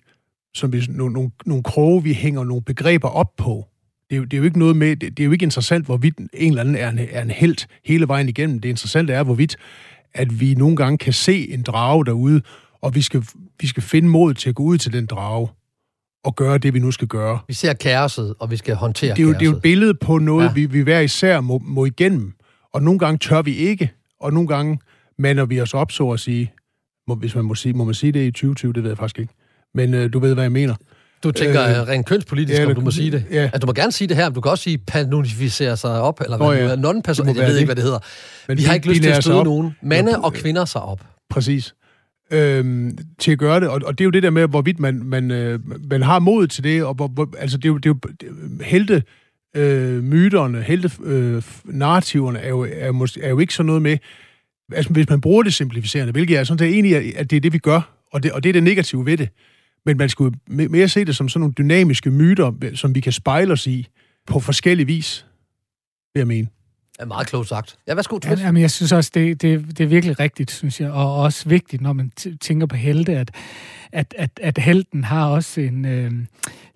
som 0.56 0.74
vi, 0.74 0.86
nogle, 0.89 1.13
nogle, 1.13 1.32
nogle 1.46 1.63
kroge, 1.63 2.04
vi 2.04 2.13
hænger 2.13 2.44
nogle 2.44 2.62
begreber 2.62 3.08
op 3.08 3.36
på. 3.38 3.68
Det 4.10 4.16
er, 4.16 4.20
jo, 4.20 4.24
det 4.24 4.34
er 4.34 4.38
jo 4.38 4.44
ikke 4.44 4.60
noget 4.60 4.78
med, 4.78 4.96
det, 4.96 5.18
det 5.18 5.24
er 5.24 5.26
jo 5.26 5.32
ikke 5.32 5.44
interessant, 5.44 5.86
hvorvidt 5.86 6.18
en 6.18 6.30
eller 6.34 6.62
anden 6.62 6.76
er 6.76 6.89
en, 6.89 7.00
er 7.12 7.22
en 7.22 7.32
held 7.32 7.58
hele 7.86 8.08
vejen 8.08 8.30
igennem. 8.30 8.60
Det 8.60 8.70
interessante 8.70 9.13
er, 9.13 9.24
hvorvidt 9.24 9.58
at 10.13 10.39
vi 10.39 10.54
nogle 10.54 10.76
gange 10.76 10.98
kan 10.98 11.13
se 11.13 11.54
en 11.54 11.62
drage 11.63 12.06
derude, 12.06 12.42
og 12.82 12.96
vi 12.96 13.02
skal, 13.02 13.24
vi 13.62 13.68
skal 13.68 13.84
finde 13.84 14.10
mod 14.10 14.34
til 14.34 14.50
at 14.50 14.56
gå 14.56 14.63
ud 14.63 14.78
til 14.78 14.94
den 14.94 15.06
drage 15.06 15.48
og 16.24 16.36
gøre 16.36 16.58
det, 16.58 16.74
vi 16.74 16.80
nu 16.80 16.92
skal 16.92 17.08
gøre. 17.08 17.39
Vi 17.48 17.54
ser 17.54 17.74
kaoset, 17.74 18.36
og 18.39 18.52
vi 18.52 18.58
skal 18.58 18.76
håndtere 18.76 19.16
det 19.16 19.20
er 19.20 19.24
jo, 19.24 19.28
kaoset. 19.28 19.39
Det 19.39 19.46
er 19.46 19.52
jo 19.52 19.56
et 19.56 19.62
billede 19.62 19.94
på 19.94 20.18
noget, 20.18 20.46
ja. 20.46 20.54
vi, 20.54 20.66
vi 20.66 20.82
hver 20.82 21.00
især 21.00 21.42
må, 21.42 21.62
må 21.63 21.86
igennem. 21.86 22.34
Og 22.74 22.84
nogle 22.84 23.00
gange 23.00 23.18
tør 23.18 23.42
vi 23.42 23.56
ikke, 23.56 23.92
og 24.20 24.34
nogle 24.34 24.48
gange 24.48 24.80
mander 25.18 25.46
vi 25.46 25.62
os 25.62 25.74
op, 25.74 25.92
så 25.92 26.10
at 26.10 26.20
sige. 26.20 26.54
Må, 27.08 27.16
hvis 27.16 27.36
man 27.36 27.46
må 27.46 27.56
sige, 27.56 27.74
må 27.74 27.84
man 27.84 27.94
sige 27.94 28.12
det 28.12 28.26
i 28.26 28.32
2020, 28.32 28.74
det 28.74 28.84
ved 28.84 28.89
jeg 28.89 28.98
faktisk 28.98 29.20
ikke 29.20 29.34
men 29.74 29.94
øh, 29.94 30.14
du 30.14 30.20
ved, 30.20 30.34
hvad 30.34 30.44
jeg 30.44 30.52
mener. 30.52 30.76
Du 31.24 31.32
tænker 31.32 31.82
øh, 31.82 31.88
rent 31.88 32.06
kønspolitisk, 32.06 32.60
ja, 32.60 32.66
om 32.66 32.76
du 32.76 32.82
må 32.82 32.92
sige 32.92 33.12
det. 33.12 33.26
Ja. 33.32 33.42
Altså, 33.44 33.60
du 33.60 33.68
må 33.68 33.74
gerne 33.74 33.92
sige 33.92 34.08
det 34.08 34.18
her, 34.18 34.30
men 34.30 34.36
du 34.36 34.42
kan 34.42 34.52
også 34.52 34.64
sige 34.64 34.78
personificere 34.78 35.78
sig 35.78 36.02
op, 36.02 36.22
eller 36.22 36.38
hvad 36.38 36.58
ja. 36.58 36.76
non-person, 36.76 37.28
jeg 37.28 37.36
ved 37.36 37.54
det. 37.54 37.60
ikke, 37.60 37.66
hvad 37.66 37.76
det 37.76 37.84
hedder. 37.84 38.00
Men 38.48 38.58
vi 38.58 38.64
har 38.64 38.74
ikke 38.74 38.90
lyst 38.90 39.02
til 39.02 39.10
at 39.10 39.24
støde 39.24 39.44
nogen. 39.44 39.76
Mande 39.84 40.20
og 40.20 40.34
kvinder 40.34 40.66
sig 40.66 40.82
op. 40.82 41.02
Præcis. 41.30 41.74
Øhm, 42.32 42.98
til 43.20 43.32
at 43.32 43.38
gøre 43.38 43.60
det, 43.60 43.70
og, 43.70 43.82
og 43.86 43.98
det 43.98 44.04
er 44.04 44.06
jo 44.06 44.12
det 44.12 44.24
der 44.24 44.30
med, 44.30 44.48
hvorvidt 44.48 44.80
man, 44.80 45.02
man, 45.04 45.32
øh, 45.32 45.60
man 45.90 46.02
har 46.02 46.20
mod 46.20 46.48
til 46.48 46.64
det, 46.64 46.84
og 46.84 46.94
hvor, 46.94 47.08
hvor, 47.08 47.30
altså 47.38 47.58
det 47.58 47.66
er 47.66 47.70
jo, 47.70 47.78
det 47.78 47.90
er 47.90 47.94
jo 47.94 48.64
helte 48.64 49.04
øh, 49.56 50.04
myterne, 50.04 50.62
helte 50.62 50.92
øh, 51.04 51.44
narrativerne 51.66 52.40
er 52.40 52.50
jo, 52.50 52.64
er, 52.64 53.18
er 53.22 53.30
jo 53.30 53.40
ikke 53.40 53.54
sådan 53.54 53.66
noget 53.66 53.82
med, 53.82 53.98
altså 54.74 54.94
hvis 54.94 55.10
man 55.10 55.22
bruger 55.22 55.44
det 55.44 55.54
simplificerende, 55.54 56.12
hvilket 56.12 56.34
jeg 56.34 56.40
er 56.40 56.44
sådan 56.44 56.60
set 56.60 56.78
enig 56.78 56.92
i, 56.92 57.14
at 57.14 57.30
det 57.30 57.36
er 57.36 57.42
det, 57.42 57.54
vi 57.54 57.58
gør, 57.58 57.82
og 58.12 58.24
det, 58.24 58.32
og 58.32 58.44
det 58.44 58.50
er 58.50 58.54
det 58.54 58.64
negative 58.64 59.06
ved 59.06 59.18
det. 59.18 59.30
Men 59.86 59.98
man 59.98 60.10
skulle 60.10 60.39
mere 60.48 60.89
se 60.89 61.06
det 61.06 61.15
som 61.15 61.30
sådan 61.30 61.39
nogle 61.39 61.54
dynamiske 61.58 62.12
myter, 62.12 62.72
som 62.76 62.96
vi 62.96 63.00
kan 63.00 63.12
spejle 63.12 63.54
os 63.54 63.67
i 63.67 63.88
på 64.28 64.39
forskellige 64.39 64.88
vis, 64.88 65.26
vil 66.13 66.19
jeg 66.19 66.28
mene. 66.28 66.48
er 67.00 67.06
meget 67.06 67.28
klogt 67.28 67.48
sagt. 67.48 67.76
Ja, 67.88 67.93
værsgo, 67.93 68.19
Ja, 68.26 68.36
jamen, 68.39 68.62
jeg 68.62 68.72
synes 68.72 68.91
også, 68.91 69.12
det, 69.13 69.41
det, 69.41 69.78
det 69.78 69.84
er 69.84 69.88
virkelig 69.88 70.19
rigtigt, 70.19 70.52
synes 70.52 70.82
jeg, 70.82 70.91
og 70.91 71.15
også 71.15 71.50
vigtigt, 71.50 71.82
når 71.82 71.93
man 71.93 72.12
tænker 72.41 72.67
på 72.67 72.76
helte, 72.76 73.17
at, 73.17 73.32
at, 73.91 74.15
at, 74.17 74.39
at 74.41 74.58
helten 74.58 75.04
har 75.04 75.28
også 75.28 75.62
en... 75.62 75.86
Øh, 75.86 76.12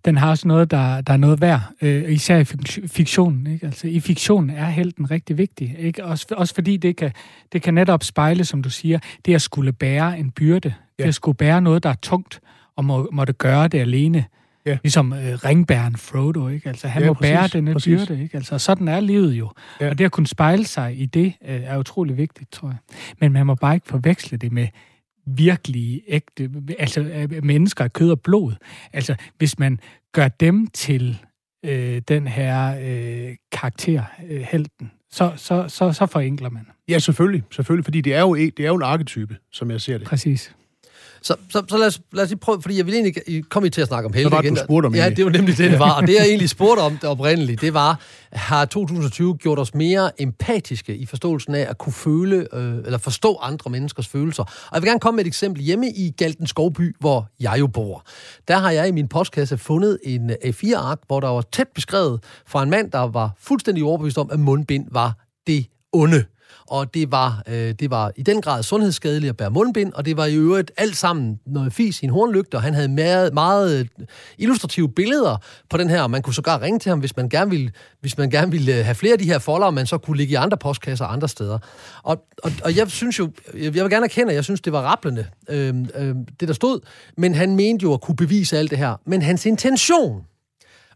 den 0.05 0.17
har 0.17 0.29
også 0.29 0.47
noget, 0.47 0.71
der, 0.71 1.01
der 1.01 1.13
er 1.13 1.17
noget 1.17 1.41
værd, 1.41 1.61
øh, 1.81 2.11
især 2.11 2.37
i 2.37 2.45
fiktionen. 2.87 3.47
Ikke? 3.47 3.65
Altså, 3.65 3.87
I 3.87 3.99
fiktionen 3.99 4.49
er 4.49 4.69
helten 4.69 5.11
rigtig 5.11 5.37
vigtig. 5.37 5.75
Ikke? 5.79 6.05
Også, 6.05 6.25
også 6.31 6.55
fordi 6.55 6.77
det 6.77 6.95
kan, 6.95 7.11
det 7.51 7.61
kan 7.61 7.73
netop 7.73 8.03
spejle, 8.03 8.45
som 8.45 8.63
du 8.63 8.69
siger, 8.69 8.99
det 9.25 9.35
at 9.35 9.41
skulle 9.41 9.73
bære 9.73 10.19
en 10.19 10.31
byrde. 10.31 10.73
Ja. 10.99 11.03
Det 11.03 11.07
at 11.07 11.15
skulle 11.15 11.37
bære 11.37 11.61
noget, 11.61 11.83
der 11.83 11.89
er 11.89 11.95
tungt 12.01 12.39
og 12.75 12.85
må, 12.85 13.09
måtte 13.11 13.33
gøre 13.33 13.67
det 13.67 13.79
alene. 13.79 14.25
Ja. 14.65 14.77
Ligesom 14.83 15.13
øh, 15.13 15.19
ringbæren 15.19 15.95
Frodo, 15.95 16.47
ikke? 16.47 16.69
Altså, 16.69 16.87
han 16.87 17.01
ja, 17.01 17.07
må 17.07 17.13
præcis, 17.13 17.31
bære 17.31 17.47
denne 17.47 17.73
præcis. 17.73 18.07
byrde, 18.07 18.23
ikke? 18.23 18.37
Altså, 18.37 18.57
sådan 18.57 18.87
er 18.87 18.99
livet 18.99 19.33
jo. 19.33 19.51
Ja. 19.81 19.89
Og 19.89 19.97
det 19.97 20.05
at 20.05 20.11
kunne 20.11 20.27
spejle 20.27 20.65
sig 20.65 20.99
i 20.99 21.05
det, 21.05 21.33
øh, 21.47 21.61
er 21.63 21.77
utrolig 21.77 22.17
vigtigt, 22.17 22.51
tror 22.51 22.67
jeg. 22.67 22.77
Men 23.19 23.31
man 23.31 23.45
må 23.45 23.55
bare 23.55 23.75
ikke 23.75 23.87
forveksle 23.87 24.37
det 24.37 24.51
med 24.51 24.67
virkelige, 25.25 26.01
ægte, 26.07 26.49
altså 26.79 27.01
øh, 27.01 27.43
mennesker 27.43 27.83
af 27.83 27.93
kød 27.93 28.11
og 28.11 28.21
blod. 28.21 28.53
Altså, 28.93 29.15
hvis 29.37 29.59
man 29.59 29.79
gør 30.11 30.27
dem 30.27 30.67
til 30.67 31.17
øh, 31.65 32.01
den 32.07 32.27
her 32.27 32.77
øh, 32.81 33.35
karakter, 33.51 34.03
øh, 34.29 34.41
helten, 34.41 34.91
så, 35.11 35.31
så, 35.35 35.65
så, 35.67 35.91
så 35.91 36.05
forenkler 36.05 36.49
man. 36.49 36.67
Ja, 36.89 36.99
selvfølgelig, 36.99 37.43
selvfølgelig, 37.51 37.85
fordi 37.85 38.01
det 38.01 38.13
er 38.13 38.21
jo, 38.21 38.35
det 38.35 38.59
er 38.59 38.67
jo 38.67 38.75
en 38.75 38.83
arketype, 38.83 39.35
som 39.51 39.71
jeg 39.71 39.81
ser 39.81 39.97
det. 39.97 40.07
Præcis. 40.07 40.55
Så, 41.27 41.35
så, 41.49 41.63
så 41.69 41.77
lad, 41.77 41.87
os, 41.87 42.01
lad 42.13 42.23
os 42.23 42.29
lige 42.29 42.39
prøve, 42.39 42.61
fordi 42.61 42.77
jeg 42.77 42.85
vil 42.85 42.93
egentlig 42.93 43.49
komme 43.49 43.69
til 43.69 43.81
at 43.81 43.87
snakke 43.87 44.07
om 44.07 44.13
Helle 44.13 44.29
Hvad 44.29 44.37
var 44.37 44.41
det, 44.41 44.47
igen. 44.47 44.55
du 44.55 44.63
spurgte 44.63 44.87
om 44.87 44.95
Ja, 44.95 45.09
det 45.09 45.25
var 45.25 45.31
nemlig 45.31 45.57
det, 45.57 45.71
det 45.71 45.79
var. 45.79 45.91
Og 45.91 46.07
det, 46.07 46.13
jeg 46.13 46.25
egentlig 46.27 46.49
spurgte 46.49 46.81
om 46.81 46.97
det 46.97 47.03
oprindeligt, 47.03 47.61
det 47.61 47.73
var, 47.73 47.99
har 48.31 48.65
2020 48.65 49.37
gjort 49.37 49.59
os 49.59 49.73
mere 49.73 50.21
empatiske 50.21 50.95
i 50.95 51.05
forståelsen 51.05 51.55
af 51.55 51.67
at 51.69 51.77
kunne 51.77 51.93
føle, 51.93 52.47
øh, 52.53 52.77
eller 52.85 52.97
forstå 52.97 53.39
andre 53.41 53.71
menneskers 53.71 54.07
følelser? 54.07 54.43
Og 54.43 54.73
jeg 54.73 54.81
vil 54.81 54.87
gerne 54.87 54.99
komme 54.99 55.15
med 55.15 55.23
et 55.23 55.27
eksempel. 55.27 55.63
Hjemme 55.63 55.89
i 55.89 56.13
Galten 56.17 56.47
Skovby, 56.47 56.95
hvor 56.99 57.29
jeg 57.39 57.55
jo 57.59 57.67
bor, 57.67 58.03
der 58.47 58.57
har 58.57 58.71
jeg 58.71 58.87
i 58.87 58.91
min 58.91 59.07
postkasse 59.07 59.57
fundet 59.57 59.99
en 60.03 60.31
A4-ark, 60.31 60.99
hvor 61.07 61.19
der 61.19 61.27
var 61.27 61.43
tæt 61.51 61.67
beskrevet 61.75 62.23
fra 62.47 62.63
en 62.63 62.69
mand, 62.69 62.91
der 62.91 62.99
var 62.99 63.31
fuldstændig 63.39 63.83
overbevist 63.83 64.17
om, 64.17 64.29
at 64.31 64.39
mundbind 64.39 64.87
var 64.91 65.13
det 65.47 65.65
onde 65.93 66.23
og 66.67 66.93
det 66.93 67.11
var, 67.11 67.43
øh, 67.47 67.73
det 67.79 67.89
var 67.89 68.11
i 68.15 68.23
den 68.23 68.41
grad 68.41 68.63
sundhedsskadeligt 68.63 69.29
at 69.29 69.37
bære 69.37 69.51
mundbind, 69.51 69.93
og 69.93 70.05
det 70.05 70.17
var 70.17 70.25
i 70.25 70.35
øvrigt 70.35 70.71
alt 70.77 70.97
sammen 70.97 71.39
noget 71.45 71.73
fis 71.73 72.01
i 72.01 72.05
en 72.05 72.11
hornlygte, 72.11 72.55
og 72.55 72.61
han 72.61 72.73
havde 72.73 72.87
meget, 72.87 73.33
meget 73.33 73.79
øh, 73.79 74.05
illustrative 74.37 74.89
billeder 74.89 75.37
på 75.69 75.77
den 75.77 75.89
her, 75.89 76.01
og 76.01 76.11
man 76.11 76.21
kunne 76.21 76.33
sågar 76.33 76.61
ringe 76.61 76.79
til 76.79 76.89
ham, 76.89 76.99
hvis 76.99 77.17
man 77.17 77.29
gerne 77.29 77.51
ville, 77.51 77.71
hvis 78.01 78.17
man 78.17 78.29
gerne 78.29 78.51
ville 78.51 78.77
øh, 78.77 78.85
have 78.85 78.95
flere 78.95 79.13
af 79.13 79.19
de 79.19 79.25
her 79.25 79.39
folder, 79.39 79.69
man 79.69 79.85
så 79.85 79.97
kunne 79.97 80.17
ligge 80.17 80.31
i 80.31 80.35
andre 80.35 80.57
postkasser 80.57 81.05
andre 81.05 81.27
steder. 81.27 81.59
Og, 82.03 82.25
og, 82.43 82.51
og 82.63 82.75
jeg 82.75 82.91
synes 82.91 83.19
jo, 83.19 83.31
jeg 83.53 83.73
vil 83.73 83.89
gerne 83.89 84.05
erkende, 84.05 84.29
at 84.29 84.35
jeg 84.35 84.43
synes, 84.43 84.61
det 84.61 84.73
var 84.73 84.81
rapplende, 84.81 85.25
øh, 85.49 85.75
øh, 85.95 86.15
det 86.39 86.47
der 86.47 86.53
stod, 86.53 86.79
men 87.17 87.33
han 87.33 87.55
mente 87.55 87.83
jo 87.83 87.93
at 87.93 88.01
kunne 88.01 88.15
bevise 88.15 88.57
alt 88.57 88.69
det 88.71 88.77
her. 88.77 88.95
Men 89.05 89.21
hans 89.21 89.45
intention 89.45 90.23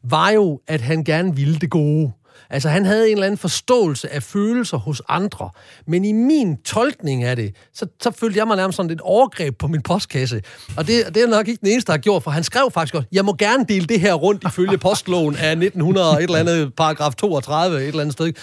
var 0.03 0.29
jo, 0.29 0.61
at 0.67 0.81
han 0.81 1.03
gerne 1.03 1.35
ville 1.35 1.59
det 1.59 1.69
gode. 1.69 2.11
Altså, 2.51 2.69
han 2.69 2.85
havde 2.85 3.07
en 3.07 3.11
eller 3.11 3.25
anden 3.25 3.37
forståelse 3.37 4.13
af 4.13 4.23
følelser 4.23 4.77
hos 4.77 5.01
andre. 5.09 5.49
Men 5.87 6.05
i 6.05 6.11
min 6.11 6.57
tolkning 6.57 7.23
af 7.23 7.35
det, 7.35 7.55
så, 7.73 7.85
så 8.01 8.11
følte 8.11 8.39
jeg 8.39 8.47
mig 8.47 8.57
nærmest 8.57 8.77
sådan 8.77 8.91
et 8.91 9.01
overgreb 9.01 9.57
på 9.57 9.67
min 9.67 9.81
postkasse. 9.81 10.41
Og 10.77 10.87
det, 10.87 11.15
det 11.15 11.23
er 11.23 11.27
nok 11.27 11.47
ikke 11.47 11.59
den 11.59 11.69
eneste, 11.69 11.87
der 11.87 11.93
har 11.93 11.97
gjort, 11.97 12.23
for 12.23 12.31
han 12.31 12.43
skrev 12.43 12.71
faktisk 12.73 12.95
også, 12.95 13.07
jeg 13.11 13.25
må 13.25 13.33
gerne 13.33 13.65
dele 13.69 13.85
det 13.85 13.99
her 13.99 14.13
rundt 14.13 14.43
ifølge 14.47 14.77
postloven 14.77 15.35
af 15.35 15.51
1900 15.51 16.13
et 16.13 16.23
eller 16.23 16.37
andet 16.37 16.75
paragraf 16.75 17.15
32 17.15 17.77
et 17.77 17.87
eller 17.87 18.01
andet 18.01 18.13
sted. 18.13 18.33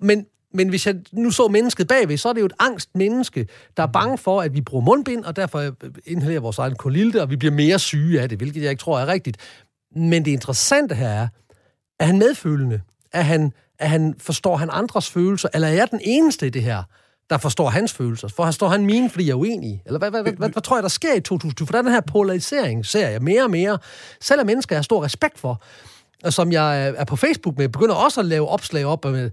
Men, 0.00 0.26
men 0.54 0.68
hvis 0.68 0.86
jeg 0.86 0.94
nu 1.12 1.30
så 1.30 1.48
mennesket 1.48 1.88
bagved, 1.88 2.16
så 2.16 2.28
er 2.28 2.32
det 2.32 2.40
jo 2.40 2.46
et 2.46 2.52
angst 2.58 2.88
menneske, 2.94 3.46
der 3.76 3.82
er 3.82 3.86
bange 3.86 4.18
for, 4.18 4.40
at 4.40 4.54
vi 4.54 4.60
bruger 4.60 4.84
mundbind, 4.84 5.24
og 5.24 5.36
derfor 5.36 5.58
øh, 5.58 5.72
inhalerer 6.06 6.40
vores 6.40 6.58
egen 6.58 6.74
kolilte, 6.74 7.22
og 7.22 7.30
vi 7.30 7.36
bliver 7.36 7.54
mere 7.54 7.78
syge 7.78 8.20
af 8.20 8.28
det, 8.28 8.38
hvilket 8.38 8.62
jeg 8.62 8.70
ikke 8.70 8.80
tror 8.80 8.98
er 9.00 9.06
rigtigt. 9.06 9.36
Men 9.96 10.24
det 10.24 10.30
interessante 10.30 10.94
her 10.94 11.08
er, 11.08 11.28
er 12.00 12.04
han 12.04 12.18
medfølende? 12.18 12.80
At 13.12 13.24
han, 13.24 13.52
at 13.78 13.90
han, 13.90 14.14
forstår 14.18 14.56
han 14.56 14.68
andres 14.72 15.10
følelser? 15.10 15.48
Eller 15.54 15.68
er 15.68 15.72
jeg 15.72 15.88
den 15.90 16.00
eneste 16.02 16.46
i 16.46 16.50
det 16.50 16.62
her, 16.62 16.82
der 17.30 17.38
forstår 17.38 17.68
hans 17.68 17.92
følelser? 17.92 18.28
For 18.28 18.44
han 18.44 18.52
står 18.52 18.68
han 18.68 18.86
mine, 18.86 19.10
fordi 19.10 19.26
jeg 19.26 19.32
er 19.32 19.36
uenig? 19.36 19.82
Eller 19.86 19.98
hvad, 19.98 20.10
hvad, 20.10 20.22
hvad, 20.22 20.32
hvad, 20.32 20.48
hvad 20.48 20.62
tror 20.62 20.76
jeg, 20.76 20.82
der 20.82 20.88
sker 20.88 21.14
i 21.14 21.20
2020? 21.20 21.66
For 21.66 21.72
der 21.72 21.78
er 21.78 21.82
den 21.82 21.92
her 21.92 22.00
polarisering, 22.00 22.86
ser 22.86 23.08
jeg 23.08 23.22
mere 23.22 23.42
og 23.42 23.50
mere. 23.50 23.78
Selvom 24.20 24.46
mennesker, 24.46 24.74
jeg 24.74 24.78
har 24.78 24.82
stor 24.82 25.04
respekt 25.04 25.38
for, 25.38 25.62
og 26.24 26.32
som 26.32 26.52
jeg 26.52 26.88
er 26.96 27.04
på 27.04 27.16
Facebook 27.16 27.58
med, 27.58 27.68
begynder 27.68 27.94
også 27.94 28.20
at 28.20 28.26
lave 28.26 28.48
opslag 28.48 28.84
op 28.84 29.04
med 29.04 29.30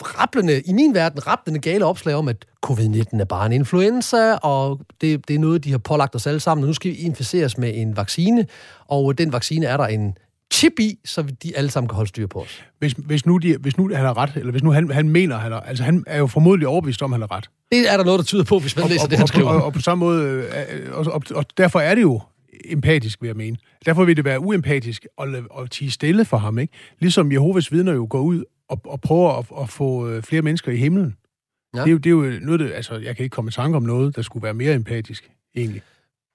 rapplende, 0.00 0.60
i 0.60 0.72
min 0.72 0.94
verden, 0.94 1.26
rapplende 1.26 1.60
gale 1.60 1.84
opslag 1.84 2.14
om, 2.14 2.28
at 2.28 2.44
covid-19 2.66 3.20
er 3.20 3.24
bare 3.24 3.46
en 3.46 3.52
influenza, 3.52 4.34
og 4.34 4.80
det, 5.00 5.28
det 5.28 5.34
er 5.34 5.38
noget, 5.38 5.64
de 5.64 5.70
har 5.70 5.78
pålagt 5.78 6.14
os 6.14 6.26
alle 6.26 6.40
sammen, 6.40 6.64
og 6.64 6.68
nu 6.68 6.74
skal 6.74 6.90
vi 6.90 6.96
inficeres 6.96 7.58
med 7.58 7.72
en 7.74 7.96
vaccine, 7.96 8.46
og 8.86 9.18
den 9.18 9.32
vaccine 9.32 9.66
er 9.66 9.76
der 9.76 9.86
en 9.86 10.16
chip 10.52 10.72
i, 10.80 10.98
så 11.04 11.22
de 11.42 11.56
alle 11.56 11.70
sammen 11.70 11.88
kan 11.88 11.96
holde 11.96 12.08
styr 12.08 12.26
på 12.26 12.40
os. 12.40 12.64
Hvis, 12.78 12.92
hvis, 12.92 13.26
nu, 13.26 13.38
de, 13.38 13.56
hvis 13.56 13.78
nu 13.78 13.88
han 13.94 14.04
har 14.04 14.16
ret, 14.16 14.36
eller 14.36 14.50
hvis 14.50 14.62
nu 14.62 14.70
han, 14.70 14.90
han 14.90 15.08
mener, 15.08 15.38
han 15.38 15.52
har, 15.52 15.60
altså 15.60 15.84
han 15.84 16.04
er 16.06 16.18
jo 16.18 16.26
formodentlig 16.26 16.68
overbevist 16.68 17.02
om, 17.02 17.12
han 17.12 17.20
har 17.20 17.32
ret. 17.32 17.50
Det 17.72 17.92
er 17.92 17.96
der 17.96 18.04
noget, 18.04 18.18
der 18.18 18.24
tyder 18.24 18.44
på, 18.44 18.58
hvis 18.58 18.76
man 18.76 18.82
og, 18.82 18.90
læser 18.90 19.04
og, 19.04 19.10
det, 19.10 19.18
han 19.18 19.22
og, 19.22 19.28
skriver. 19.28 19.48
og, 19.48 19.56
og, 19.56 19.64
og 19.64 19.72
på 19.72 19.80
samme 19.80 20.04
måde, 20.04 20.24
øh, 20.24 20.92
og, 20.92 21.06
og, 21.12 21.22
og 21.34 21.44
derfor 21.56 21.80
er 21.80 21.94
det 21.94 22.02
jo 22.02 22.20
empatisk, 22.64 23.22
vil 23.22 23.28
jeg 23.28 23.36
mene. 23.36 23.56
Derfor 23.86 24.04
vil 24.04 24.16
det 24.16 24.24
være 24.24 24.40
uempatisk 24.40 25.06
at, 25.20 25.28
at 25.60 25.70
tige 25.70 25.90
stille 25.90 26.24
for 26.24 26.36
ham, 26.36 26.58
ikke? 26.58 26.72
Ligesom 26.98 27.32
Jehovas 27.32 27.72
vidner 27.72 27.92
jo 27.92 28.06
går 28.10 28.20
ud 28.20 28.44
og, 28.68 28.80
og 28.84 29.00
prøver 29.00 29.38
at, 29.38 29.46
at 29.62 29.68
få 29.68 30.08
øh, 30.08 30.22
flere 30.22 30.42
mennesker 30.42 30.72
i 30.72 30.76
himlen. 30.76 31.16
Ja. 31.76 31.80
Det, 31.80 31.88
er 31.88 31.92
jo, 31.92 31.98
det 31.98 32.06
er 32.06 32.10
jo 32.10 32.40
noget, 32.46 32.60
det, 32.60 32.72
altså, 32.72 32.94
jeg 32.94 33.16
kan 33.16 33.24
ikke 33.24 33.34
komme 33.34 33.48
i 33.48 33.52
tanke 33.52 33.76
om 33.76 33.82
noget, 33.82 34.16
der 34.16 34.22
skulle 34.22 34.42
være 34.42 34.54
mere 34.54 34.74
empatisk, 34.74 35.30
egentlig. 35.56 35.82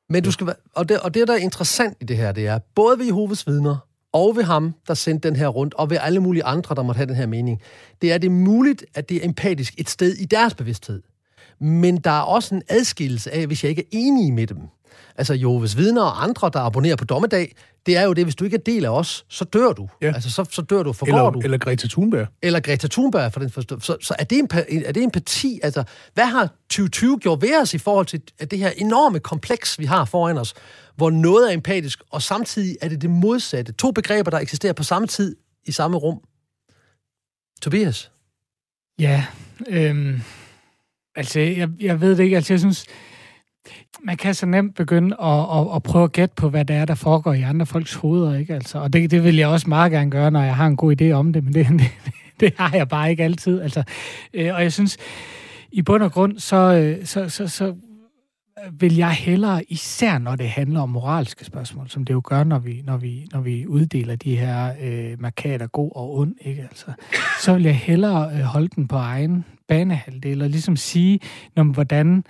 Men 0.09 0.23
du 0.23 0.31
skal 0.31 0.47
være, 0.47 0.55
og, 0.75 0.89
det, 0.89 0.99
og 0.99 1.13
det, 1.13 1.27
der 1.27 1.33
er 1.33 1.37
interessant 1.37 1.97
i 2.01 2.05
det 2.05 2.17
her, 2.17 2.31
det 2.31 2.47
er, 2.47 2.59
både 2.75 2.99
ved 2.99 3.05
Jehovas 3.05 3.47
vidner, 3.47 3.77
og 4.13 4.35
ved 4.35 4.43
ham, 4.43 4.75
der 4.87 4.93
sendte 4.93 5.27
den 5.27 5.35
her 5.35 5.47
rundt, 5.47 5.73
og 5.73 5.89
ved 5.89 5.97
alle 6.01 6.19
mulige 6.19 6.43
andre, 6.43 6.75
der 6.75 6.83
måtte 6.83 6.97
have 6.97 7.07
den 7.07 7.15
her 7.15 7.25
mening, 7.25 7.61
det 8.01 8.13
er 8.13 8.17
det 8.17 8.31
muligt, 8.31 8.85
at 8.95 9.09
det 9.09 9.17
er 9.17 9.25
empatisk 9.25 9.73
et 9.77 9.89
sted 9.89 10.13
i 10.13 10.25
deres 10.25 10.55
bevidsthed. 10.55 11.01
Men 11.59 11.97
der 11.97 12.11
er 12.11 12.21
også 12.21 12.55
en 12.55 12.61
adskillelse 12.69 13.31
af, 13.31 13.47
hvis 13.47 13.63
jeg 13.63 13.69
ikke 13.69 13.81
er 13.81 13.87
enig 13.91 14.33
med 14.33 14.47
dem. 14.47 14.57
Altså 15.17 15.33
Jehovas 15.33 15.77
vidner 15.77 16.01
og 16.01 16.23
andre, 16.23 16.49
der 16.53 16.59
abonnerer 16.59 16.95
på 16.95 17.05
dommedag, 17.05 17.55
det 17.85 17.97
er 17.97 18.03
jo 18.03 18.13
det, 18.13 18.23
hvis 18.25 18.35
du 18.35 18.43
ikke 18.45 18.55
er 18.57 18.61
del 18.65 18.85
af 18.85 18.89
os, 18.89 19.25
så 19.29 19.45
dør 19.45 19.71
du. 19.71 19.89
Ja. 20.01 20.07
Altså, 20.13 20.31
så, 20.31 20.45
så 20.51 20.61
dør 20.61 20.83
du, 20.83 20.93
forgår 20.93 21.13
Eller, 21.17 21.29
du. 21.31 21.39
eller 21.43 21.57
Greta 21.57 21.87
Thunberg. 21.87 22.27
Eller 22.41 22.59
Greta 22.59 22.87
Thunberg, 22.87 23.33
for 23.33 23.39
den 23.39 23.49
forstå. 23.49 23.79
Så, 23.79 23.97
så 24.01 24.15
er, 24.19 24.23
det 24.23 24.41
empa- 24.43 24.87
er 24.87 24.91
det 24.91 25.03
empati? 25.03 25.59
Altså, 25.63 25.83
hvad 26.13 26.25
har 26.25 26.45
2020 26.69 27.19
gjort 27.19 27.41
ved 27.41 27.61
os 27.61 27.73
i 27.73 27.77
forhold 27.77 28.05
til 28.05 28.21
at 28.39 28.51
det 28.51 28.59
her 28.59 28.69
enorme 28.77 29.19
kompleks, 29.19 29.79
vi 29.79 29.85
har 29.85 30.05
foran 30.05 30.37
os, 30.37 30.53
hvor 30.95 31.09
noget 31.09 31.49
er 31.49 31.53
empatisk, 31.53 32.01
og 32.09 32.21
samtidig 32.21 32.77
er 32.81 32.89
det 32.89 33.01
det 33.01 33.09
modsatte. 33.09 33.71
To 33.73 33.91
begreber, 33.91 34.31
der 34.31 34.39
eksisterer 34.39 34.73
på 34.73 34.83
samme 34.83 35.07
tid 35.07 35.35
i 35.65 35.71
samme 35.71 35.97
rum. 35.97 36.19
Tobias? 37.61 38.11
Ja, 38.99 39.25
øhm, 39.67 40.21
altså, 41.15 41.39
jeg, 41.39 41.69
jeg 41.79 42.01
ved 42.01 42.15
det 42.15 42.23
ikke. 42.23 42.35
Altså, 42.35 42.53
jeg 42.53 42.59
synes, 42.59 42.85
man 44.03 44.17
kan 44.17 44.33
så 44.33 44.45
nemt 44.45 44.75
begynde 44.75 45.15
at, 45.21 45.39
at, 45.39 45.75
at 45.75 45.83
prøve 45.83 46.03
at 46.03 46.11
gætte 46.11 46.35
på, 46.35 46.49
hvad 46.49 46.65
det 46.65 46.75
er, 46.75 46.85
der 46.85 46.95
foregår 46.95 47.33
i 47.33 47.41
andre 47.41 47.65
folks 47.65 47.93
hoveder, 47.93 48.37
ikke? 48.37 48.53
Altså, 48.53 48.79
og 48.79 48.93
det, 48.93 49.11
det 49.11 49.23
vil 49.23 49.35
jeg 49.35 49.47
også 49.47 49.69
meget 49.69 49.91
gerne 49.91 50.11
gøre, 50.11 50.31
når 50.31 50.41
jeg 50.41 50.55
har 50.55 50.67
en 50.67 50.77
god 50.77 51.01
idé 51.01 51.11
om 51.11 51.33
det, 51.33 51.43
men 51.43 51.53
det, 51.53 51.67
det, 51.79 51.91
det 52.39 52.53
har 52.57 52.77
jeg 52.77 52.89
bare 52.89 53.11
ikke 53.11 53.23
altid. 53.23 53.61
Altså, 53.61 53.83
øh, 54.33 54.55
og 54.55 54.63
jeg 54.63 54.73
synes, 54.73 54.97
i 55.71 55.81
bund 55.81 56.03
og 56.03 56.11
grund, 56.11 56.39
så, 56.39 56.55
øh, 56.55 57.05
så, 57.05 57.29
så, 57.29 57.47
så 57.47 57.75
vil 58.71 58.95
jeg 58.95 59.11
hellere, 59.11 59.63
især 59.71 60.17
når 60.17 60.35
det 60.35 60.49
handler 60.49 60.81
om 60.81 60.89
moralske 60.89 61.45
spørgsmål, 61.45 61.89
som 61.89 62.05
det 62.05 62.13
jo 62.13 62.21
gør, 62.23 62.43
når 62.43 62.59
vi, 62.59 62.81
når 62.85 62.97
vi, 62.97 63.27
når 63.31 63.41
vi 63.41 63.67
uddeler 63.67 64.15
de 64.15 64.37
her 64.37 64.73
øh, 64.81 65.21
markader 65.21 65.67
god 65.67 65.91
og 65.95 66.17
ond, 66.17 66.35
ikke? 66.41 66.61
Altså, 66.61 66.85
så 67.41 67.53
vil 67.53 67.63
jeg 67.63 67.77
hellere 67.77 68.31
øh, 68.33 68.39
holde 68.39 68.67
den 68.67 68.87
på 68.87 68.95
egen 68.95 69.45
banehalvdel 69.67 70.41
og 70.41 70.49
ligesom 70.49 70.75
sige, 70.75 71.19
når, 71.55 71.63
hvordan, 71.63 72.23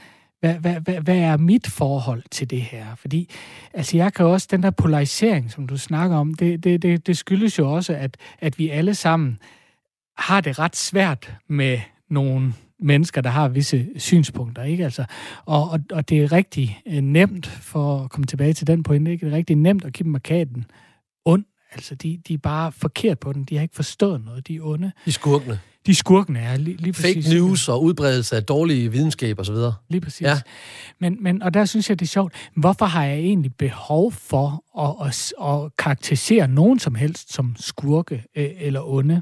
hvad, 0.44 0.54
hvad, 0.54 0.80
hvad, 0.80 1.02
hvad 1.02 1.18
er 1.18 1.38
mit 1.38 1.68
forhold 1.68 2.24
til 2.32 2.50
det 2.50 2.62
her? 2.62 2.96
Fordi 2.96 3.30
altså, 3.74 3.98
jeg 3.98 4.14
kan 4.14 4.26
også, 4.26 4.48
den 4.52 4.64
der 4.64 4.72
polarisering, 4.72 5.52
som 5.52 5.68
du 5.68 5.78
snakker 5.78 6.18
om, 6.18 6.34
det, 6.34 6.64
det, 6.64 6.82
det, 6.82 7.08
det 7.08 7.18
skyldes 7.18 7.60
jo 7.60 7.72
også, 7.72 7.94
at, 7.94 8.18
at 8.40 8.60
vi 8.60 8.70
alle 8.70 8.96
sammen 8.96 9.40
har 10.18 10.42
det 10.42 10.60
ret 10.60 10.76
svært 10.76 11.34
med 11.48 11.80
nogle 12.10 12.54
mennesker, 12.80 13.22
der 13.22 13.30
har 13.30 13.48
visse 13.48 13.88
synspunkter, 13.96 14.64
ikke? 14.64 14.84
Altså, 14.84 15.06
og, 15.46 15.70
og, 15.70 15.80
og 15.92 16.10
det 16.10 16.24
er 16.24 16.32
rigtig 16.32 16.82
øh, 16.86 17.02
nemt, 17.02 17.48
for 17.48 18.04
at 18.04 18.10
komme 18.10 18.26
tilbage 18.26 18.54
til 18.54 18.68
den 18.68 18.84
pointe, 18.84 19.12
ikke? 19.12 19.26
det 19.26 19.34
er 19.34 19.38
rigtig 19.38 19.56
nemt 19.56 19.86
at 19.86 19.94
give 19.94 20.04
dem 20.04 20.12
markaden 20.12 20.66
ond. 21.26 21.46
Altså, 21.72 21.96
de, 21.96 22.22
de 22.28 22.34
er 22.34 22.38
bare 22.38 22.72
forkert 22.72 23.20
på 23.20 23.34
den. 23.34 23.44
De 23.44 23.56
har 23.56 23.62
ikke 23.62 23.76
forstået 23.76 24.26
noget. 24.26 24.48
De 24.48 24.56
er 24.56 24.62
onde. 24.64 24.92
De 25.06 25.12
skurkene. 25.12 25.60
De 25.86 25.96
skurkene 25.96 26.40
er 26.40 26.58
lige, 26.58 26.78
lige 26.78 26.94
Fake 26.94 27.16
præcis. 27.16 27.34
news 27.34 27.70
og 27.70 27.84
udbredelse 27.84 28.36
af 28.36 28.44
dårlige 28.44 28.92
videnskab 28.92 29.40
osv. 29.40 29.56
Lige 29.90 30.02
præcis. 30.02 30.22
Ja. 30.22 30.42
Men, 31.00 31.18
men, 31.22 31.42
og 31.42 31.54
der 31.54 31.66
synes 31.66 31.90
jeg, 31.90 32.00
det 32.00 32.06
er 32.06 32.10
sjovt. 32.10 32.34
Hvorfor 32.56 32.86
har 32.86 33.06
jeg 33.06 33.18
egentlig 33.18 33.56
behov 33.56 34.12
for 34.12 34.64
at, 34.80 35.08
at, 35.08 35.34
at 35.50 35.78
karakterisere 35.78 36.48
nogen 36.48 36.80
som 36.80 36.96
helst 36.96 37.34
som 37.34 37.56
skurke 37.60 38.24
øh, 38.36 38.50
eller 38.58 38.90
onde? 38.90 39.22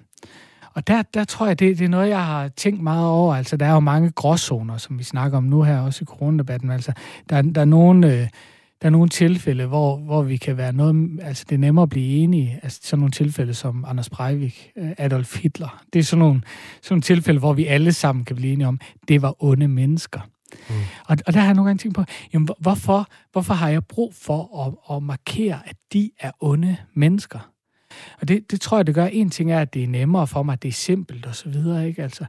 Og 0.73 0.87
der, 0.87 1.01
der 1.13 1.23
tror 1.23 1.47
jeg, 1.47 1.59
det, 1.59 1.79
det 1.79 1.85
er 1.85 1.89
noget, 1.89 2.09
jeg 2.09 2.25
har 2.25 2.47
tænkt 2.47 2.81
meget 2.81 3.07
over. 3.07 3.35
Altså, 3.35 3.57
der 3.57 3.65
er 3.65 3.73
jo 3.73 3.79
mange 3.79 4.11
gråzoner, 4.11 4.77
som 4.77 4.99
vi 4.99 5.03
snakker 5.03 5.37
om 5.37 5.43
nu 5.43 5.63
her, 5.63 5.79
også 5.79 5.99
i 6.01 6.05
coronadebatten. 6.05 6.71
Altså, 6.71 6.91
der, 7.29 7.41
der 7.41 7.61
er 7.61 7.65
nogle... 7.65 8.13
Øh, 8.21 8.27
der 8.81 8.87
er 8.87 8.89
nogle 8.89 9.09
tilfælde, 9.09 9.65
hvor, 9.65 9.97
hvor 9.97 10.21
vi 10.21 10.37
kan 10.37 10.57
være 10.57 10.73
noget, 10.73 11.19
altså 11.21 11.45
det 11.49 11.55
er 11.55 11.59
nemmere 11.59 11.83
at 11.83 11.89
blive 11.89 12.23
enige. 12.23 12.59
Altså 12.63 12.79
sådan 12.83 12.99
nogle 12.99 13.11
tilfælde 13.11 13.53
som 13.53 13.85
Anders 13.87 14.09
Breivik, 14.09 14.71
øh, 14.77 14.91
Adolf 14.97 15.41
Hitler. 15.41 15.83
Det 15.93 15.99
er 15.99 16.03
sådan 16.03 16.19
nogle, 16.19 16.41
sådan 16.81 16.93
nogle 16.93 17.01
tilfælde, 17.01 17.39
hvor 17.39 17.53
vi 17.53 17.65
alle 17.65 17.93
sammen 17.93 18.25
kan 18.25 18.35
blive 18.35 18.53
enige 18.53 18.67
om, 18.67 18.79
det 19.07 19.21
var 19.21 19.43
onde 19.43 19.67
mennesker. 19.67 20.19
Mm. 20.69 20.75
Og, 21.07 21.17
og 21.27 21.33
der 21.33 21.39
har 21.39 21.47
jeg 21.47 21.55
nogle 21.55 21.69
gange 21.69 21.79
tænkt 21.79 21.95
på, 21.95 22.03
jamen, 22.33 22.49
hvorfor, 22.59 23.07
hvorfor 23.31 23.53
har 23.53 23.69
jeg 23.69 23.85
brug 23.85 24.15
for 24.15 24.65
at, 24.65 24.95
at 24.95 25.03
markere, 25.03 25.59
at 25.65 25.75
de 25.93 26.11
er 26.19 26.31
onde 26.39 26.77
mennesker? 26.93 27.51
Og 28.21 28.27
det, 28.27 28.51
det 28.51 28.61
tror 28.61 28.77
jeg, 28.77 28.87
det 28.87 28.95
gør. 28.95 29.05
En 29.05 29.29
ting 29.29 29.51
er, 29.51 29.59
at 29.59 29.73
det 29.73 29.83
er 29.83 29.87
nemmere 29.87 30.27
for 30.27 30.43
mig, 30.43 30.53
at 30.53 30.63
det 30.63 30.69
er 30.69 30.73
simpelt 30.73 31.25
og 31.25 31.35
så 31.35 31.49
videre, 31.49 31.87
ikke? 31.87 32.03
Altså, 32.03 32.25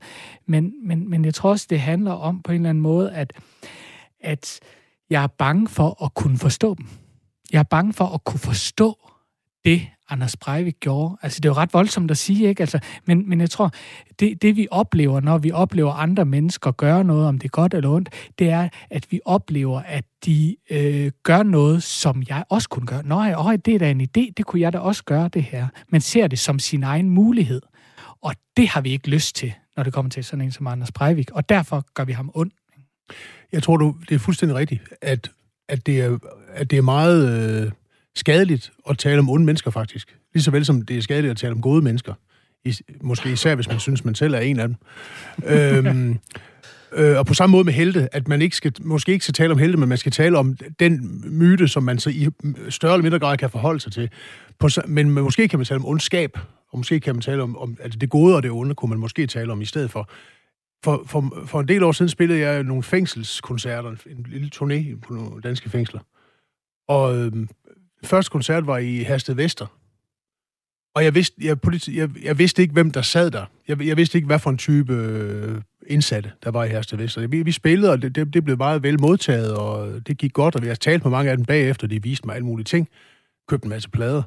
men, 0.47 0.73
men, 0.85 1.11
men 1.11 1.25
jeg 1.25 1.35
tror 1.35 1.51
også, 1.51 1.67
det 1.71 1.81
handler 1.81 2.13
om 2.13 2.43
på 2.43 2.53
en 2.53 2.57
eller 2.57 2.71
anden 2.71 2.83
måde, 2.83 3.13
at, 3.13 3.33
at 4.21 4.61
jeg 5.13 5.23
er 5.23 5.27
bange 5.27 5.69
for 5.69 6.05
at 6.05 6.15
kunne 6.15 6.39
forstå 6.39 6.75
dem. 6.75 6.87
Jeg 7.53 7.59
er 7.59 7.63
bange 7.71 7.93
for 7.93 8.05
at 8.05 8.25
kunne 8.25 8.41
forstå 8.41 8.99
det, 9.65 9.87
Anders 10.09 10.37
Breivik 10.37 10.81
gjorde. 10.81 11.17
Altså, 11.23 11.41
det 11.41 11.49
er 11.49 11.51
jo 11.51 11.57
ret 11.57 11.75
voldsomt 11.75 12.11
at 12.11 12.19
sige, 12.19 12.49
ikke? 12.49 12.61
Altså, 12.61 12.79
men, 13.05 13.29
men 13.29 13.41
jeg 13.41 13.51
tror, 13.51 13.71
det, 14.21 14.43
det 14.43 14.57
vi 14.57 14.69
oplever, 14.71 15.21
når 15.21 15.39
vi 15.39 15.51
oplever 15.51 15.93
andre 15.93 16.25
mennesker 16.25 16.71
gøre 16.71 17.05
noget, 17.05 17.27
om 17.27 17.39
det 17.39 17.45
er 17.45 17.51
godt 17.51 17.75
eller 17.75 17.91
ondt, 17.91 18.09
det 18.39 18.51
er, 18.51 18.69
at 18.91 19.07
vi 19.11 19.21
oplever, 19.25 19.81
at 19.81 20.05
de 20.25 20.57
øh, 20.71 21.11
gør 21.23 21.43
noget, 21.43 21.83
som 21.83 22.23
jeg 22.29 22.45
også 22.49 22.69
kunne 22.69 22.87
gøre. 22.87 23.03
Nå, 23.03 23.33
øj, 23.33 23.57
det 23.57 23.75
er 23.75 23.79
da 23.79 23.91
en 23.91 24.01
idé, 24.01 24.33
det 24.37 24.47
kunne 24.47 24.61
jeg 24.61 24.73
da 24.73 24.79
også 24.79 25.05
gøre, 25.05 25.29
det 25.29 25.43
her. 25.43 25.69
Man 25.89 26.01
ser 26.01 26.27
det 26.27 26.39
som 26.39 26.59
sin 26.59 26.83
egen 26.83 27.11
mulighed. 27.11 27.63
Og 28.23 28.35
det 28.57 28.69
har 28.69 28.81
vi 28.81 28.91
ikke 28.91 29.09
lyst 29.09 29.37
til, 29.37 29.53
når 29.77 29.83
det 29.83 29.93
kommer 29.93 30.11
til 30.11 30.25
sådan 30.25 30.45
en 30.45 30.53
som 30.53 30.67
Anders 30.67 30.93
Breivik. 30.93 31.31
Og 31.31 31.49
derfor 31.49 31.85
gør 31.95 32.05
vi 32.05 32.13
ham 32.13 32.31
ondt. 32.35 32.55
Jeg 33.53 33.63
tror, 33.63 33.77
du, 33.77 33.97
det 34.09 34.15
er 34.15 34.19
fuldstændig 34.19 34.57
rigtigt, 34.57 34.83
at, 35.01 35.31
at, 35.69 35.87
det, 35.87 36.01
er, 36.01 36.19
at 36.55 36.71
det 36.71 36.79
er 36.79 36.83
meget 36.83 37.63
øh, 37.65 37.73
skadeligt 38.15 38.73
at 38.91 38.99
tale 38.99 39.19
om 39.19 39.31
onde 39.31 39.47
mennesker, 39.47 39.71
faktisk. 39.71 40.17
Lige 40.35 40.43
så 40.43 40.51
vel 40.51 40.65
som 40.65 40.83
det 40.83 40.99
er 40.99 41.03
skadeligt 41.03 41.31
at 41.31 41.37
tale 41.37 41.53
om 41.53 41.61
gode 41.61 41.83
mennesker. 41.83 42.15
I, 42.65 42.77
måske 43.01 43.33
især, 43.33 43.55
hvis 43.55 43.69
man 43.69 43.81
synes, 43.81 44.05
man 44.05 44.15
selv 44.15 44.35
er 44.35 44.39
en 44.39 44.61
af 44.61 44.69
dem. 44.69 44.77
øhm, 45.47 46.19
øh, 46.93 47.19
og 47.19 47.27
på 47.27 47.35
samme 47.35 47.53
måde 47.53 47.65
med 47.65 47.73
helte, 47.73 48.15
at 48.15 48.29
man 48.29 48.43
ikke 48.43 48.57
skal, 48.57 48.73
måske 48.81 49.13
ikke 49.13 49.25
skal 49.25 49.35
tale 49.35 49.53
om 49.53 49.59
helte, 49.59 49.79
men 49.79 49.89
man 49.89 49.99
skal 49.99 50.13
tale 50.13 50.39
om 50.39 50.57
den 50.81 51.25
myte, 51.39 51.69
som 51.69 51.83
man 51.83 51.99
så 51.99 52.11
i 52.11 52.29
større 52.69 52.93
eller 52.93 53.03
mindre 53.03 53.19
grad 53.19 53.37
kan 53.37 53.51
forholde 53.51 53.81
sig 53.81 53.93
til. 53.93 54.11
På, 54.59 54.69
men 54.87 55.11
måske 55.11 55.49
kan 55.49 55.59
man 55.59 55.67
tale 55.67 55.81
om 55.81 55.87
ondskab, 55.87 56.39
og 56.73 56.79
måske 56.79 57.01
kan 57.01 57.15
man 57.15 57.23
tale 57.23 57.43
om, 57.43 57.59
om 57.59 57.77
altså 57.83 57.99
det 57.99 58.11
gode 58.11 58.37
og 58.37 58.43
det 58.43 58.51
onde, 58.51 58.75
kunne 58.75 58.89
man 58.89 58.99
måske 58.99 59.27
tale 59.27 59.53
om 59.53 59.63
i 59.63 59.65
stedet 59.65 59.91
for. 59.91 60.11
For, 60.85 61.05
for, 61.07 61.45
for 61.47 61.61
en 61.61 61.69
del 61.69 61.83
år 61.83 61.93
siden 61.93 62.09
spillede 62.09 62.41
jeg 62.41 62.63
nogle 62.63 62.83
fængselskoncerter, 62.83 63.91
en 64.07 64.27
lille 64.29 64.51
turné 64.55 64.99
på 65.07 65.15
nogle 65.15 65.41
danske 65.41 65.71
fængsler. 65.71 66.01
Og 66.89 67.17
øhm, 67.19 67.49
første 68.05 68.31
koncert 68.31 68.67
var 68.67 68.79
i 68.79 68.97
Hersted 68.97 69.35
Vester. 69.35 69.67
Og 70.95 71.05
jeg 71.05 71.15
vidste, 71.15 71.37
jeg, 71.45 71.61
politi- 71.61 71.99
jeg, 71.99 72.11
jeg 72.23 72.39
vidste 72.39 72.63
ikke, 72.63 72.73
hvem 72.73 72.91
der 72.91 73.03
sad 73.03 73.31
der. 73.31 73.45
Jeg, 73.69 73.87
jeg 73.87 73.97
vidste 73.97 74.19
ikke, 74.19 74.27
hvad 74.27 74.39
for 74.39 74.51
en 74.51 74.59
type 74.59 74.95
øh, 74.95 75.61
indsatte, 75.87 76.33
der 76.45 76.51
var 76.51 76.65
i 76.65 76.69
Hersted 76.69 76.99
Vester. 76.99 77.27
Vi, 77.27 77.43
vi 77.43 77.53
spillede, 77.53 77.93
og 77.93 78.03
det, 78.03 78.15
det, 78.15 78.35
det 78.35 78.45
blev 78.45 78.57
meget 78.57 78.83
vel 78.83 79.01
modtaget, 79.01 79.57
og 79.57 80.07
det 80.07 80.19
gik 80.19 80.33
godt, 80.33 80.57
og 80.57 80.63
vi 80.63 80.69
har 80.69 80.75
talt 80.75 81.05
med 81.05 81.11
mange 81.11 81.31
af 81.31 81.37
dem 81.37 81.47
bagefter, 81.47 81.87
de 81.87 82.03
viste 82.03 82.27
mig 82.27 82.35
alle 82.35 82.47
mulige 82.47 82.65
ting. 82.65 82.89
Købte 83.49 83.65
en 83.65 83.71
masse 83.71 83.91
plader. 83.91 84.23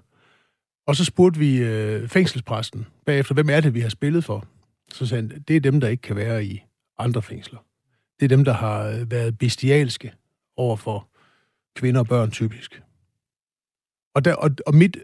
Og 0.88 0.96
så 0.96 1.06
spurgte 1.06 1.40
vi 1.40 1.58
øh, 1.58 2.08
fængselspræsten 2.08 2.88
bagefter, 3.06 3.34
hvem 3.34 3.50
er 3.50 3.60
det, 3.60 3.74
vi 3.74 3.80
har 3.80 3.90
spillet 3.90 4.24
for? 4.24 4.46
Så 4.94 5.06
sagde 5.06 5.22
han, 5.22 5.44
det 5.48 5.56
er 5.56 5.60
dem, 5.60 5.80
der 5.80 5.88
ikke 5.88 6.02
kan 6.02 6.16
være 6.16 6.46
i 6.46 6.64
andre 6.98 7.22
fængsler. 7.22 7.60
Det 8.20 8.26
er 8.26 8.30
dem, 8.30 8.44
der 8.44 8.54
har 8.54 8.84
øh, 8.88 9.12
været 9.12 9.38
bestialske 9.38 10.14
over 10.58 10.76
for 10.76 11.10
kvinder 11.76 12.00
og 12.00 12.08
børn 12.08 12.32
typisk. 12.32 12.82
Og, 14.16 14.26
der, 14.26 14.34
og, 14.34 14.52
og 14.68 14.76
mit, 14.76 14.98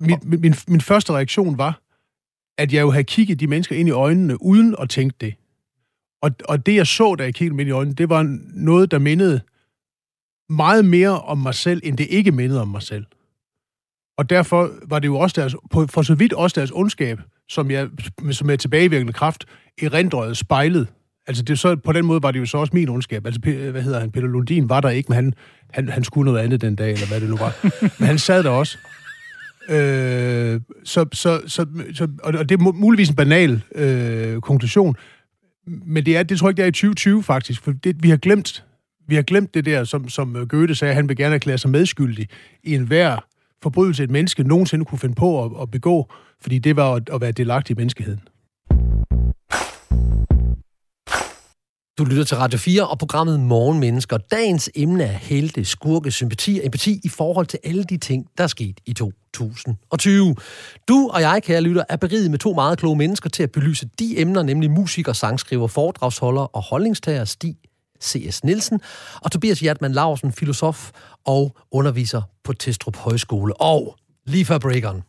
mit, 0.00 0.24
min, 0.24 0.40
min, 0.40 0.54
min 0.68 0.80
første 0.80 1.12
reaktion 1.12 1.58
var, 1.58 1.82
at 2.58 2.72
jeg 2.72 2.80
jo 2.80 2.90
havde 2.90 3.04
kigget 3.04 3.40
de 3.40 3.46
mennesker 3.46 3.76
ind 3.76 3.88
i 3.88 3.92
øjnene, 3.92 4.42
uden 4.42 4.76
at 4.78 4.90
tænke 4.90 5.16
det. 5.20 5.34
Og, 6.22 6.30
og 6.48 6.66
det, 6.66 6.74
jeg 6.74 6.86
så, 6.86 7.14
da 7.14 7.24
jeg 7.24 7.34
kiggede 7.34 7.52
dem 7.52 7.60
ind 7.60 7.68
i 7.68 7.72
øjnene, 7.72 7.94
det 7.94 8.08
var 8.08 8.22
noget, 8.54 8.90
der 8.90 8.98
mindede 8.98 9.40
meget 10.48 10.84
mere 10.84 11.20
om 11.20 11.38
mig 11.38 11.54
selv, 11.54 11.80
end 11.84 11.98
det 11.98 12.06
ikke 12.10 12.32
mindede 12.32 12.60
om 12.60 12.68
mig 12.68 12.82
selv. 12.82 13.06
Og 14.16 14.30
derfor 14.30 14.70
var 14.88 14.98
det 14.98 15.08
jo 15.08 15.18
også 15.18 15.40
deres, 15.40 15.56
for 15.72 16.02
så 16.02 16.14
vidt 16.14 16.32
også 16.32 16.60
deres 16.60 16.70
ondskab, 16.70 17.20
som 17.48 17.70
jeg, 17.70 17.88
som 18.30 18.50
er 18.50 18.56
tilbagevirkende 18.56 19.12
kraft, 19.12 19.44
erindrede 19.82 20.34
spejlet. 20.34 20.88
Altså 21.26 21.42
det, 21.42 21.58
så, 21.58 21.76
på 21.76 21.92
den 21.92 22.06
måde 22.06 22.22
var 22.22 22.30
det 22.30 22.40
jo 22.40 22.46
så 22.46 22.58
også 22.58 22.70
min 22.74 22.88
ondskab. 22.88 23.26
Altså, 23.26 23.40
hvad 23.70 23.82
hedder 23.82 24.00
han, 24.00 24.10
Peter 24.10 24.26
Lundin 24.26 24.68
var 24.68 24.80
der 24.80 24.88
ikke, 24.88 25.08
men 25.08 25.16
han, 25.16 25.34
han, 25.72 25.88
han 25.88 26.04
skulle 26.04 26.30
noget 26.30 26.44
andet 26.44 26.60
den 26.60 26.76
dag, 26.76 26.92
eller 26.92 27.06
hvad 27.06 27.20
det 27.20 27.30
nu 27.30 27.36
var. 27.36 27.66
men 28.00 28.06
han 28.06 28.18
sad 28.18 28.42
der 28.42 28.50
også. 28.50 28.78
Øh, 29.68 30.60
så, 30.84 31.06
så, 31.12 31.40
så, 31.46 31.66
så, 31.94 32.08
og 32.22 32.48
det 32.48 32.60
er 32.60 32.72
muligvis 32.72 33.08
en 33.08 33.16
banal 33.16 33.62
øh, 33.74 34.40
konklusion, 34.40 34.96
men 35.66 36.06
det, 36.06 36.16
er, 36.16 36.22
det 36.22 36.38
tror 36.38 36.48
jeg 36.48 36.50
ikke, 36.50 36.56
det 36.56 36.64
er 36.64 36.68
i 36.68 36.72
2020 36.72 37.22
faktisk, 37.22 37.62
for 37.62 37.72
det, 37.72 38.02
vi 38.02 38.10
har 38.10 38.16
glemt 38.16 38.64
vi 39.08 39.14
har 39.14 39.22
glemt 39.22 39.54
det 39.54 39.64
der, 39.64 39.84
som, 39.84 40.08
som 40.08 40.48
Goethe 40.48 40.74
sagde, 40.74 40.94
han 40.94 41.08
vil 41.08 41.16
gerne 41.16 41.34
erklære 41.34 41.58
sig 41.58 41.70
medskyldig 41.70 42.28
i 42.64 42.74
enhver 42.74 43.24
forbrydelse, 43.62 44.04
et 44.04 44.10
menneske 44.10 44.42
nogensinde 44.42 44.84
kunne 44.84 44.98
finde 44.98 45.14
på 45.14 45.44
at, 45.44 45.50
at 45.62 45.70
begå, 45.70 46.12
fordi 46.40 46.58
det 46.58 46.76
var 46.76 46.94
at, 46.94 47.10
at 47.12 47.20
være 47.20 47.32
delagtig 47.32 47.74
i 47.74 47.76
menneskeheden. 47.76 48.20
Du 51.98 52.04
lytter 52.04 52.24
til 52.24 52.36
Radio 52.36 52.58
4 52.58 52.88
og 52.88 52.98
programmet 52.98 53.40
Morgenmennesker. 53.40 54.16
Dagens 54.16 54.70
emne 54.74 55.04
er 55.04 55.12
helte, 55.12 55.64
skurke, 55.64 56.10
sympati 56.10 56.58
og 56.58 56.66
empati 56.66 57.00
i 57.04 57.08
forhold 57.08 57.46
til 57.46 57.58
alle 57.64 57.84
de 57.84 57.96
ting, 57.96 58.26
der 58.38 58.44
er 58.44 58.48
sket 58.48 58.80
i 58.86 58.92
2020. 58.92 60.36
Du 60.88 61.10
og 61.12 61.20
jeg, 61.20 61.42
kære 61.42 61.60
lytter, 61.60 61.84
er 61.88 61.96
beriget 61.96 62.30
med 62.30 62.38
to 62.38 62.52
meget 62.52 62.78
kloge 62.78 62.96
mennesker 62.96 63.30
til 63.30 63.42
at 63.42 63.52
belyse 63.52 63.88
de 63.98 64.20
emner, 64.20 64.42
nemlig 64.42 64.70
musiker, 64.70 65.12
sangskriver, 65.12 65.66
foredragsholder 65.66 66.42
og 66.42 66.62
holdningstager 66.62 67.24
Stig 67.24 67.56
C.S. 68.02 68.44
Nielsen, 68.44 68.80
og 69.22 69.32
Tobias 69.32 69.60
Hjertmann 69.60 69.94
Larsen, 69.94 70.32
filosof 70.32 70.90
og 71.24 71.56
underviser 71.70 72.22
på 72.44 72.52
Testrup 72.52 72.96
Højskole. 72.96 73.60
Og 73.60 73.96
lige 74.26 74.44
før 74.44 74.58
breakeren, 74.58 75.02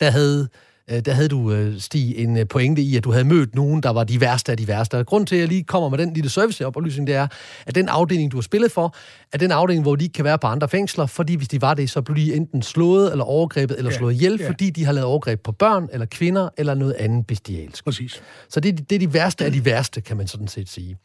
der 0.00 0.10
havde 0.10 0.48
øh, 0.90 1.00
der 1.00 1.12
havde 1.12 1.28
du, 1.28 1.52
øh, 1.52 1.80
Stig, 1.80 2.16
en 2.16 2.36
øh, 2.36 2.48
pointe 2.48 2.82
i, 2.82 2.96
at 2.96 3.04
du 3.04 3.12
havde 3.12 3.24
mødt 3.24 3.54
nogen, 3.54 3.82
der 3.82 3.90
var 3.90 4.04
de 4.04 4.20
værste 4.20 4.52
af 4.52 4.58
de 4.58 4.68
værste. 4.68 4.98
Og 4.98 5.06
grund 5.06 5.26
til, 5.26 5.36
at 5.36 5.40
jeg 5.40 5.48
lige 5.48 5.64
kommer 5.64 5.88
med 5.88 5.98
den 5.98 6.14
lille 6.14 6.30
serviceoplysning, 6.30 7.06
det 7.06 7.14
er, 7.14 7.26
at 7.66 7.74
den 7.74 7.88
afdeling, 7.88 8.32
du 8.32 8.36
har 8.36 8.42
spillet 8.42 8.72
for, 8.72 8.94
er 9.32 9.38
den 9.38 9.50
afdeling, 9.50 9.82
hvor 9.82 9.96
de 9.96 10.04
ikke 10.04 10.12
kan 10.12 10.24
være 10.24 10.38
på 10.38 10.46
andre 10.46 10.68
fængsler, 10.68 11.06
fordi 11.06 11.34
hvis 11.34 11.48
de 11.48 11.60
var 11.60 11.74
det, 11.74 11.90
så 11.90 12.02
blev 12.02 12.16
de 12.16 12.34
enten 12.34 12.62
slået 12.62 13.10
eller 13.10 13.24
overgrebet 13.24 13.78
eller 13.78 13.90
ja, 13.90 13.96
slået 13.96 14.14
ihjel, 14.14 14.36
ja. 14.40 14.48
fordi 14.48 14.70
de 14.70 14.84
har 14.84 14.92
lavet 14.92 15.06
overgreb 15.06 15.40
på 15.42 15.52
børn 15.52 15.88
eller 15.92 16.06
kvinder 16.06 16.48
eller 16.56 16.74
noget 16.74 16.94
andet 16.98 17.26
bestialsk. 17.26 17.84
Præcis. 17.84 18.22
Så 18.48 18.60
det, 18.60 18.90
det 18.90 18.96
er 18.96 19.00
de 19.00 19.14
værste 19.14 19.44
af 19.44 19.52
de 19.52 19.64
værste, 19.64 20.00
kan 20.00 20.16
man 20.16 20.26
sådan 20.26 20.48
set 20.48 20.68
sige. 20.68 20.96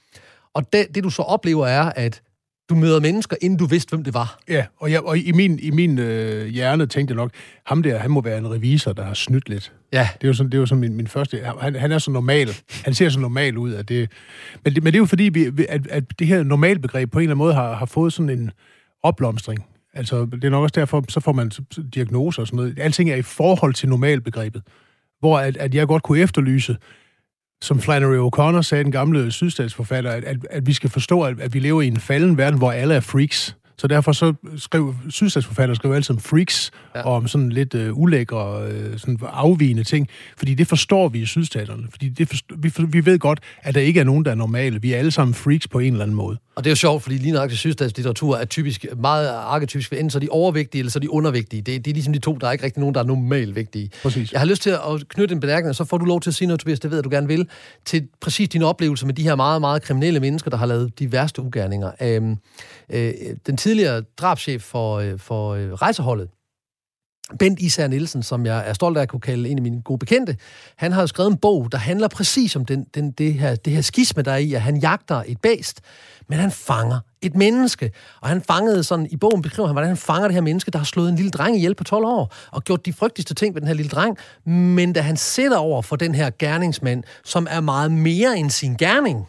Og 0.57 0.73
det, 0.73 0.95
det 0.95 1.03
du 1.03 1.09
så 1.09 1.21
oplever 1.21 1.67
er, 1.67 1.91
at 1.95 2.21
du 2.69 2.75
møder 2.75 2.99
mennesker, 2.99 3.35
inden 3.41 3.59
du 3.59 3.65
vidste, 3.65 3.89
hvem 3.89 4.03
det 4.03 4.13
var. 4.13 4.39
Ja, 4.49 4.65
og, 4.77 4.91
jeg, 4.91 5.01
og 5.01 5.17
i 5.17 5.31
min, 5.31 5.59
i 5.59 5.69
min 5.69 5.99
øh, 5.99 6.47
hjerne 6.47 6.85
tænkte 6.85 7.11
jeg 7.11 7.15
nok, 7.15 7.31
ham 7.65 7.83
der, 7.83 7.97
han 7.97 8.11
må 8.11 8.21
være 8.21 8.37
en 8.37 8.51
revisor, 8.51 8.93
der 8.93 9.03
har 9.03 9.13
snydt 9.13 9.49
lidt. 9.49 9.73
Ja. 9.93 10.09
Det 10.13 10.23
er 10.23 10.27
jo 10.27 10.33
sådan, 10.33 10.51
det 10.51 10.57
er 10.57 10.59
jo 10.59 10.65
sådan 10.65 10.79
min, 10.79 10.95
min 10.95 11.07
første... 11.07 11.41
Han, 11.61 11.75
han 11.75 11.91
er 11.91 11.97
så 11.97 12.11
normal. 12.11 12.49
Han 12.85 12.93
ser 12.93 13.09
så 13.09 13.19
normal 13.19 13.57
ud. 13.57 13.73
At 13.73 13.89
det, 13.89 14.11
men, 14.63 14.75
det, 14.75 14.83
men 14.83 14.93
det 14.93 14.97
er 14.97 15.01
jo 15.01 15.05
fordi, 15.05 15.23
vi, 15.23 15.65
at, 15.69 15.87
at 15.87 16.03
det 16.19 16.27
her 16.27 16.43
normalbegreb 16.43 17.11
på 17.11 17.19
en 17.19 17.23
eller 17.23 17.31
anden 17.31 17.45
måde 17.45 17.53
har, 17.53 17.73
har 17.73 17.85
fået 17.85 18.13
sådan 18.13 18.29
en 18.29 18.51
opblomstring. 19.03 19.65
Altså, 19.93 20.25
det 20.25 20.43
er 20.43 20.49
nok 20.49 20.63
også 20.63 20.73
derfor, 20.75 21.05
så 21.09 21.19
får 21.19 21.31
man 21.31 21.51
diagnoser 21.95 22.41
og 22.41 22.47
sådan 22.47 22.57
noget. 22.57 22.79
Alting 22.79 23.09
er 23.09 23.15
i 23.15 23.21
forhold 23.21 23.73
til 23.73 23.89
normalbegrebet. 23.89 24.61
Hvor 25.19 25.39
at, 25.39 25.57
at 25.57 25.75
jeg 25.75 25.87
godt 25.87 26.03
kunne 26.03 26.19
efterlyse, 26.19 26.77
som 27.61 27.79
Flannery 27.79 28.29
O'Connor 28.29 28.61
sagde, 28.61 28.83
den 28.83 28.91
gamle 28.91 29.31
sydstatsforfatter, 29.31 30.11
at, 30.11 30.23
at, 30.23 30.37
at 30.49 30.67
vi 30.67 30.73
skal 30.73 30.89
forstå, 30.89 31.21
at, 31.21 31.39
at 31.39 31.53
vi 31.53 31.59
lever 31.59 31.81
i 31.81 31.87
en 31.87 31.99
falden 31.99 32.37
verden, 32.37 32.57
hvor 32.57 32.71
alle 32.71 32.95
er 32.95 32.99
freaks. 32.99 33.56
Så 33.79 33.87
derfor 33.87 34.11
så 34.11 34.33
skrev 34.57 34.95
sydstatsforfatter 35.09 35.75
skrev 35.75 35.91
altid 35.91 36.15
om 36.15 36.21
freaks, 36.21 36.71
ja. 36.95 37.01
og 37.01 37.13
om 37.13 37.27
sådan 37.27 37.49
lidt 37.49 37.73
uh, 37.73 37.97
ulækre, 37.97 38.67
uh, 38.67 38.97
sådan 38.97 39.19
afvigende 39.21 39.83
ting. 39.83 40.07
Fordi 40.37 40.53
det 40.53 40.67
forstår 40.67 41.09
vi 41.09 41.19
i 41.19 41.25
sydstaterne. 41.25 41.83
Fordi 41.91 42.09
det 42.09 42.27
forstår, 42.27 42.55
vi, 42.59 42.69
for, 42.69 42.85
vi 42.85 43.05
ved 43.05 43.19
godt, 43.19 43.39
at 43.61 43.75
der 43.75 43.81
ikke 43.81 43.99
er 43.99 44.03
nogen, 44.03 44.25
der 44.25 44.31
er 44.31 44.35
normale. 44.35 44.81
Vi 44.81 44.93
er 44.93 44.97
alle 44.97 45.11
sammen 45.11 45.33
freaks 45.33 45.67
på 45.67 45.79
en 45.79 45.93
eller 45.93 46.03
anden 46.03 46.15
måde. 46.15 46.37
Og 46.55 46.63
det 46.63 46.69
er 46.69 46.71
jo 46.71 46.75
sjovt, 46.75 47.03
fordi 47.03 47.17
lige 47.17 47.31
nok 47.31 47.51
sydstatslitteratur 47.51 48.37
er 48.37 48.45
typisk, 48.45 48.85
meget 48.97 49.29
arketypisk, 49.29 49.93
enten 49.93 50.09
så 50.09 50.19
de 50.19 50.27
overvægtige, 50.29 50.79
eller 50.79 50.91
så 50.91 50.99
de 50.99 51.11
undervægtige. 51.11 51.61
Det, 51.61 51.85
det 51.85 51.91
er 51.91 51.93
ligesom 51.93 52.13
de 52.13 52.19
to, 52.19 52.33
der 52.35 52.47
er 52.47 52.51
ikke 52.51 52.63
rigtig 52.63 52.79
nogen, 52.79 52.95
der 52.95 53.01
er 53.01 53.05
normalvægtige. 53.05 53.89
Præcis. 54.03 54.31
Jeg 54.31 54.41
har 54.41 54.47
lyst 54.47 54.61
til 54.61 54.69
at 54.69 55.07
knytte 55.09 55.33
en 55.33 55.39
bemærkning, 55.39 55.69
og 55.69 55.75
så 55.75 55.85
får 55.85 55.97
du 55.97 56.05
lov 56.05 56.21
til 56.21 56.29
at 56.29 56.33
sige 56.33 56.47
noget, 56.47 56.59
Tobias, 56.59 56.79
det 56.79 56.91
ved 56.91 56.97
jeg, 56.97 57.03
du 57.03 57.09
gerne 57.09 57.27
vil, 57.27 57.47
til 57.85 58.07
præcis 58.21 58.49
dine 58.49 58.65
oplevelser 58.65 59.05
med 59.05 59.13
de 59.13 59.23
her 59.23 59.35
meget, 59.35 59.61
meget 59.61 59.81
kriminelle 59.81 60.19
mennesker, 60.19 60.49
der 60.49 60.57
har 60.57 60.65
lavet 60.65 60.99
de 60.99 61.11
værste 61.11 61.41
ugerninger. 61.41 61.91
Øhm, 62.01 62.37
øh, 62.89 63.13
den 63.47 63.57
tidligere 63.67 64.01
drabschef 64.01 64.61
for, 64.61 64.95
øh, 64.95 65.19
for 65.19 65.53
øh, 65.53 65.73
rejseholdet, 65.73 66.29
Bent 67.39 67.59
Især 67.59 67.87
Nielsen, 67.87 68.23
som 68.23 68.45
jeg 68.45 68.69
er 68.69 68.73
stolt 68.73 68.97
af 68.97 69.01
at 69.01 69.09
kunne 69.09 69.19
kalde 69.19 69.49
en 69.49 69.57
af 69.57 69.61
mine 69.61 69.81
gode 69.81 69.99
bekendte, 69.99 70.37
han 70.77 70.91
har 70.91 71.05
skrevet 71.05 71.31
en 71.31 71.37
bog, 71.37 71.71
der 71.71 71.77
handler 71.77 72.07
præcis 72.07 72.55
om 72.55 72.65
den, 72.65 72.83
den, 72.95 73.11
det, 73.11 73.33
her, 73.33 73.55
det 73.55 73.73
her 73.73 73.81
skisme, 73.81 74.21
der 74.21 74.31
er 74.31 74.37
i, 74.37 74.53
at 74.53 74.61
han 74.61 74.77
jagter 74.77 75.23
et 75.25 75.41
bæst, 75.41 75.81
men 76.29 76.39
han 76.39 76.51
fanger 76.51 76.99
et 77.21 77.35
menneske. 77.35 77.91
Og 78.21 78.29
han 78.29 78.41
fangede 78.41 78.83
sådan, 78.83 79.07
i 79.11 79.17
bogen 79.17 79.41
beskriver 79.41 79.67
han, 79.67 79.73
hvordan 79.73 79.87
han 79.87 79.97
fanger 79.97 80.27
det 80.27 80.33
her 80.33 80.41
menneske, 80.41 80.71
der 80.71 80.77
har 80.77 80.85
slået 80.85 81.09
en 81.09 81.15
lille 81.15 81.31
dreng 81.31 81.57
ihjel 81.57 81.75
på 81.75 81.83
12 81.83 82.05
år, 82.05 82.33
og 82.51 82.63
gjort 82.63 82.85
de 82.85 82.93
frygteligste 82.93 83.33
ting 83.33 83.55
ved 83.55 83.61
den 83.61 83.67
her 83.67 83.75
lille 83.75 83.89
dreng. 83.89 84.17
Men 84.45 84.93
da 84.93 85.01
han 85.01 85.17
sætter 85.17 85.57
over 85.57 85.81
for 85.81 85.95
den 85.95 86.15
her 86.15 86.29
gerningsmand, 86.39 87.03
som 87.23 87.47
er 87.49 87.59
meget 87.59 87.91
mere 87.91 88.37
end 88.37 88.49
sin 88.49 88.75
gerning, 88.75 89.27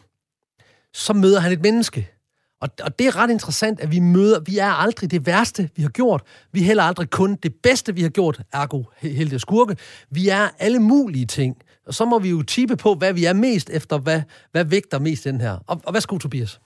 så 0.95 1.13
møder 1.13 1.41
han 1.41 1.53
et 1.53 1.63
menneske, 1.63 2.18
og, 2.61 2.69
og 2.83 2.99
det 2.99 3.07
er 3.07 3.17
ret 3.17 3.31
interessant, 3.31 3.81
at 3.81 3.93
vi 3.93 4.01
møder, 4.01 4.41
vi 4.41 4.59
er 4.59 4.67
aldrig 4.67 5.11
det 5.11 5.27
værste, 5.27 5.71
vi 5.77 5.83
har 5.83 5.89
gjort. 5.89 6.23
Vi 6.53 6.61
er 6.61 6.65
heller 6.65 6.83
aldrig 6.83 7.11
kun 7.11 7.37
det 7.43 7.55
bedste, 7.63 7.95
vi 7.95 8.03
har 8.03 8.09
gjort, 8.09 8.41
ergo 8.53 8.83
helte 9.01 9.39
skurke. 9.39 9.77
Vi 10.11 10.29
er 10.29 10.49
alle 10.59 10.79
mulige 10.79 11.27
ting. 11.27 11.57
Og 11.87 11.95
så 11.95 12.05
må 12.05 12.19
vi 12.19 12.31
jo 12.31 12.43
tippe 12.43 12.77
på, 12.77 12.95
hvad 12.95 13.13
vi 13.13 13.25
er 13.25 13.33
mest 13.33 13.71
efter, 13.71 13.99
hvad, 13.99 14.23
hvad 14.53 14.65
vægter 14.65 14.99
mest 14.99 15.25
den 15.25 15.41
her. 15.41 15.59
Og, 15.67 15.81
og 15.85 15.91
hvad 15.91 16.01
skulle 16.01 16.21
Tobias? 16.21 16.61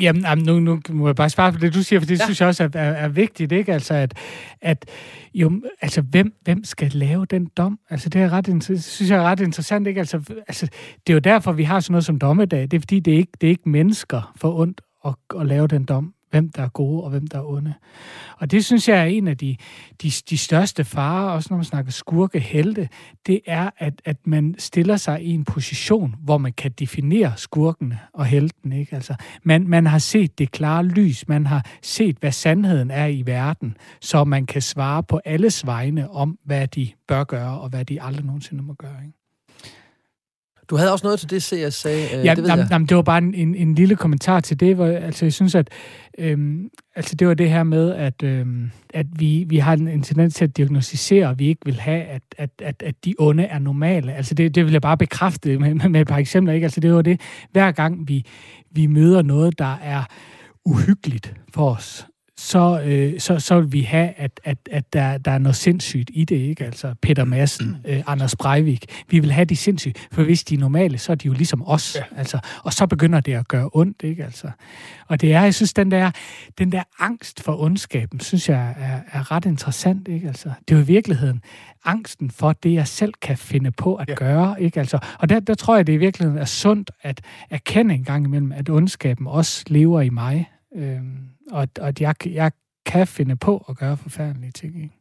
Jamen, 0.00 0.38
nu, 0.38 0.60
nu 0.60 0.80
må 0.88 1.08
jeg 1.08 1.16
bare 1.16 1.30
svare 1.30 1.52
på 1.52 1.58
det, 1.58 1.74
du 1.74 1.82
siger, 1.82 2.00
for 2.00 2.06
det 2.06 2.18
ja. 2.18 2.24
synes 2.24 2.40
jeg 2.40 2.48
også 2.48 2.64
er, 2.64 2.68
er, 2.74 2.92
er 2.92 3.08
vigtigt, 3.08 3.52
ikke? 3.52 3.72
Altså, 3.72 3.94
at, 3.94 4.14
at 4.60 4.84
jo, 5.34 5.62
altså, 5.80 6.00
hvem, 6.00 6.32
hvem 6.42 6.64
skal 6.64 6.90
lave 6.94 7.26
den 7.26 7.46
dom? 7.56 7.78
Altså, 7.90 8.08
det 8.08 8.22
er 8.22 8.32
ret, 8.32 8.46
synes 8.82 9.10
jeg 9.10 9.18
er 9.18 9.22
ret 9.22 9.40
interessant, 9.40 9.86
ikke? 9.86 10.00
Altså, 10.00 10.20
altså, 10.48 10.66
det 11.06 11.12
er 11.12 11.14
jo 11.14 11.18
derfor, 11.18 11.52
vi 11.52 11.64
har 11.64 11.80
sådan 11.80 11.92
noget 11.92 12.04
som 12.04 12.18
dommedag. 12.18 12.62
Det 12.62 12.74
er 12.74 12.80
fordi, 12.80 13.00
det 13.00 13.14
er 13.14 13.18
ikke, 13.18 13.32
det 13.40 13.46
er 13.46 13.50
ikke 13.50 13.68
mennesker 13.68 14.32
for 14.36 14.58
ondt 14.58 14.80
at, 15.06 15.40
at 15.40 15.46
lave 15.46 15.66
den 15.66 15.84
dom 15.84 16.14
hvem 16.30 16.48
der 16.48 16.62
er 16.62 16.68
gode 16.68 17.04
og 17.04 17.10
hvem 17.10 17.26
der 17.26 17.38
er 17.38 17.44
onde. 17.44 17.74
Og 18.38 18.50
det 18.50 18.64
synes 18.64 18.88
jeg 18.88 18.98
er 18.98 19.04
en 19.04 19.28
af 19.28 19.36
de, 19.36 19.56
de, 20.02 20.10
de 20.30 20.38
største 20.38 20.84
farer, 20.84 21.30
også 21.30 21.46
når 21.50 21.56
man 21.56 21.64
snakker 21.64 21.92
skurke 21.92 22.40
helte, 22.40 22.88
det 23.26 23.40
er, 23.46 23.70
at, 23.78 24.02
at 24.04 24.16
man 24.26 24.54
stiller 24.58 24.96
sig 24.96 25.22
i 25.22 25.30
en 25.30 25.44
position, 25.44 26.14
hvor 26.20 26.38
man 26.38 26.52
kan 26.52 26.72
definere 26.72 27.32
skurkene 27.36 27.98
og 28.12 28.26
helten. 28.26 28.72
Ikke? 28.72 28.94
Altså, 28.94 29.14
man, 29.42 29.68
man 29.68 29.86
har 29.86 29.98
set 29.98 30.38
det 30.38 30.50
klare 30.50 30.84
lys, 30.84 31.28
man 31.28 31.46
har 31.46 31.66
set, 31.82 32.16
hvad 32.20 32.32
sandheden 32.32 32.90
er 32.90 33.06
i 33.06 33.22
verden, 33.26 33.76
så 34.00 34.24
man 34.24 34.46
kan 34.46 34.62
svare 34.62 35.02
på 35.02 35.20
alles 35.24 35.66
vegne 35.66 36.10
om, 36.10 36.38
hvad 36.44 36.68
de 36.68 36.88
bør 37.08 37.24
gøre, 37.24 37.60
og 37.60 37.68
hvad 37.68 37.84
de 37.84 38.02
aldrig 38.02 38.24
nogensinde 38.24 38.62
må 38.62 38.74
gøre. 38.74 39.04
Ikke? 39.06 39.25
Du 40.70 40.76
havde 40.76 40.92
også 40.92 41.06
noget 41.06 41.20
til 41.20 41.30
det, 41.30 41.52
jeg 41.52 41.72
sagde. 41.72 42.18
Øh, 42.18 42.24
ja, 42.24 42.34
det, 42.34 42.42
ved 42.42 42.50
jamen, 42.50 42.66
jamen, 42.70 42.88
det 42.88 42.96
var 42.96 43.02
bare 43.02 43.18
en, 43.18 43.34
en, 43.34 43.54
en 43.54 43.74
lille 43.74 43.96
kommentar 43.96 44.40
til 44.40 44.60
det, 44.60 44.74
hvor 44.74 44.86
altså, 44.86 45.24
jeg 45.24 45.32
synes, 45.32 45.54
at 45.54 45.68
øhm, 46.18 46.70
altså, 46.96 47.14
det 47.14 47.28
var 47.28 47.34
det 47.34 47.50
her 47.50 47.62
med, 47.62 47.94
at, 47.94 48.22
øhm, 48.22 48.70
at 48.94 49.06
vi, 49.18 49.44
vi 49.48 49.56
har 49.56 49.72
en, 49.72 49.88
en 49.88 50.02
tendens 50.02 50.34
til 50.34 50.44
at 50.44 50.56
diagnostisere, 50.56 51.28
og 51.28 51.38
vi 51.38 51.46
ikke 51.46 51.60
vil 51.64 51.80
have, 51.80 52.02
at, 52.02 52.22
at, 52.38 52.50
at, 52.62 52.82
at 52.82 52.94
de 53.04 53.14
onde 53.18 53.42
er 53.42 53.58
normale. 53.58 54.14
Altså, 54.14 54.34
det, 54.34 54.54
det 54.54 54.64
vil 54.64 54.72
jeg 54.72 54.82
bare 54.82 54.96
bekræfte 54.96 55.58
med, 55.58 55.74
med 55.88 56.00
et 56.00 56.06
par 56.06 56.18
eksempler. 56.18 56.54
Ikke? 56.54 56.64
Altså, 56.64 56.80
det 56.80 56.94
var 56.94 57.02
det, 57.02 57.20
hver 57.52 57.72
gang 57.72 58.08
vi, 58.08 58.24
vi 58.70 58.86
møder 58.86 59.22
noget, 59.22 59.58
der 59.58 59.78
er 59.82 60.04
uhyggeligt 60.64 61.34
for 61.54 61.70
os, 61.70 62.06
så, 62.38 62.82
øh, 62.84 63.20
så, 63.20 63.38
så 63.38 63.60
vil 63.60 63.72
vi 63.72 63.80
have, 63.80 64.12
at, 64.16 64.40
at, 64.44 64.58
at 64.70 64.92
der, 64.92 65.18
der 65.18 65.30
er 65.30 65.38
noget 65.38 65.56
sindssygt 65.56 66.10
i 66.14 66.24
det, 66.24 66.36
ikke? 66.36 66.64
Altså 66.64 66.94
Peter 67.02 67.24
Madsen, 67.24 67.76
øh, 67.84 68.02
Anders 68.06 68.36
Breivik. 68.36 68.84
Vi 69.08 69.18
vil 69.18 69.32
have 69.32 69.44
de 69.44 69.56
sindssygt, 69.56 70.08
for 70.12 70.22
hvis 70.22 70.44
de 70.44 70.54
er 70.54 70.58
normale, 70.58 70.98
så 70.98 71.12
er 71.12 71.16
de 71.16 71.26
jo 71.26 71.32
ligesom 71.32 71.68
os. 71.68 71.96
Ja. 71.96 72.18
Altså, 72.18 72.38
og 72.62 72.72
så 72.72 72.86
begynder 72.86 73.20
det 73.20 73.34
at 73.34 73.48
gøre 73.48 73.70
ondt, 73.74 74.02
ikke? 74.02 74.24
Altså. 74.24 74.50
Og 75.08 75.20
det 75.20 75.34
er, 75.34 75.42
jeg 75.42 75.54
synes, 75.54 75.74
den 75.74 75.90
der, 75.90 76.10
den 76.58 76.72
der 76.72 76.82
angst 76.98 77.42
for 77.42 77.62
ondskaben, 77.62 78.20
synes 78.20 78.48
jeg 78.48 78.74
er, 78.78 79.18
er 79.18 79.32
ret 79.32 79.44
interessant, 79.44 80.08
ikke? 80.08 80.28
Altså, 80.28 80.50
det 80.68 80.74
er 80.74 80.78
jo 80.78 80.82
i 80.82 80.86
virkeligheden 80.86 81.42
angsten 81.84 82.30
for 82.30 82.52
det, 82.52 82.74
jeg 82.74 82.88
selv 82.88 83.12
kan 83.22 83.36
finde 83.36 83.70
på 83.70 83.94
at 83.94 84.08
ja. 84.08 84.14
gøre, 84.14 84.62
ikke? 84.62 84.80
Altså, 84.80 84.98
og 85.18 85.28
der, 85.28 85.40
der 85.40 85.54
tror 85.54 85.76
jeg, 85.76 85.86
det 85.86 85.92
i 85.92 85.96
virkeligheden 85.96 86.40
er 86.40 86.44
sundt 86.44 86.90
at 87.02 87.20
erkende 87.50 87.94
en 87.94 88.04
gang 88.04 88.24
imellem, 88.24 88.52
at 88.52 88.68
ondskaben 88.68 89.26
også 89.26 89.64
lever 89.66 90.00
i 90.00 90.08
mig. 90.08 90.48
Øhm, 90.76 91.28
og, 91.50 91.68
og 91.80 91.88
at 91.88 92.00
jeg, 92.00 92.14
jeg 92.26 92.52
kan 92.86 93.06
finde 93.06 93.36
på 93.36 93.64
at 93.68 93.76
gøre 93.76 93.96
forfærdelige 93.96 94.52
ting. 94.52 94.82
Ikke? 94.82 94.95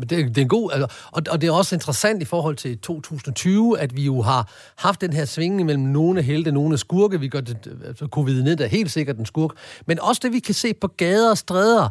Men 0.00 0.08
det, 0.08 0.28
det 0.28 0.38
er 0.38 0.42
en 0.42 0.48
god... 0.48 0.72
Altså, 0.72 0.96
og, 1.10 1.22
og 1.30 1.40
det 1.40 1.48
er 1.48 1.52
også 1.52 1.74
interessant 1.74 2.22
i 2.22 2.24
forhold 2.24 2.56
til 2.56 2.78
2020, 2.78 3.78
at 3.78 3.96
vi 3.96 4.04
jo 4.04 4.22
har 4.22 4.52
haft 4.76 5.00
den 5.00 5.12
her 5.12 5.24
svingning 5.24 5.66
mellem 5.66 5.84
nogle 5.84 6.22
helte, 6.22 6.52
nogle 6.52 6.78
skurke. 6.78 7.20
Vi 7.20 7.28
gør 7.28 7.40
det, 7.40 7.56
altså 7.86 8.04
covid-19 8.16 8.62
er 8.62 8.66
helt 8.66 8.90
sikkert 8.90 9.16
en 9.16 9.26
skurk. 9.26 9.50
Men 9.86 10.00
også 10.00 10.20
det, 10.24 10.32
vi 10.32 10.38
kan 10.38 10.54
se 10.54 10.74
på 10.74 10.86
gader 10.86 11.30
og 11.30 11.38
stræder. 11.38 11.88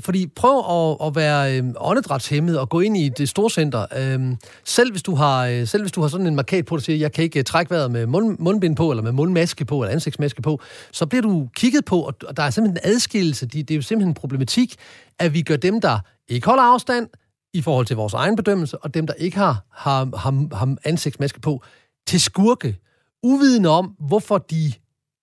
Fordi 0.00 0.26
prøv 0.26 0.58
at, 0.58 1.06
at 1.06 1.16
være 1.16 1.58
øh, 1.58 1.64
åndedrætshemmet 1.76 2.58
og 2.58 2.68
gå 2.68 2.80
ind 2.80 2.96
i 2.96 3.08
det 3.08 3.28
store 3.28 3.50
center. 3.50 3.86
Øh, 3.96 4.36
selv, 4.64 4.90
hvis 4.90 5.02
du 5.02 5.14
har, 5.14 5.46
øh, 5.46 5.66
selv 5.66 5.82
hvis 5.82 5.92
du 5.92 6.00
har 6.00 6.08
sådan 6.08 6.26
en 6.26 6.36
markat 6.36 6.66
på, 6.66 6.76
der 6.76 6.82
siger, 6.82 6.98
jeg 6.98 7.12
kan 7.12 7.24
ikke 7.24 7.38
øh, 7.38 7.44
trække 7.44 7.70
vejret 7.70 7.90
med 7.90 8.06
mund, 8.06 8.36
mundbind 8.38 8.76
på, 8.76 8.90
eller 8.90 9.02
med 9.02 9.12
mundmaske 9.12 9.64
på, 9.64 9.82
eller 9.82 9.92
ansigtsmaske 9.92 10.42
på, 10.42 10.60
så 10.92 11.06
bliver 11.06 11.22
du 11.22 11.48
kigget 11.56 11.84
på, 11.84 12.00
og 12.00 12.36
der 12.36 12.42
er 12.42 12.50
simpelthen 12.50 12.80
en 12.84 12.94
adskillelse. 12.94 13.46
Det 13.46 13.70
er 13.70 13.74
jo 13.74 13.82
simpelthen 13.82 14.10
en 14.10 14.14
problematik, 14.14 14.76
at 15.18 15.34
vi 15.34 15.42
gør 15.42 15.56
dem, 15.56 15.80
der 15.80 15.98
ikke 16.28 16.46
holder 16.46 16.62
afstand 16.62 17.08
i 17.56 17.62
forhold 17.62 17.86
til 17.86 17.96
vores 17.96 18.14
egen 18.14 18.36
bedømmelse, 18.36 18.78
og 18.78 18.94
dem, 18.94 19.06
der 19.06 19.14
ikke 19.14 19.36
har, 19.36 19.64
har, 19.72 20.16
har, 20.16 20.56
har 20.56 20.76
ansigtsmaske 20.84 21.40
på, 21.40 21.62
til 22.06 22.20
skurke, 22.20 22.76
uvidende 23.22 23.68
om, 23.68 23.86
hvorfor 23.98 24.38
de, 24.38 24.72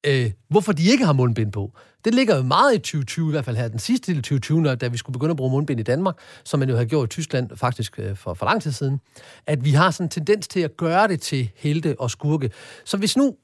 øh, 0.07 0.31
hvorfor 0.49 0.71
de 0.71 0.91
ikke 0.91 1.05
har 1.05 1.13
mundbind 1.13 1.51
på. 1.51 1.73
Det 2.05 2.15
ligger 2.15 2.35
jo 2.35 2.43
meget 2.43 2.75
i 2.75 2.77
2020, 2.77 3.27
i 3.27 3.31
hvert 3.31 3.45
fald 3.45 3.57
her 3.57 3.67
den 3.67 3.79
sidste 3.79 4.11
del 4.11 4.17
af 4.17 4.23
2020, 4.23 4.75
da 4.75 4.87
vi 4.87 4.97
skulle 4.97 5.13
begynde 5.13 5.31
at 5.31 5.37
bruge 5.37 5.51
mundbind 5.51 5.79
i 5.79 5.83
Danmark, 5.83 6.15
som 6.43 6.59
man 6.59 6.69
jo 6.69 6.77
har 6.77 6.85
gjort 6.85 7.09
i 7.09 7.09
Tyskland 7.09 7.49
faktisk 7.55 7.99
øh, 7.99 8.15
for, 8.15 8.33
for 8.33 8.45
lang 8.45 8.61
tid 8.61 8.71
siden, 8.71 8.99
at 9.47 9.65
vi 9.65 9.71
har 9.71 9.91
sådan 9.91 10.05
en 10.05 10.09
tendens 10.09 10.47
til 10.47 10.59
at 10.59 10.77
gøre 10.77 11.07
det 11.07 11.21
til 11.21 11.49
helte 11.55 11.95
og 11.99 12.11
skurke. 12.11 12.51
Så 12.85 12.97
hvis 12.97 13.17
nu, 13.17 13.35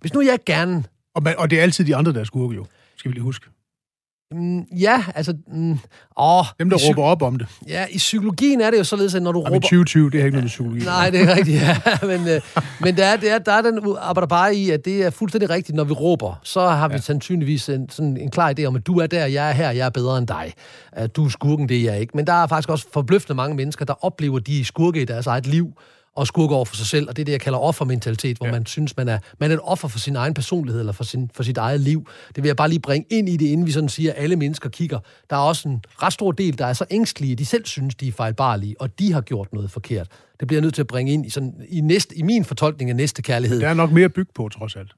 hvis 0.00 0.14
nu 0.14 0.20
jeg 0.20 0.38
gerne... 0.46 0.84
Og, 1.14 1.22
man, 1.22 1.34
og 1.38 1.50
det 1.50 1.58
er 1.58 1.62
altid 1.62 1.84
de 1.84 1.96
andre, 1.96 2.12
der 2.12 2.20
er 2.20 2.24
skurke 2.24 2.54
jo, 2.54 2.66
skal 2.96 3.08
vi 3.08 3.14
lige 3.14 3.22
huske. 3.22 3.46
Mm, 4.32 4.60
ja, 4.60 5.04
altså... 5.14 5.34
Mm, 5.52 5.78
åh, 6.16 6.44
Dem, 6.58 6.70
der 6.70 6.76
råber 6.88 7.02
op 7.02 7.22
om 7.22 7.36
det. 7.36 7.46
Ja, 7.68 7.86
i 7.90 7.96
psykologien 7.96 8.60
er 8.60 8.70
det 8.70 8.78
jo 8.78 8.84
således, 8.84 9.14
at 9.14 9.22
når 9.22 9.32
du 9.32 9.38
Jamen, 9.38 9.52
råber... 9.52 9.60
2020, 9.60 10.10
det 10.10 10.20
er 10.20 10.24
ikke 10.24 10.34
noget 10.34 10.44
med 10.44 10.48
psykologi. 10.48 10.84
Nej, 10.84 11.10
det 11.10 11.20
er 11.20 11.36
rigtigt, 11.36 11.62
ja. 11.62 11.76
Men, 12.18 12.28
øh, 12.28 12.40
men 12.80 12.96
der, 12.96 13.04
er, 13.04 13.16
der, 13.16 13.34
er, 13.34 13.38
der 13.38 13.52
er 13.52 13.62
den 13.62 13.96
arbejder 13.98 14.26
bare 14.26 14.54
i, 14.54 14.70
at 14.70 14.84
det 14.84 15.04
er 15.04 15.10
fuldstændig 15.10 15.50
rigtigt, 15.50 15.76
når 15.76 15.84
vi 15.84 15.92
råber. 15.92 16.40
Så 16.42 16.68
har 16.68 16.88
vi 16.88 16.94
ja. 16.94 17.00
sandsynligvis 17.00 17.68
en, 17.68 17.88
sådan 17.90 18.16
en 18.16 18.30
klar 18.30 18.54
idé 18.58 18.64
om, 18.64 18.76
at 18.76 18.86
du 18.86 18.98
er 18.98 19.06
der, 19.06 19.26
jeg 19.26 19.48
er 19.48 19.52
her, 19.52 19.70
jeg 19.70 19.86
er 19.86 19.90
bedre 19.90 20.18
end 20.18 20.26
dig. 20.26 20.52
At 20.92 21.16
du 21.16 21.24
er 21.24 21.28
skurken, 21.28 21.68
det 21.68 21.76
er 21.76 21.92
jeg 21.92 22.00
ikke. 22.00 22.16
Men 22.16 22.26
der 22.26 22.42
er 22.42 22.46
faktisk 22.46 22.68
også 22.68 22.86
forbløffende 22.92 23.34
mange 23.34 23.56
mennesker, 23.56 23.84
der 23.84 24.04
oplever 24.04 24.38
de 24.38 24.64
skurke 24.64 25.02
i 25.02 25.04
deres 25.04 25.26
eget 25.26 25.46
liv, 25.46 25.72
og 26.16 26.26
skurke 26.26 26.54
over 26.54 26.64
for 26.64 26.76
sig 26.76 26.86
selv, 26.86 27.08
og 27.08 27.16
det 27.16 27.22
er 27.22 27.24
det, 27.24 27.32
jeg 27.32 27.40
kalder 27.40 27.58
offermentalitet, 27.58 28.36
hvor 28.36 28.46
ja. 28.46 28.52
man 28.52 28.66
synes, 28.66 28.96
man 28.96 29.08
er, 29.08 29.18
man 29.38 29.50
er 29.50 29.54
et 29.54 29.60
offer 29.62 29.88
for 29.88 29.98
sin 29.98 30.16
egen 30.16 30.34
personlighed, 30.34 30.80
eller 30.80 30.92
for, 30.92 31.04
sin, 31.04 31.30
for 31.34 31.42
sit 31.42 31.56
eget 31.56 31.80
liv. 31.80 32.08
Det 32.28 32.42
vil 32.42 32.48
jeg 32.48 32.56
bare 32.56 32.68
lige 32.68 32.80
bringe 32.80 33.06
ind 33.10 33.28
i 33.28 33.36
det, 33.36 33.46
inden 33.46 33.66
vi 33.66 33.72
sådan 33.72 33.88
siger, 33.88 34.12
at 34.12 34.22
alle 34.22 34.36
mennesker 34.36 34.68
kigger. 34.68 34.98
Der 35.30 35.36
er 35.36 35.40
også 35.40 35.68
en 35.68 35.84
ret 36.02 36.12
stor 36.12 36.32
del, 36.32 36.58
der 36.58 36.66
er 36.66 36.72
så 36.72 36.84
ængstlige, 36.90 37.36
de 37.36 37.46
selv 37.46 37.66
synes, 37.66 37.94
de 37.94 38.08
er 38.08 38.12
fejlbarlige, 38.12 38.80
og 38.80 38.98
de 38.98 39.12
har 39.12 39.20
gjort 39.20 39.52
noget 39.52 39.70
forkert. 39.70 40.08
Det 40.40 40.48
bliver 40.48 40.58
jeg 40.58 40.62
nødt 40.62 40.74
til 40.74 40.82
at 40.82 40.86
bringe 40.86 41.12
ind 41.12 41.26
i, 41.26 41.30
sådan, 41.30 41.54
i, 41.68 41.80
næste, 41.80 42.18
i 42.18 42.22
min 42.22 42.44
fortolkning 42.44 42.90
af 42.90 42.96
næste 42.96 43.22
kærlighed. 43.22 43.60
Der 43.60 43.68
er 43.68 43.74
nok 43.74 43.92
mere 43.92 44.08
byg 44.08 44.28
på, 44.34 44.48
trods 44.48 44.76
alt 44.76 44.92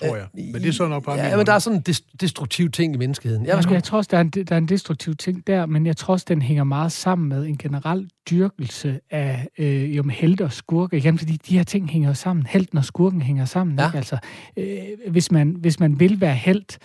tror 0.00 0.16
jeg. 0.16 0.26
Men 0.34 0.54
det 0.54 0.68
er 0.68 0.72
så 0.72 0.88
nok 0.88 1.04
bare... 1.04 1.16
Ja, 1.16 1.36
men 1.36 1.46
der 1.46 1.52
er 1.52 1.58
sådan 1.58 1.82
en 1.86 1.94
destruktiv 2.20 2.70
ting 2.70 2.94
i 2.94 2.98
menneskeheden. 2.98 3.46
Ja, 3.46 3.56
jeg 3.70 3.84
tror 3.84 3.98
også, 3.98 4.08
der 4.10 4.16
er, 4.16 4.20
en, 4.20 4.28
der 4.28 4.54
er 4.54 4.58
en 4.58 4.68
destruktiv 4.68 5.16
ting 5.16 5.46
der, 5.46 5.66
men 5.66 5.86
jeg 5.86 5.96
tror 5.96 6.14
også, 6.14 6.26
den 6.28 6.42
hænger 6.42 6.64
meget 6.64 6.92
sammen 6.92 7.28
med 7.28 7.46
en 7.46 7.58
generel 7.58 8.10
dyrkelse 8.30 9.00
af 9.10 9.48
øh, 9.58 9.96
jo, 9.96 10.02
helte 10.02 10.44
og 10.44 10.52
skurke. 10.52 10.96
Igen, 10.96 11.18
fordi 11.18 11.32
de 11.32 11.56
her 11.56 11.64
ting 11.64 11.90
hænger 11.90 12.12
sammen. 12.12 12.46
Helten 12.46 12.78
og 12.78 12.84
skurken 12.84 13.22
hænger 13.22 13.44
sammen. 13.44 13.78
Ja. 13.78 13.86
Ikke? 13.86 13.96
Altså, 13.96 14.18
øh, 14.56 14.76
hvis, 15.08 15.32
man, 15.32 15.56
hvis 15.58 15.80
man 15.80 16.00
vil 16.00 16.20
være 16.20 16.34
held, 16.34 16.78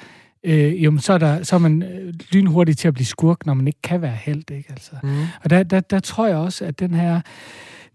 øh, 0.44 0.84
jo, 0.84 0.98
så, 0.98 1.14
er 1.14 1.18
der, 1.18 1.44
så 1.44 1.56
er 1.56 1.60
man 1.60 1.84
øh, 1.84 2.14
lynhurtig 2.32 2.78
til 2.78 2.88
at 2.88 2.94
blive 2.94 3.06
skurk, 3.06 3.46
når 3.46 3.54
man 3.54 3.68
ikke 3.68 3.82
kan 3.84 4.02
være 4.02 4.18
held. 4.22 4.52
Ikke? 4.52 4.70
Altså. 4.70 4.92
Mm. 5.04 5.22
Og 5.44 5.50
der, 5.50 5.64
der, 5.64 5.80
der 5.80 6.00
tror 6.00 6.28
jeg 6.28 6.38
også, 6.38 6.66
at 6.66 6.80
den 6.80 6.94
her 6.94 7.22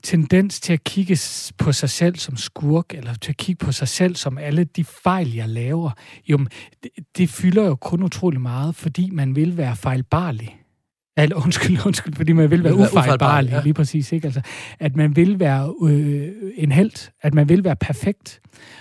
tendens 0.02 0.60
til 0.60 0.72
at 0.72 0.84
kigge 0.84 1.18
på 1.58 1.72
sig 1.72 1.90
selv 1.90 2.16
som 2.16 2.36
skurk, 2.36 2.94
eller 2.94 3.14
til 3.14 3.32
at 3.32 3.36
kigge 3.36 3.64
på 3.64 3.72
sig 3.72 3.88
selv 3.88 4.16
som 4.16 4.38
alle 4.38 4.64
de 4.64 4.84
fejl, 4.84 5.34
jeg 5.34 5.48
laver, 5.48 5.90
jo, 6.28 6.38
det, 6.82 6.90
det 7.16 7.28
fylder 7.28 7.64
jo 7.64 7.74
kun 7.74 8.02
utrolig 8.02 8.40
meget, 8.40 8.74
fordi 8.74 9.10
man 9.10 9.36
vil 9.36 9.56
være 9.56 9.76
fejlbarlig. 9.76 10.60
Eller, 11.16 11.36
undskyld, 11.44 11.86
undskyld, 11.86 12.14
fordi 12.14 12.32
man 12.32 12.50
vil 12.50 12.64
være 12.64 12.74
ufejlbarlig, 12.74 13.50
ja. 13.50 13.62
lige 13.62 13.74
præcis. 13.74 14.12
Ikke? 14.12 14.26
Altså, 14.26 14.40
at 14.78 14.96
man 14.96 15.16
vil 15.16 15.40
være 15.40 15.74
øh, 15.82 16.32
en 16.56 16.72
held, 16.72 17.10
at 17.22 17.34
man 17.34 17.48
vil 17.48 17.64
være 17.64 17.76
perfekt. 17.76 18.40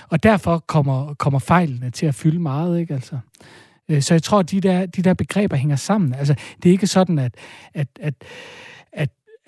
Og 0.10 0.24
derfor 0.24 0.60
kommer, 0.60 1.14
kommer 1.14 1.40
fejlene 1.40 1.90
til 1.90 2.06
at 2.06 2.16
fylde 2.16 2.40
meget. 2.40 2.80
Ikke? 2.80 2.94
Altså, 2.94 3.20
øh, 3.90 4.02
så 4.02 4.14
jeg 4.14 4.24
tror, 4.24 4.40
at 4.40 4.52
de 4.52 4.62
der, 4.62 4.86
de 4.86 5.02
der 5.02 5.14
begreber 5.14 5.56
hænger 5.56 5.76
sammen. 5.76 6.14
Altså, 6.14 6.36
det 6.64 6.70
er 6.70 6.74
ikke 6.74 6.88
sådan, 6.88 7.20
at, 7.20 7.36
at, 7.74 7.88
at 8.00 8.14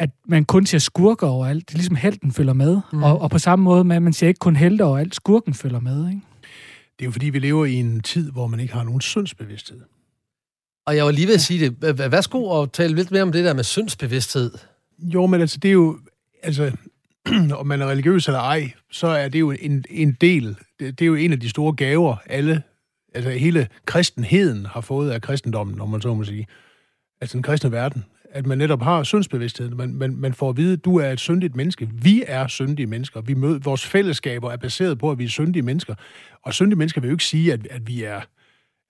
at 0.01 0.09
man 0.25 0.45
kun 0.45 0.65
ser 0.65 0.77
skurker 0.77 1.27
overalt. 1.27 1.69
Det 1.69 1.73
er 1.73 1.77
ligesom 1.77 1.95
helten 1.95 2.31
følger 2.31 2.53
med. 2.53 2.81
Mm. 2.93 3.03
Og, 3.03 3.21
og 3.21 3.29
på 3.29 3.39
samme 3.39 3.63
måde 3.63 3.83
med, 3.83 3.95
at 3.95 4.01
man 4.01 4.13
ser 4.13 4.27
ikke 4.27 4.37
kun 4.37 4.55
helte 4.55 4.83
overalt, 4.83 5.15
skurken 5.15 5.53
følger 5.53 5.79
med. 5.79 6.07
Ikke? 6.07 6.21
Det 6.99 7.05
er 7.05 7.05
jo 7.05 7.11
fordi, 7.11 7.29
vi 7.29 7.39
lever 7.39 7.65
i 7.65 7.73
en 7.73 8.01
tid, 8.01 8.31
hvor 8.31 8.47
man 8.47 8.59
ikke 8.59 8.73
har 8.73 8.83
nogen 8.83 9.01
syndsbevidsthed. 9.01 9.81
Og 10.85 10.95
jeg 10.95 11.05
var 11.05 11.11
lige 11.11 11.27
ved 11.27 11.33
at 11.33 11.41
sige 11.41 11.69
det. 11.69 12.11
Værsgo 12.11 12.61
at 12.61 12.71
tale 12.71 12.95
lidt 12.95 13.11
mere 13.11 13.21
om 13.21 13.31
det 13.31 13.45
der 13.45 13.53
med 13.53 13.63
syndsbevidsthed. 13.63 14.51
Jo, 14.99 15.25
men 15.25 15.41
altså, 15.41 15.57
det 15.57 15.69
er 15.69 15.73
jo... 15.73 15.99
Altså, 16.43 16.71
om 17.59 17.67
man 17.67 17.81
er 17.81 17.85
religiøs 17.85 18.27
eller 18.27 18.39
ej, 18.39 18.71
så 18.91 19.07
er 19.07 19.29
det 19.29 19.39
jo 19.39 19.51
en, 19.51 19.85
en 19.89 20.17
del... 20.21 20.57
Det, 20.79 20.99
det 20.99 21.05
er 21.05 21.07
jo 21.07 21.15
en 21.15 21.31
af 21.31 21.39
de 21.39 21.49
store 21.49 21.73
gaver, 21.73 22.15
alle... 22.25 22.63
Altså, 23.15 23.31
hele 23.31 23.67
kristenheden 23.85 24.65
har 24.65 24.81
fået 24.81 25.11
af 25.11 25.21
kristendommen, 25.21 25.75
når 25.75 25.85
man 25.85 26.01
så 26.01 26.13
må 26.13 26.23
sige. 26.23 26.47
Altså, 27.21 27.37
den 27.37 27.43
kristne 27.43 27.71
verden 27.71 28.03
at 28.33 28.45
man 28.45 28.57
netop 28.57 28.81
har 28.81 29.03
syndsbevidstheden. 29.03 29.77
Man, 29.77 29.93
man, 29.93 30.15
man 30.15 30.33
får 30.33 30.49
at 30.49 30.57
vide, 30.57 30.73
at 30.73 30.85
du 30.85 30.97
er 30.97 31.09
et 31.09 31.19
syndigt 31.19 31.55
menneske. 31.55 31.89
Vi 31.93 32.23
er 32.27 32.47
syndige 32.47 32.85
mennesker. 32.87 33.21
Vi 33.21 33.33
møder, 33.33 33.59
vores 33.59 33.85
fællesskaber 33.85 34.51
er 34.51 34.57
baseret 34.57 34.99
på, 34.99 35.11
at 35.11 35.19
vi 35.19 35.23
er 35.23 35.29
syndige 35.29 35.63
mennesker. 35.63 35.95
Og 36.43 36.53
syndige 36.53 36.77
mennesker 36.77 37.01
vil 37.01 37.07
jo 37.07 37.13
ikke 37.13 37.23
sige, 37.23 37.53
at, 37.53 37.67
at, 37.69 37.87
vi, 37.87 38.03
er, 38.03 38.21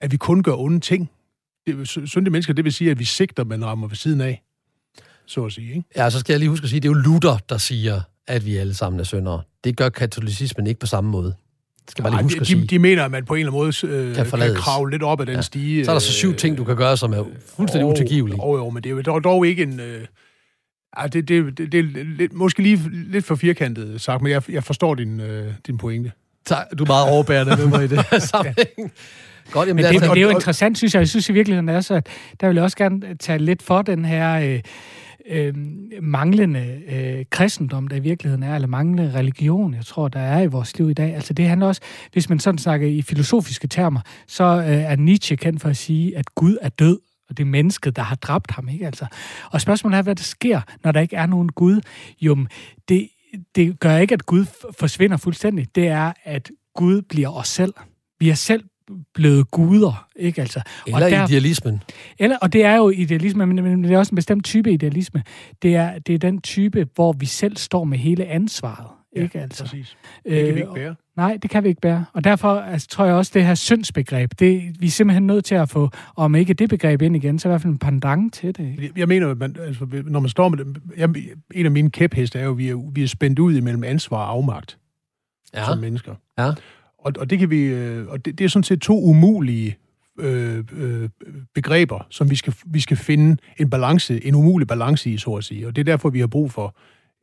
at 0.00 0.12
vi 0.12 0.16
kun 0.16 0.42
gør 0.42 0.54
onde 0.54 0.80
ting. 0.80 1.10
Det, 1.66 1.88
syndige 1.88 2.30
mennesker, 2.30 2.54
det 2.54 2.64
vil 2.64 2.72
sige, 2.72 2.90
at 2.90 2.98
vi 2.98 3.04
sigter, 3.04 3.44
men 3.44 3.64
rammer 3.64 3.88
ved 3.88 3.96
siden 3.96 4.20
af. 4.20 4.42
Så 5.26 5.44
at 5.44 5.52
sige, 5.52 5.68
ikke? 5.68 5.84
Ja, 5.96 6.10
så 6.10 6.20
skal 6.20 6.32
jeg 6.32 6.38
lige 6.38 6.48
huske 6.48 6.64
at 6.64 6.70
sige, 6.70 6.76
at 6.76 6.82
det 6.82 6.88
er 6.88 6.92
jo 6.92 6.98
Luther, 6.98 7.38
der 7.48 7.58
siger, 7.58 8.00
at 8.26 8.46
vi 8.46 8.56
alle 8.56 8.74
sammen 8.74 9.00
er 9.00 9.04
syndere. 9.04 9.42
Det 9.64 9.76
gør 9.76 9.88
katolicismen 9.88 10.66
ikke 10.66 10.80
på 10.80 10.86
samme 10.86 11.10
måde. 11.10 11.34
Skal 11.88 12.02
man 12.02 12.12
lige 12.12 12.22
huske 12.22 12.36
de, 12.36 12.40
at 12.40 12.46
sige. 12.46 12.60
de, 12.62 12.66
de 12.66 12.78
mener, 12.78 13.04
at 13.04 13.10
man 13.10 13.24
på 13.24 13.34
en 13.34 13.40
eller 13.40 13.52
anden 13.52 13.86
måde 13.90 13.98
øh, 14.00 14.06
Kan 14.06 14.14
kan, 14.14 14.26
forlades. 14.26 14.52
kan 14.52 14.62
kravle 14.62 14.90
lidt 14.90 15.02
op 15.02 15.20
ad 15.20 15.26
den 15.26 15.34
ja. 15.34 15.42
stige. 15.42 15.84
Så 15.84 15.90
er 15.90 15.94
der 15.94 16.00
så 16.00 16.12
syv 16.12 16.34
ting, 16.34 16.58
du 16.58 16.64
kan 16.64 16.76
gøre, 16.76 16.96
som 16.96 17.12
er 17.12 17.24
fuldstændig 17.56 17.86
Jo, 17.86 17.90
utilgivelige. 17.92 18.38
Jo, 18.42 18.56
jo, 18.56 18.70
men 18.70 18.82
det 18.82 18.90
er 18.90 18.94
jo 18.94 19.02
dog, 19.02 19.24
dog 19.24 19.46
ikke 19.46 19.62
en... 19.62 19.80
Øh, 19.80 20.00
ej, 20.96 21.06
det, 21.06 21.28
det, 21.28 21.58
det, 21.58 21.72
det 21.72 21.80
er 21.80 22.04
lidt, 22.18 22.32
måske 22.32 22.62
lige 22.62 22.80
lidt 22.92 23.24
for 23.24 23.34
firkantet 23.34 24.00
sagt, 24.00 24.22
men 24.22 24.32
jeg, 24.32 24.42
jeg 24.50 24.64
forstår 24.64 24.94
din, 24.94 25.20
øh, 25.20 25.52
din 25.66 25.78
pointe. 25.78 26.12
Tak, 26.46 26.66
du 26.78 26.84
er 26.84 26.88
meget 26.88 27.10
overbærende 27.10 27.56
med 27.56 27.66
mig 27.66 27.84
i 27.84 27.86
det 27.86 28.04
her 28.10 28.18
sammenhæng. 28.18 28.92
Godt, 29.50 29.68
jamen, 29.68 29.76
Men 29.76 29.84
det, 29.84 29.88
altså, 29.88 30.08
men 30.08 30.14
det 30.16 30.22
er 30.22 30.26
jo 30.26 30.34
interessant, 30.36 30.78
synes 30.78 30.94
jeg. 30.94 31.00
Jeg 31.00 31.08
synes 31.08 31.28
i 31.28 31.32
virkeligheden 31.32 31.68
er 31.68 31.80
så, 31.80 31.94
at 31.94 32.06
der 32.40 32.46
vil 32.46 32.54
jeg 32.54 32.64
også 32.64 32.76
gerne 32.76 33.16
tage 33.20 33.38
lidt 33.38 33.62
for 33.62 33.82
den 33.82 34.04
her 34.04 34.54
øh, 34.54 34.60
øh, 35.28 35.54
manglende 36.02 36.82
øh, 36.88 37.24
kristendom, 37.30 37.88
der 37.88 37.96
i 37.96 38.00
virkeligheden 38.00 38.42
er, 38.42 38.54
eller 38.54 38.68
manglende 38.68 39.12
religion, 39.14 39.74
jeg 39.74 39.84
tror, 39.86 40.08
der 40.08 40.20
er 40.20 40.42
i 40.42 40.46
vores 40.46 40.78
liv 40.78 40.90
i 40.90 40.94
dag. 40.94 41.14
Altså 41.14 41.32
det 41.32 41.48
handler 41.48 41.66
også, 41.66 41.80
hvis 42.12 42.28
man 42.28 42.38
sådan 42.38 42.58
snakker 42.58 42.86
i 42.86 43.02
filosofiske 43.02 43.68
termer, 43.68 44.00
så 44.26 44.44
øh, 44.44 44.66
er 44.66 44.96
Nietzsche 44.96 45.36
kendt 45.36 45.62
for 45.62 45.68
at 45.68 45.76
sige, 45.76 46.16
at 46.16 46.34
Gud 46.34 46.56
er 46.60 46.68
død, 46.68 46.98
og 47.28 47.36
det 47.36 47.42
er 47.42 47.48
mennesket, 47.48 47.96
der 47.96 48.02
har 48.02 48.16
dræbt 48.16 48.50
ham, 48.50 48.68
ikke 48.68 48.86
altså? 48.86 49.06
Og 49.50 49.60
spørgsmålet 49.60 49.98
er, 49.98 50.02
hvad 50.02 50.14
der 50.14 50.22
sker, 50.22 50.60
når 50.84 50.92
der 50.92 51.00
ikke 51.00 51.16
er 51.16 51.26
nogen 51.26 51.48
Gud. 51.48 51.80
Jo, 52.20 52.46
det, 52.88 53.08
det 53.54 53.80
gør 53.80 53.96
ikke, 53.96 54.14
at 54.14 54.26
Gud 54.26 54.44
forsvinder 54.78 55.16
fuldstændig. 55.16 55.74
Det 55.74 55.88
er, 55.88 56.12
at 56.24 56.50
Gud 56.74 57.02
bliver 57.02 57.28
os 57.28 57.48
selv. 57.48 57.74
Vi 58.20 58.30
er 58.30 58.34
selv 58.34 58.64
blevet 59.14 59.50
guder, 59.50 60.06
ikke 60.16 60.40
altså? 60.40 60.60
eller 60.86 61.04
og 61.04 61.10
der, 61.10 61.28
idealismen. 61.28 61.82
eller, 62.18 62.36
og 62.42 62.52
det 62.52 62.64
er 62.64 62.76
jo 62.76 62.90
idealisme, 62.90 63.46
men, 63.46 63.64
men 63.64 63.84
det 63.84 63.92
er 63.92 63.98
også 63.98 64.12
en 64.12 64.16
bestemt 64.16 64.44
type 64.44 64.72
idealisme. 64.72 65.22
Det 65.62 65.76
er, 65.76 65.98
det 65.98 66.14
er 66.14 66.18
den 66.18 66.40
type, 66.40 66.86
hvor 66.94 67.12
vi 67.12 67.26
selv 67.26 67.56
står 67.56 67.84
med 67.84 67.98
hele 67.98 68.26
ansvaret, 68.26 68.86
ikke 69.16 69.40
altså? 69.40 69.64
Præcis. 69.64 69.96
Det 70.24 70.32
kan 70.32 70.44
vi 70.44 70.50
Øh, 70.50 70.56
ikke 70.56 70.74
bære. 70.74 70.94
Nej, 71.16 71.38
det 71.42 71.50
kan 71.50 71.64
vi 71.64 71.68
ikke 71.68 71.80
bære. 71.80 72.04
Og 72.12 72.24
derfor 72.24 72.54
altså, 72.60 72.88
tror 72.88 73.04
jeg 73.04 73.14
også, 73.14 73.30
det 73.34 73.44
her 73.46 73.54
syndsbegreb, 73.54 74.30
det, 74.38 74.62
vi 74.80 74.86
er 74.86 74.90
simpelthen 74.90 75.26
nødt 75.26 75.44
til 75.44 75.54
at 75.54 75.68
få, 75.70 75.90
om 76.16 76.34
ikke 76.34 76.54
det 76.54 76.68
begreb 76.68 77.02
ind 77.02 77.16
igen, 77.16 77.38
så 77.38 77.48
i 77.48 77.50
hvert 77.50 77.60
fald 77.62 77.72
en 77.72 77.78
pendant 77.78 78.34
til 78.34 78.56
det. 78.56 78.68
Ikke? 78.82 78.92
Jeg- 78.96 79.08
mener, 79.08 79.30
at 79.30 79.38
man, 79.38 79.56
altså, 79.60 79.86
når 80.04 80.20
man 80.20 80.28
står 80.28 80.48
med 80.48 80.58
det... 80.58 80.76
Jeg, 80.96 81.08
en 81.54 81.66
af 81.66 81.70
mine 81.72 81.90
kæpheste 81.90 82.38
er 82.38 82.44
jo, 82.44 82.50
at 82.50 82.58
vi 82.58 82.68
er, 82.68 82.90
vi 82.92 83.02
er 83.02 83.06
spændt 83.08 83.38
ud 83.38 83.54
imellem 83.54 83.84
ansvar 83.84 84.16
og 84.16 84.30
afmagt 84.30 84.78
ja. 85.54 85.60
Ja. 85.60 85.66
som 85.66 85.78
mennesker. 85.78 86.14
Ja. 86.38 86.50
Og, 87.04 87.12
og 87.18 87.30
det 87.30 87.38
kan 87.38 87.50
vi... 87.50 87.62
øh, 87.62 88.06
Og 88.08 88.24
det, 88.24 88.38
det 88.38 88.44
er 88.44 88.48
sådan 88.48 88.64
set 88.64 88.80
to 88.80 89.02
umulige 89.02 89.76
øh, 90.18 90.64
øh, 90.72 91.08
begreber, 91.54 92.06
som 92.10 92.30
vi 92.30 92.36
skal, 92.36 92.54
vi 92.66 92.80
skal 92.80 92.96
finde 92.96 93.36
en 93.58 93.70
balance, 93.70 94.24
en 94.24 94.34
umulig 94.34 94.68
balance 94.68 95.10
i, 95.10 95.16
så 95.18 95.34
at 95.34 95.44
sige. 95.44 95.66
Og 95.66 95.76
det 95.76 95.82
er 95.82 95.84
derfor, 95.84 96.10
vi 96.10 96.20
har 96.20 96.26
brug 96.26 96.50
for 96.50 96.76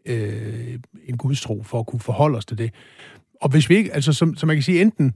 øh, 0.06 0.80
en 1.06 1.18
gudstro, 1.18 1.64
for 1.64 1.80
at 1.80 1.86
kunne 1.86 2.00
forholde 2.00 2.38
os 2.38 2.46
til 2.46 2.58
det. 2.58 2.72
Og 3.42 3.50
hvis 3.50 3.70
vi 3.70 3.76
ikke, 3.76 3.94
altså 3.94 4.14
som, 4.14 4.36
som 4.36 4.48
man 4.48 4.56
kan 4.56 4.64
sige, 4.64 4.82
enten, 4.82 5.14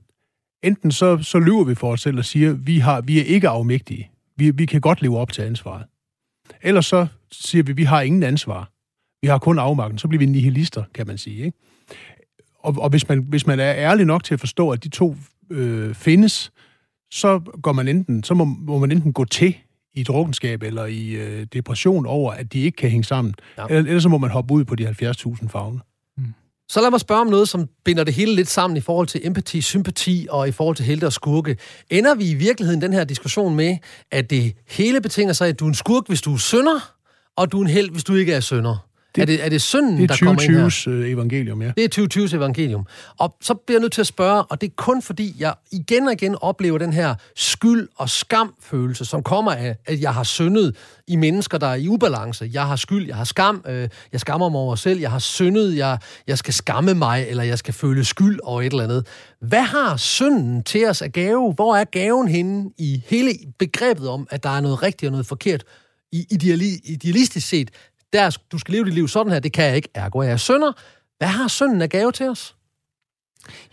enten 0.63 0.91
så, 0.91 1.17
så 1.17 1.39
lyver 1.39 1.63
vi 1.63 1.75
for 1.75 1.91
os 1.91 2.01
selv 2.01 2.17
og 2.17 2.25
siger, 2.25 2.53
vi, 2.53 2.77
har, 2.77 3.01
vi 3.01 3.19
er 3.19 3.23
ikke 3.23 3.49
afmægtige. 3.49 4.11
Vi, 4.37 4.51
vi 4.51 4.65
kan 4.65 4.81
godt 4.81 5.01
leve 5.01 5.17
op 5.17 5.31
til 5.31 5.41
ansvaret. 5.41 5.85
Ellers 6.61 6.85
så 6.85 7.07
siger 7.31 7.63
vi, 7.63 7.73
vi 7.73 7.83
har 7.83 8.01
ingen 8.01 8.23
ansvar. 8.23 8.71
Vi 9.21 9.27
har 9.27 9.37
kun 9.37 9.59
afmagten. 9.59 9.97
Så 9.97 10.07
bliver 10.07 10.19
vi 10.19 10.25
nihilister, 10.25 10.83
kan 10.93 11.07
man 11.07 11.17
sige. 11.17 11.45
Ikke? 11.45 11.57
Og, 12.63 12.75
og 12.77 12.89
hvis, 12.89 13.09
man, 13.09 13.25
hvis 13.29 13.47
man 13.47 13.59
er 13.59 13.73
ærlig 13.73 14.05
nok 14.05 14.23
til 14.23 14.33
at 14.33 14.39
forstå, 14.39 14.69
at 14.69 14.83
de 14.83 14.89
to 14.89 15.15
øh, 15.49 15.95
findes, 15.95 16.51
så 17.11 17.39
går 17.63 17.71
man 17.71 17.87
enten, 17.87 18.23
så 18.23 18.33
må, 18.33 18.45
må 18.45 18.77
man 18.77 18.91
enten 18.91 19.13
gå 19.13 19.25
til 19.25 19.55
i 19.93 20.03
drukkenskab 20.03 20.63
eller 20.63 20.85
i 20.85 21.09
øh, 21.09 21.47
depression 21.53 22.05
over, 22.05 22.31
at 22.31 22.53
de 22.53 22.59
ikke 22.59 22.75
kan 22.75 22.89
hænge 22.89 23.03
sammen. 23.03 23.33
Ja. 23.57 23.65
Eller, 23.69 23.79
ellers 23.79 24.03
så 24.03 24.09
må 24.09 24.17
man 24.17 24.29
hoppe 24.29 24.53
ud 24.53 24.65
på 24.65 24.75
de 24.75 24.87
70.000 24.87 25.47
fagne. 25.47 25.79
Så 26.67 26.81
lad 26.81 26.91
mig 26.91 26.99
spørge 26.99 27.21
om 27.21 27.27
noget, 27.27 27.49
som 27.49 27.67
binder 27.85 28.03
det 28.03 28.13
hele 28.13 28.35
lidt 28.35 28.47
sammen 28.47 28.77
i 28.77 28.81
forhold 28.81 29.07
til 29.07 29.21
empati, 29.23 29.61
sympati 29.61 30.27
og 30.29 30.47
i 30.47 30.51
forhold 30.51 30.75
til 30.75 30.85
helte 30.85 31.05
og 31.05 31.13
skurke. 31.13 31.57
Ender 31.89 32.15
vi 32.15 32.31
i 32.31 32.33
virkeligheden 32.33 32.81
den 32.81 32.93
her 32.93 33.03
diskussion 33.03 33.55
med, 33.55 33.77
at 34.11 34.29
det 34.29 34.53
hele 34.69 35.01
betinger 35.01 35.33
sig, 35.33 35.47
at 35.47 35.59
du 35.59 35.65
er 35.65 35.69
en 35.69 35.75
skurk, 35.75 36.07
hvis 36.07 36.21
du 36.21 36.33
er 36.33 36.37
sønder, 36.37 36.93
og 37.35 37.51
du 37.51 37.57
er 37.57 37.61
en 37.61 37.69
held, 37.69 37.91
hvis 37.91 38.03
du 38.03 38.15
ikke 38.15 38.33
er 38.33 38.39
sønder? 38.39 38.87
Det, 39.15 39.21
er, 39.21 39.25
det, 39.25 39.45
er 39.45 39.49
det 39.49 39.61
synden, 39.61 39.97
Det 39.97 40.09
der 40.09 40.15
er 40.15 40.19
kommer 40.19 40.41
ind 40.41 40.51
her? 40.51 40.67
2020's 40.67 40.89
øh, 40.89 41.09
evangelium, 41.11 41.61
ja. 41.61 41.71
Det 41.77 41.97
er 41.97 42.03
2020's 42.25 42.35
evangelium. 42.35 42.85
Og 43.19 43.35
så 43.41 43.53
bliver 43.53 43.77
jeg 43.77 43.81
nødt 43.81 43.93
til 43.93 44.01
at 44.01 44.07
spørge, 44.07 44.43
og 44.43 44.61
det 44.61 44.67
er 44.67 44.73
kun 44.75 45.01
fordi, 45.01 45.35
jeg 45.39 45.53
igen 45.71 46.07
og 46.07 46.13
igen 46.13 46.35
oplever 46.41 46.77
den 46.77 46.93
her 46.93 47.15
skyld- 47.35 47.87
og 47.95 48.09
skamfølelse, 48.09 49.05
som 49.05 49.23
kommer 49.23 49.51
af, 49.51 49.75
at 49.85 50.01
jeg 50.01 50.13
har 50.13 50.23
syndet 50.23 50.75
i 51.07 51.15
mennesker, 51.15 51.57
der 51.57 51.67
er 51.67 51.75
i 51.75 51.87
ubalance. 51.87 52.49
Jeg 52.53 52.67
har 52.67 52.75
skyld, 52.75 53.07
jeg 53.07 53.15
har 53.15 53.23
skam, 53.23 53.63
øh, 53.67 53.89
jeg 54.11 54.19
skammer 54.19 54.49
mig 54.49 54.59
over 54.59 54.71
mig 54.71 54.77
selv, 54.77 54.99
jeg 54.99 55.11
har 55.11 55.19
syndet, 55.19 55.77
jeg, 55.77 55.97
jeg 56.27 56.37
skal 56.37 56.53
skamme 56.53 56.93
mig, 56.93 57.25
eller 57.29 57.43
jeg 57.43 57.57
skal 57.57 57.73
føle 57.73 58.05
skyld 58.05 58.39
over 58.43 58.61
et 58.61 58.71
eller 58.71 58.83
andet. 58.83 59.07
Hvad 59.41 59.61
har 59.61 59.97
synden 59.97 60.63
til 60.63 60.87
os 60.87 61.01
af 61.01 61.11
gave? 61.11 61.53
Hvor 61.53 61.75
er 61.75 61.83
gaven 61.83 62.27
henne 62.27 62.71
i 62.77 63.03
hele 63.05 63.29
begrebet 63.59 64.09
om, 64.09 64.27
at 64.31 64.43
der 64.43 64.49
er 64.49 64.61
noget 64.61 64.83
rigtigt 64.83 65.07
og 65.07 65.11
noget 65.11 65.25
forkert? 65.25 65.63
I 66.11 66.25
ideali, 66.31 66.79
idealistisk 66.83 67.47
set, 67.47 67.69
der, 68.13 68.37
du 68.51 68.57
skal 68.57 68.73
leve 68.73 68.85
dit 68.85 68.93
liv 68.93 69.07
sådan 69.07 69.31
her, 69.33 69.39
det 69.39 69.53
kan 69.53 69.65
jeg 69.65 69.75
ikke, 69.75 69.89
ergo 69.93 70.19
er 70.19 70.23
jeg 70.23 70.39
synder. 70.39 70.71
Hvad 71.17 71.27
har 71.27 71.47
synden 71.47 71.81
af 71.81 71.89
gave 71.89 72.11
til 72.11 72.29
os? 72.29 72.55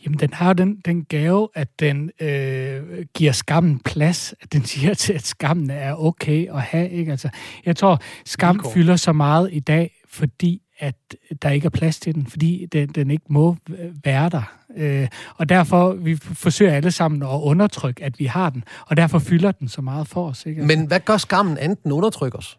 Jamen, 0.04 0.18
den 0.18 0.32
har 0.32 0.46
jo 0.46 0.52
den, 0.52 0.76
den 0.84 1.04
gave, 1.04 1.48
at 1.54 1.80
den 1.80 2.10
øh, 2.20 2.82
giver 3.14 3.32
skammen 3.32 3.80
plads. 3.80 4.34
At 4.40 4.52
den 4.52 4.64
siger 4.64 4.94
til, 4.94 5.12
at 5.12 5.26
skammen 5.26 5.70
er 5.70 5.94
okay 5.94 6.54
at 6.54 6.62
have. 6.62 6.90
Ikke? 6.90 7.10
Altså, 7.10 7.28
jeg 7.66 7.76
tror, 7.76 7.98
skam 8.26 8.54
Vilkår. 8.54 8.70
fylder 8.70 8.96
så 8.96 9.12
meget 9.12 9.48
i 9.52 9.60
dag, 9.60 9.90
fordi 10.08 10.62
at 10.78 10.94
der 11.42 11.50
ikke 11.50 11.66
er 11.66 11.70
plads 11.70 12.00
til 12.00 12.14
den, 12.14 12.26
fordi 12.26 12.66
den, 12.72 12.88
den 12.88 13.10
ikke 13.10 13.24
må 13.28 13.56
øh, 13.68 13.76
være 14.04 14.28
der. 14.28 14.56
Øh, 14.76 15.08
og 15.36 15.48
derfor 15.48 15.92
vi 15.92 16.16
forsøger 16.16 16.72
alle 16.72 16.90
sammen 16.90 17.22
at 17.22 17.28
undertrykke, 17.42 18.04
at 18.04 18.18
vi 18.18 18.24
har 18.24 18.50
den, 18.50 18.64
og 18.86 18.96
derfor 18.96 19.18
fylder 19.18 19.52
den 19.52 19.68
så 19.68 19.80
meget 19.82 20.08
for 20.08 20.28
os. 20.28 20.46
Ikke? 20.46 20.60
Altså, 20.60 20.76
Men 20.76 20.86
hvad 20.86 21.00
gør 21.00 21.16
skammen 21.16 21.58
enten 21.58 21.92
undertrykker 21.92 22.38
os? 22.38 22.58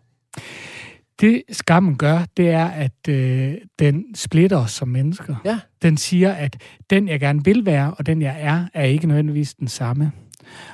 Det 1.22 1.43
skammen 1.51 1.97
gør, 1.97 2.26
det 2.38 2.49
er, 2.49 2.65
at 2.65 3.07
øh, 3.09 3.53
den 3.80 4.15
splitter 4.15 4.57
os 4.57 4.72
som 4.72 4.88
mennesker. 4.88 5.36
Ja. 5.45 5.59
Den 5.82 5.97
siger, 5.97 6.34
at 6.34 6.57
den, 6.89 7.07
jeg 7.07 7.19
gerne 7.19 7.45
vil 7.45 7.65
være, 7.65 7.93
og 7.93 8.05
den, 8.05 8.22
jeg 8.22 8.36
er, 8.39 8.65
er 8.74 8.84
ikke 8.84 9.07
nødvendigvis 9.07 9.53
den 9.53 9.67
samme. 9.67 10.11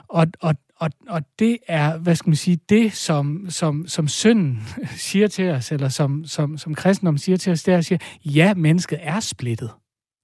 Og, 0.08 0.28
og, 0.40 0.56
og, 0.76 0.90
og 1.10 1.22
det 1.40 1.58
er, 1.68 1.98
hvad 1.98 2.16
skal 2.16 2.30
man 2.30 2.36
sige, 2.36 2.60
det, 2.70 2.94
som, 2.94 3.46
som, 3.50 3.88
som 3.88 4.08
synden 4.08 4.64
siger 5.08 5.28
til 5.28 5.50
os, 5.50 5.72
eller 5.72 5.90
som, 5.90 6.26
som, 6.26 6.58
som 6.58 6.76
kristendom 6.76 7.18
siger 7.18 7.38
til 7.38 7.52
os, 7.52 7.64
det 7.64 7.74
er 7.74 7.78
at 7.78 7.86
sige, 7.86 8.00
ja, 8.26 8.54
mennesket 8.54 9.00
er 9.02 9.20
splittet. 9.20 9.70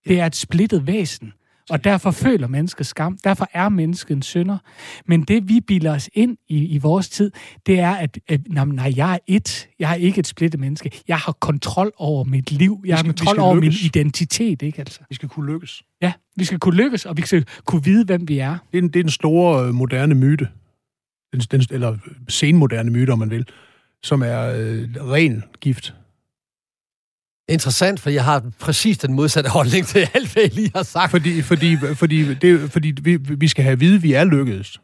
Det 0.07 0.19
er 0.19 0.25
et 0.25 0.35
splittet 0.35 0.87
væsen. 0.87 1.33
Og 1.69 1.83
derfor 1.83 2.11
føler 2.11 2.47
mennesket 2.47 2.85
skam. 2.85 3.17
Derfor 3.23 3.47
er 3.53 3.69
mennesket 3.69 4.15
en 4.15 4.21
synder. 4.21 4.57
Men 5.05 5.21
det, 5.23 5.49
vi 5.49 5.59
bilder 5.67 5.91
os 5.95 6.09
ind 6.13 6.37
i, 6.49 6.65
i 6.65 6.77
vores 6.77 7.09
tid, 7.09 7.31
det 7.65 7.79
er, 7.79 7.91
at, 7.91 8.19
at 8.27 8.41
nej, 8.47 8.65
nej, 8.65 8.93
jeg 8.95 9.13
er 9.13 9.17
et. 9.27 9.67
Jeg 9.79 9.91
er 9.91 9.95
ikke 9.95 10.19
et 10.19 10.27
splittet 10.27 10.59
menneske. 10.59 10.91
Jeg 11.07 11.17
har 11.17 11.31
kontrol 11.31 11.91
over 11.97 12.23
mit 12.23 12.51
liv. 12.51 12.83
Jeg 12.85 12.93
har 12.95 12.99
skal- 13.03 13.09
kontrol 13.13 13.39
over 13.39 13.53
min 13.53 13.63
lykkes. 13.63 13.85
identitet, 13.85 14.61
ikke 14.61 14.79
altså? 14.79 14.99
Vi 15.09 15.15
skal 15.15 15.29
kunne 15.29 15.53
lykkes. 15.53 15.83
Ja, 16.01 16.13
vi 16.35 16.43
skal 16.45 16.59
kunne 16.59 16.75
lykkes, 16.75 17.05
og 17.05 17.17
vi 17.17 17.21
skal 17.21 17.45
kunne 17.65 17.83
vide, 17.83 18.05
hvem 18.05 18.27
vi 18.27 18.37
er. 18.39 18.57
Det 18.71 18.77
er, 18.77 18.81
den- 18.81 18.89
det 18.89 18.99
er 18.99 19.03
den 19.03 19.11
store 19.11 19.67
øh, 19.67 19.73
moderne 19.73 20.15
myte, 20.15 20.47
den, 21.33 21.39
den, 21.41 21.63
eller 21.71 21.97
senmoderne 22.29 22.91
myte, 22.91 23.11
om 23.11 23.19
man 23.19 23.29
vil, 23.29 23.45
som 24.03 24.21
er 24.23 24.41
øh, 24.57 24.89
ren 24.95 25.43
gift. 25.61 25.93
Interessant, 27.49 27.99
for 27.99 28.09
jeg 28.09 28.23
har 28.23 28.43
præcis 28.59 28.97
den 28.97 29.13
modsatte 29.13 29.49
holdning 29.49 29.87
til 29.87 30.07
alt, 30.13 30.33
hvad 30.33 30.43
jeg 30.43 30.53
lige 30.53 30.71
har 30.75 30.83
sagt. 30.83 31.11
Fordi, 31.11 31.41
fordi, 31.41 31.77
fordi, 31.95 32.33
det, 32.33 32.71
fordi 32.71 32.93
vi, 33.01 33.15
vi 33.15 33.47
skal 33.47 33.63
have 33.63 33.71
at 33.73 33.79
vide, 33.79 33.95
at 33.95 34.03
vi 34.03 34.13
er 34.13 34.23
lykkedes. 34.23 34.79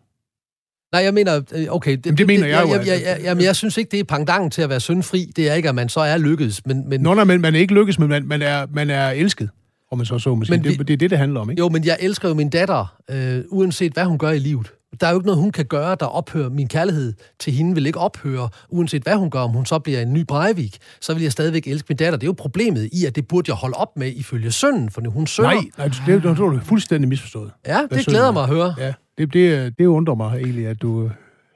Nej, 0.93 1.03
jeg 1.03 1.13
mener, 1.13 1.41
øh, 1.53 1.65
okay... 1.69 1.91
Det, 1.91 2.05
Jamen, 2.05 2.17
det 2.17 2.27
mener 2.27 2.47
jeg 2.47 2.63
jo, 2.67 2.73
Jeg, 2.73 2.87
jeg, 2.87 3.01
jeg, 3.05 3.19
jamen, 3.23 3.43
jeg 3.43 3.55
synes 3.55 3.77
ikke, 3.77 3.91
det 3.91 3.99
er 3.99 4.03
pangdangen 4.03 4.51
til 4.51 4.61
at 4.61 4.69
være 4.69 4.79
syndfri. 4.79 5.31
Det 5.35 5.49
er 5.49 5.53
ikke, 5.53 5.69
at 5.69 5.75
man 5.75 5.89
så 5.89 5.99
er 5.99 6.17
lykkedes, 6.17 6.65
men... 6.65 6.89
men 6.89 7.01
Nå, 7.01 7.13
nej, 7.13 7.23
men 7.23 7.41
man 7.41 7.55
er 7.55 7.59
ikke 7.59 7.73
lykkedes, 7.73 7.99
men 7.99 8.09
man, 8.09 8.25
man, 8.27 8.41
er, 8.41 8.67
man 8.73 8.89
er 8.89 9.09
elsket, 9.09 9.49
om 9.91 9.97
man 9.97 10.05
så 10.05 10.19
så 10.19 10.35
må 10.35 10.45
sige. 10.45 10.57
Men 10.57 10.63
vi- 10.63 10.69
Det, 10.75 10.87
det 10.87 10.93
er 10.93 10.97
det, 10.97 11.09
det 11.09 11.17
handler 11.17 11.39
om, 11.39 11.49
ikke? 11.49 11.59
Jo, 11.59 11.69
men 11.69 11.85
jeg 11.85 11.97
elsker 11.99 12.27
jo 12.29 12.33
min 12.35 12.49
datter, 12.49 12.95
øh, 13.11 13.43
uanset 13.49 13.93
hvad 13.93 14.05
hun 14.05 14.17
gør 14.17 14.29
i 14.31 14.39
livet. 14.39 14.71
Der 15.01 15.07
er 15.07 15.11
jo 15.11 15.17
ikke 15.17 15.25
noget, 15.25 15.41
hun 15.41 15.51
kan 15.51 15.65
gøre, 15.65 15.95
der 15.99 16.05
ophører. 16.05 16.49
Min 16.49 16.67
kærlighed 16.67 17.13
til 17.39 17.53
hende 17.53 17.75
vil 17.75 17.85
ikke 17.85 17.99
ophøre, 17.99 18.49
uanset 18.69 19.03
hvad 19.03 19.15
hun 19.15 19.29
gør. 19.29 19.39
Om 19.39 19.51
hun 19.51 19.65
så 19.65 19.79
bliver 19.79 20.01
en 20.01 20.13
ny 20.13 20.25
Breivik, 20.27 20.77
så 21.01 21.13
vil 21.13 21.23
jeg 21.23 21.31
stadigvæk 21.31 21.67
elske 21.67 21.85
min 21.89 21.97
datter. 21.97 22.17
Det 22.17 22.25
er 22.25 22.29
jo 22.29 22.35
problemet 22.37 22.89
i, 22.91 23.05
at 23.05 23.15
det 23.15 23.27
burde 23.27 23.49
jeg 23.49 23.55
holde 23.55 23.77
op 23.77 23.97
med 23.97 24.11
ifølge 24.15 24.51
sønnen, 24.51 24.89
for 24.89 25.09
hun 25.09 25.27
sønder. 25.27 25.51
Nej, 25.51 25.63
nej, 25.77 25.87
det, 25.87 25.97
det, 26.05 26.23
det, 26.23 26.37
det 26.37 26.39
er 26.39 26.61
fuldstændig 26.63 27.09
misforstået. 27.09 27.51
Ja, 27.67 27.81
det 27.91 28.05
glæder 28.05 28.27
er. 28.27 28.31
mig 28.31 28.43
at 28.43 28.49
høre. 28.49 28.75
Ja, 28.77 28.93
det, 29.17 29.33
det, 29.33 29.73
det 29.79 29.85
undrer 29.85 30.15
mig 30.15 30.37
egentlig, 30.37 30.67
at 30.67 30.81
du... 30.81 31.09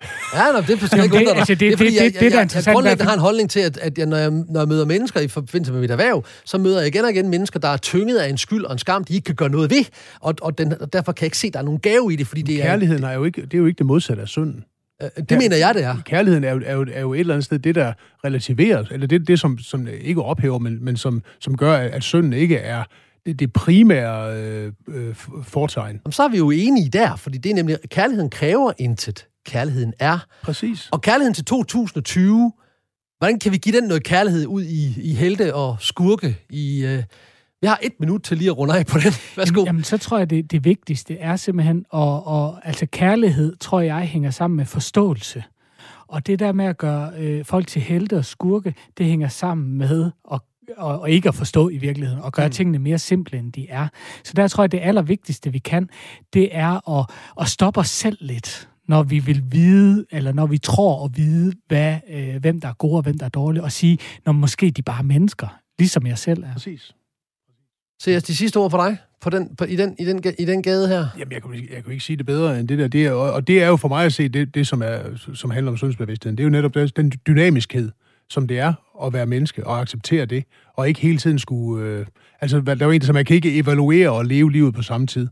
øh, 0.03 0.09
Ja, 0.39 0.51
nå, 0.51 0.57
det 0.57 0.65
skal 0.65 0.89
Jamen, 0.97 1.03
ikke 1.03 1.29
det- 1.31 1.37
altså, 1.37 1.55
det- 1.55 1.73
er 1.73 1.77
fordi, 1.77 1.89
det- 1.89 1.95
jeg, 1.95 2.03
det- 2.13 2.13
det, 2.13 2.21
der 2.21 2.21
er 2.21 2.21
jeg, 2.21 2.31
jeg, 2.31 2.33
jeg 2.33 2.41
interessant 2.43 2.73
i 2.73 2.75
grundlæggende 2.75 3.03
har 3.05 3.13
en 3.13 3.19
holdning 3.19 3.49
til, 3.49 3.59
at, 3.59 3.77
at 3.77 3.97
jeg, 3.97 4.05
når, 4.05 4.17
jeg, 4.17 4.31
når 4.31 4.59
jeg 4.59 4.67
møder 4.67 4.85
mennesker 4.85 5.19
i 5.19 5.27
forbindelse 5.27 5.71
med 5.73 5.81
mit 5.81 5.91
erhverv, 5.91 6.25
så 6.45 6.57
møder 6.57 6.79
jeg 6.79 6.87
igen 6.87 7.05
og 7.05 7.11
igen 7.11 7.29
mennesker, 7.29 7.59
der 7.59 7.67
er 7.67 7.77
tynget 7.77 8.17
af 8.17 8.29
en 8.29 8.37
skyld 8.37 8.63
og 8.65 8.73
en 8.73 8.79
skam, 8.79 9.03
de 9.03 9.13
ikke 9.13 9.25
kan 9.25 9.35
gøre 9.35 9.49
noget 9.49 9.69
ved. 9.71 9.85
Og, 10.19 10.33
og, 10.41 10.57
den, 10.57 10.81
og 10.81 10.93
derfor 10.93 11.11
kan 11.11 11.21
jeg 11.21 11.27
ikke 11.27 11.37
se, 11.37 11.47
at 11.47 11.53
der 11.53 11.59
er 11.59 11.63
nogen 11.63 11.79
gave 11.79 12.13
i 12.13 12.15
det, 12.15 12.27
fordi 12.27 12.41
det 12.41 12.55
er... 12.55 12.63
Kærligheden 12.63 13.03
er 13.03 13.11
jo 13.13 13.23
ikke, 13.23 13.41
det 13.41 13.53
er 13.53 13.57
jo 13.57 13.65
ikke 13.65 13.77
det 13.77 13.85
modsatte 13.85 14.21
af 14.21 14.27
synden. 14.27 14.63
Øh, 15.03 15.09
det 15.29 15.37
mener 15.37 15.55
jeg, 15.57 15.73
det 15.75 15.83
er. 15.83 15.95
Kærligheden 16.05 16.43
er 16.43 16.51
jo, 16.51 16.61
er, 16.65 16.73
jo, 16.73 16.85
er 16.93 17.01
jo 17.01 17.13
et 17.13 17.19
eller 17.19 17.33
andet 17.33 17.45
sted 17.45 17.59
det, 17.59 17.75
der 17.75 17.93
relativeres, 18.25 18.87
eller 18.91 19.07
det, 19.07 19.27
det 19.27 19.39
som, 19.39 19.57
som 19.59 19.87
ikke 20.01 20.21
ophæver, 20.21 20.59
men, 20.59 20.85
men 20.85 20.97
som, 20.97 21.21
som 21.39 21.57
gør, 21.57 21.73
at, 21.73 21.91
at 21.91 22.03
synden 22.03 22.33
ikke 22.33 22.57
er 22.57 22.83
det, 23.25 23.39
det 23.39 23.53
primære 23.53 24.37
øh, 24.37 24.71
øh, 24.87 25.15
fortegn. 25.43 25.99
Jamen, 26.05 26.11
så 26.11 26.23
er 26.23 26.27
vi 26.29 26.37
jo 26.37 26.51
enige 26.51 26.89
der, 26.89 27.15
fordi 27.15 27.37
det 27.37 27.49
er 27.49 27.55
nemlig, 27.55 27.77
kærligheden 27.89 28.29
kræver 28.29 28.71
intet. 28.77 29.25
Kærligheden 29.45 29.93
er. 29.99 30.19
Præcis. 30.43 30.89
Og 30.91 31.01
kærligheden 31.01 31.33
til 31.33 31.45
2020, 31.45 32.51
hvordan 33.17 33.39
kan 33.39 33.51
vi 33.51 33.57
give 33.57 33.75
den 33.75 33.87
noget 33.87 34.03
kærlighed 34.03 34.45
ud 34.45 34.63
i, 34.63 35.01
i 35.01 35.13
helte 35.13 35.55
og 35.55 35.77
skurke 35.79 36.37
i... 36.49 36.85
Øh, 36.85 37.03
vi 37.61 37.67
har 37.67 37.79
et 37.81 37.93
minut 37.99 38.23
til 38.23 38.37
lige 38.37 38.49
at 38.49 38.57
runde 38.57 38.77
af 38.77 38.85
på 38.85 38.97
den. 38.97 39.13
Værsgo. 39.37 39.59
Jamen, 39.59 39.65
jamen 39.65 39.83
så 39.83 39.97
tror 39.97 40.17
jeg, 40.17 40.29
det, 40.29 40.51
det 40.51 40.65
vigtigste 40.65 41.17
er 41.17 41.35
simpelthen, 41.35 41.85
og, 41.89 42.27
og 42.27 42.67
altså 42.67 42.85
kærlighed, 42.85 43.55
tror 43.55 43.79
jeg, 43.79 43.99
hænger 43.99 44.31
sammen 44.31 44.57
med 44.57 44.65
forståelse. 44.65 45.43
Og 46.07 46.27
det 46.27 46.39
der 46.39 46.51
med 46.51 46.65
at 46.65 46.77
gøre 46.77 47.11
øh, 47.17 47.45
folk 47.45 47.67
til 47.67 47.81
helte 47.81 48.17
og 48.17 48.25
skurke, 48.25 48.75
det 48.97 49.05
hænger 49.05 49.27
sammen 49.27 49.77
med 49.77 50.11
at 50.31 50.39
og, 50.77 50.99
og 50.99 51.09
ikke 51.09 51.29
at 51.29 51.35
forstå 51.35 51.69
i 51.69 51.77
virkeligheden, 51.77 52.21
og 52.21 52.33
gøre 52.33 52.47
mm. 52.47 52.51
tingene 52.51 52.79
mere 52.79 52.99
simple, 52.99 53.39
end 53.39 53.53
de 53.53 53.69
er. 53.69 53.87
Så 54.23 54.33
der 54.35 54.47
tror 54.47 54.63
jeg, 54.63 54.71
det 54.71 54.79
allervigtigste, 54.83 55.51
vi 55.51 55.59
kan, 55.59 55.89
det 56.33 56.49
er 56.51 56.99
at, 56.99 57.09
at 57.41 57.47
stoppe 57.47 57.79
os 57.79 57.89
selv 57.89 58.17
lidt, 58.21 58.69
når 58.87 59.03
vi 59.03 59.19
vil 59.19 59.43
vide, 59.51 60.05
eller 60.11 60.33
når 60.33 60.45
vi 60.45 60.57
tror 60.57 61.05
at 61.05 61.17
vide, 61.17 61.53
hvad, 61.67 61.97
øh, 62.09 62.35
hvem 62.41 62.61
der 62.61 62.67
er 62.67 62.73
gode 62.73 62.95
og 62.97 63.03
hvem 63.03 63.17
der 63.17 63.25
er 63.25 63.29
dårlige, 63.29 63.63
og 63.63 63.71
sige, 63.71 63.97
når 64.25 64.33
måske 64.33 64.71
de 64.71 64.81
bare 64.81 64.99
er 64.99 65.03
mennesker, 65.03 65.47
ligesom 65.79 66.07
jeg 66.07 66.17
selv 66.17 66.43
er. 66.43 66.53
Præcis. 66.53 66.95
Så 67.99 68.11
jeg 68.11 68.27
de 68.27 68.35
sidste 68.35 68.57
ord 68.57 68.71
for 68.71 68.77
dig 68.77 68.97
på 69.21 69.29
den, 69.29 69.55
på, 69.55 69.65
i, 69.65 69.75
den, 69.75 69.95
i, 69.99 70.05
den, 70.05 70.23
i 70.39 70.45
den 70.45 70.63
gade 70.63 70.87
her. 70.87 71.07
Jamen, 71.19 71.31
jeg 71.31 71.41
kan, 71.41 71.53
jeg 71.53 71.83
kan 71.83 71.91
ikke 71.91 72.03
sige 72.03 72.17
det 72.17 72.25
bedre 72.25 72.59
end 72.59 72.67
det 72.67 72.79
der. 72.79 72.87
Det 72.87 73.05
er, 73.05 73.11
og, 73.11 73.33
og 73.33 73.47
det 73.47 73.63
er 73.63 73.67
jo 73.67 73.75
for 73.75 73.87
mig 73.87 74.05
at 74.05 74.13
se, 74.13 74.29
det, 74.29 74.55
det 74.55 74.67
som, 74.67 74.81
er, 74.81 74.99
som 75.33 75.51
handler 75.51 75.71
om 75.71 75.77
sundhedsbevidstheden, 75.77 76.37
det 76.37 76.43
er 76.43 76.45
jo 76.45 76.51
netop 76.51 76.73
den 76.95 77.11
dynamiskhed, 77.27 77.91
som 78.29 78.47
det 78.47 78.59
er 78.59 78.73
at 79.05 79.13
være 79.13 79.25
menneske 79.25 79.67
og 79.67 79.81
acceptere 79.81 80.25
det, 80.25 80.43
og 80.73 80.87
ikke 80.87 80.99
hele 80.99 81.17
tiden 81.17 81.39
skulle... 81.39 81.85
Øh, 81.85 82.05
altså, 82.41 82.61
der 82.61 82.75
er 82.79 82.85
jo 82.85 82.91
en, 82.91 83.01
som 83.01 83.15
man 83.15 83.25
kan 83.25 83.35
ikke 83.35 83.59
evaluere 83.59 84.09
og 84.09 84.25
leve 84.25 84.51
livet 84.51 84.73
på 84.73 84.81
samme 84.81 85.07
tid. 85.07 85.27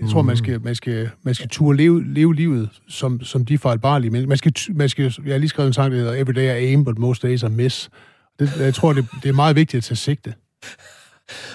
Jeg 0.00 0.10
tror, 0.10 0.22
man 0.22 0.36
skal, 0.36 0.60
man 0.60 0.74
skal, 0.74 1.10
man 1.22 1.34
skal 1.34 1.48
turde 1.48 1.76
leve, 1.76 2.14
leve 2.14 2.34
livet 2.34 2.68
som, 2.88 3.20
som 3.20 3.44
de 3.44 3.58
fejlbarlige 3.58 4.10
mennesker. 4.10 4.28
Man 4.28 4.38
skal, 4.38 4.76
man 4.76 4.88
skal, 4.88 5.14
jeg 5.24 5.34
har 5.34 5.38
lige 5.38 5.48
skrevet 5.48 5.66
en 5.66 5.72
sang, 5.72 5.92
der 5.92 5.98
hedder 5.98 6.14
Every 6.14 6.32
day 6.32 6.42
I 6.42 6.64
aim, 6.66 6.84
but 6.84 6.98
most 6.98 7.22
days 7.22 7.42
I 7.42 7.48
miss. 7.48 7.90
Det, 8.38 8.56
jeg 8.60 8.74
tror, 8.74 8.92
det, 8.92 9.06
det 9.22 9.28
er 9.28 9.32
meget 9.32 9.56
vigtigt 9.56 9.78
at 9.78 9.84
tage 9.84 9.96
sigte. 9.96 10.34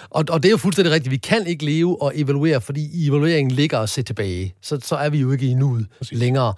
Og, 0.10 0.26
og 0.30 0.44
det 0.44 0.50
er 0.50 0.52
jo 0.52 0.58
fuldstændig 0.58 0.94
rigtigt. 0.94 1.12
Vi 1.12 1.18
kan 1.18 1.48
ikke 1.48 1.66
leve 1.66 2.02
og 2.02 2.12
evaluere, 2.16 2.62
fordi 2.62 2.90
i 2.94 3.08
evalueringen 3.08 3.52
ligger 3.52 3.80
at 3.80 3.90
se 3.90 4.02
tilbage. 4.02 4.56
Så, 4.62 4.80
så 4.84 4.96
er 4.96 5.10
vi 5.10 5.20
jo 5.20 5.32
ikke 5.32 5.46
i 5.46 5.54
nuet 5.54 5.88
Præcis. 5.98 6.20
længere. 6.20 6.54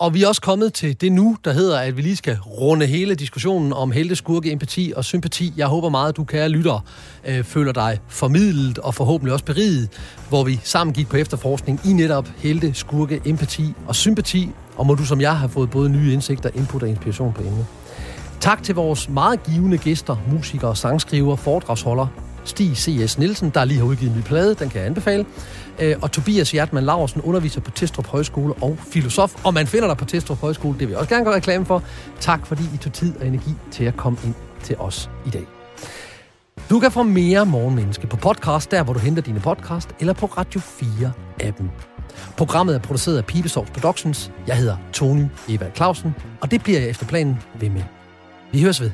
Og 0.00 0.14
vi 0.14 0.22
er 0.22 0.28
også 0.28 0.40
kommet 0.40 0.74
til 0.74 1.00
det 1.00 1.12
nu, 1.12 1.36
der 1.44 1.52
hedder, 1.52 1.78
at 1.78 1.96
vi 1.96 2.02
lige 2.02 2.16
skal 2.16 2.38
runde 2.38 2.86
hele 2.86 3.14
diskussionen 3.14 3.72
om 3.72 3.90
helte, 3.90 4.16
skurke, 4.16 4.52
empati 4.52 4.92
og 4.96 5.04
sympati. 5.04 5.52
Jeg 5.56 5.66
håber 5.66 5.88
meget, 5.88 6.08
at 6.08 6.16
du, 6.16 6.24
kære 6.24 6.48
lytter, 6.48 6.84
øh, 7.24 7.44
føler 7.44 7.72
dig 7.72 7.98
formidlet 8.08 8.78
og 8.78 8.94
forhåbentlig 8.94 9.32
også 9.32 9.44
beriget, 9.44 9.88
hvor 10.28 10.44
vi 10.44 10.60
sammen 10.64 10.94
gik 10.94 11.08
på 11.08 11.16
efterforskning 11.16 11.80
i 11.84 11.92
netop 11.92 12.28
helte, 12.36 12.74
skurke, 12.74 13.20
empati 13.24 13.74
og 13.86 13.96
sympati. 13.96 14.50
Og 14.76 14.86
må 14.86 14.94
du 14.94 15.04
som 15.06 15.20
jeg 15.20 15.36
have 15.38 15.48
fået 15.48 15.70
både 15.70 15.88
nye 15.88 16.12
indsigter, 16.12 16.50
input 16.54 16.82
og 16.82 16.88
inspiration 16.88 17.32
på 17.32 17.42
emnet. 17.42 17.66
Tak 18.40 18.62
til 18.62 18.74
vores 18.74 19.08
meget 19.08 19.42
givende 19.42 19.78
gæster, 19.78 20.16
musikere, 20.32 20.76
sangskriver, 20.76 21.36
foredragsholder, 21.36 22.06
Stig 22.44 22.76
C.S. 22.76 23.18
Nielsen, 23.18 23.50
der 23.50 23.64
lige 23.64 23.78
har 23.78 23.84
udgivet 23.84 24.12
en 24.12 24.18
ny 24.18 24.22
plade, 24.22 24.54
den 24.54 24.68
kan 24.68 24.80
jeg 24.80 24.86
anbefale. 24.86 25.26
Øh, 25.80 25.96
og 26.02 26.12
Tobias 26.12 26.50
Hjertmann 26.50 26.86
Larsen 26.86 27.20
underviser 27.20 27.60
på 27.60 27.70
Testrup 27.70 28.06
Højskole 28.06 28.54
og 28.54 28.78
filosof, 28.92 29.44
og 29.44 29.54
man 29.54 29.66
finder 29.66 29.88
dig 29.88 29.96
på 29.96 30.04
Testrup 30.04 30.38
Højskole, 30.40 30.78
det 30.78 30.88
vil 30.88 30.88
jeg 30.88 30.98
også 30.98 31.10
gerne 31.10 31.24
gøre 31.24 31.34
reklame 31.34 31.66
for. 31.66 31.82
Tak 32.20 32.46
fordi 32.46 32.62
I 32.74 32.76
tog 32.76 32.92
tid 32.92 33.16
og 33.16 33.26
energi 33.26 33.54
til 33.70 33.84
at 33.84 33.96
komme 33.96 34.18
ind 34.24 34.34
til 34.62 34.76
os 34.78 35.10
i 35.26 35.30
dag. 35.30 35.46
Du 36.70 36.80
kan 36.80 36.90
få 36.90 37.02
mere 37.02 37.46
Morgenmenneske 37.46 38.06
på 38.06 38.16
podcast, 38.16 38.70
der 38.70 38.82
hvor 38.82 38.92
du 38.92 38.98
henter 38.98 39.22
dine 39.22 39.40
podcast, 39.40 39.88
eller 40.00 40.12
på 40.12 40.26
Radio 40.26 40.60
4-appen. 40.60 41.64
Programmet 42.36 42.74
er 42.74 42.78
produceret 42.78 43.18
af 43.18 43.24
Pibesovs 43.24 43.70
Productions. 43.70 44.32
Jeg 44.46 44.56
hedder 44.56 44.76
Tony 44.92 45.24
Eva 45.48 45.70
Clausen, 45.76 46.14
og 46.40 46.50
det 46.50 46.62
bliver 46.62 46.80
jeg 46.80 46.88
efter 46.88 47.06
planen 47.06 47.38
ved 47.60 47.70
med. 47.70 47.82
Vi 48.52 48.62
høres 48.62 48.80
ved. 48.80 48.90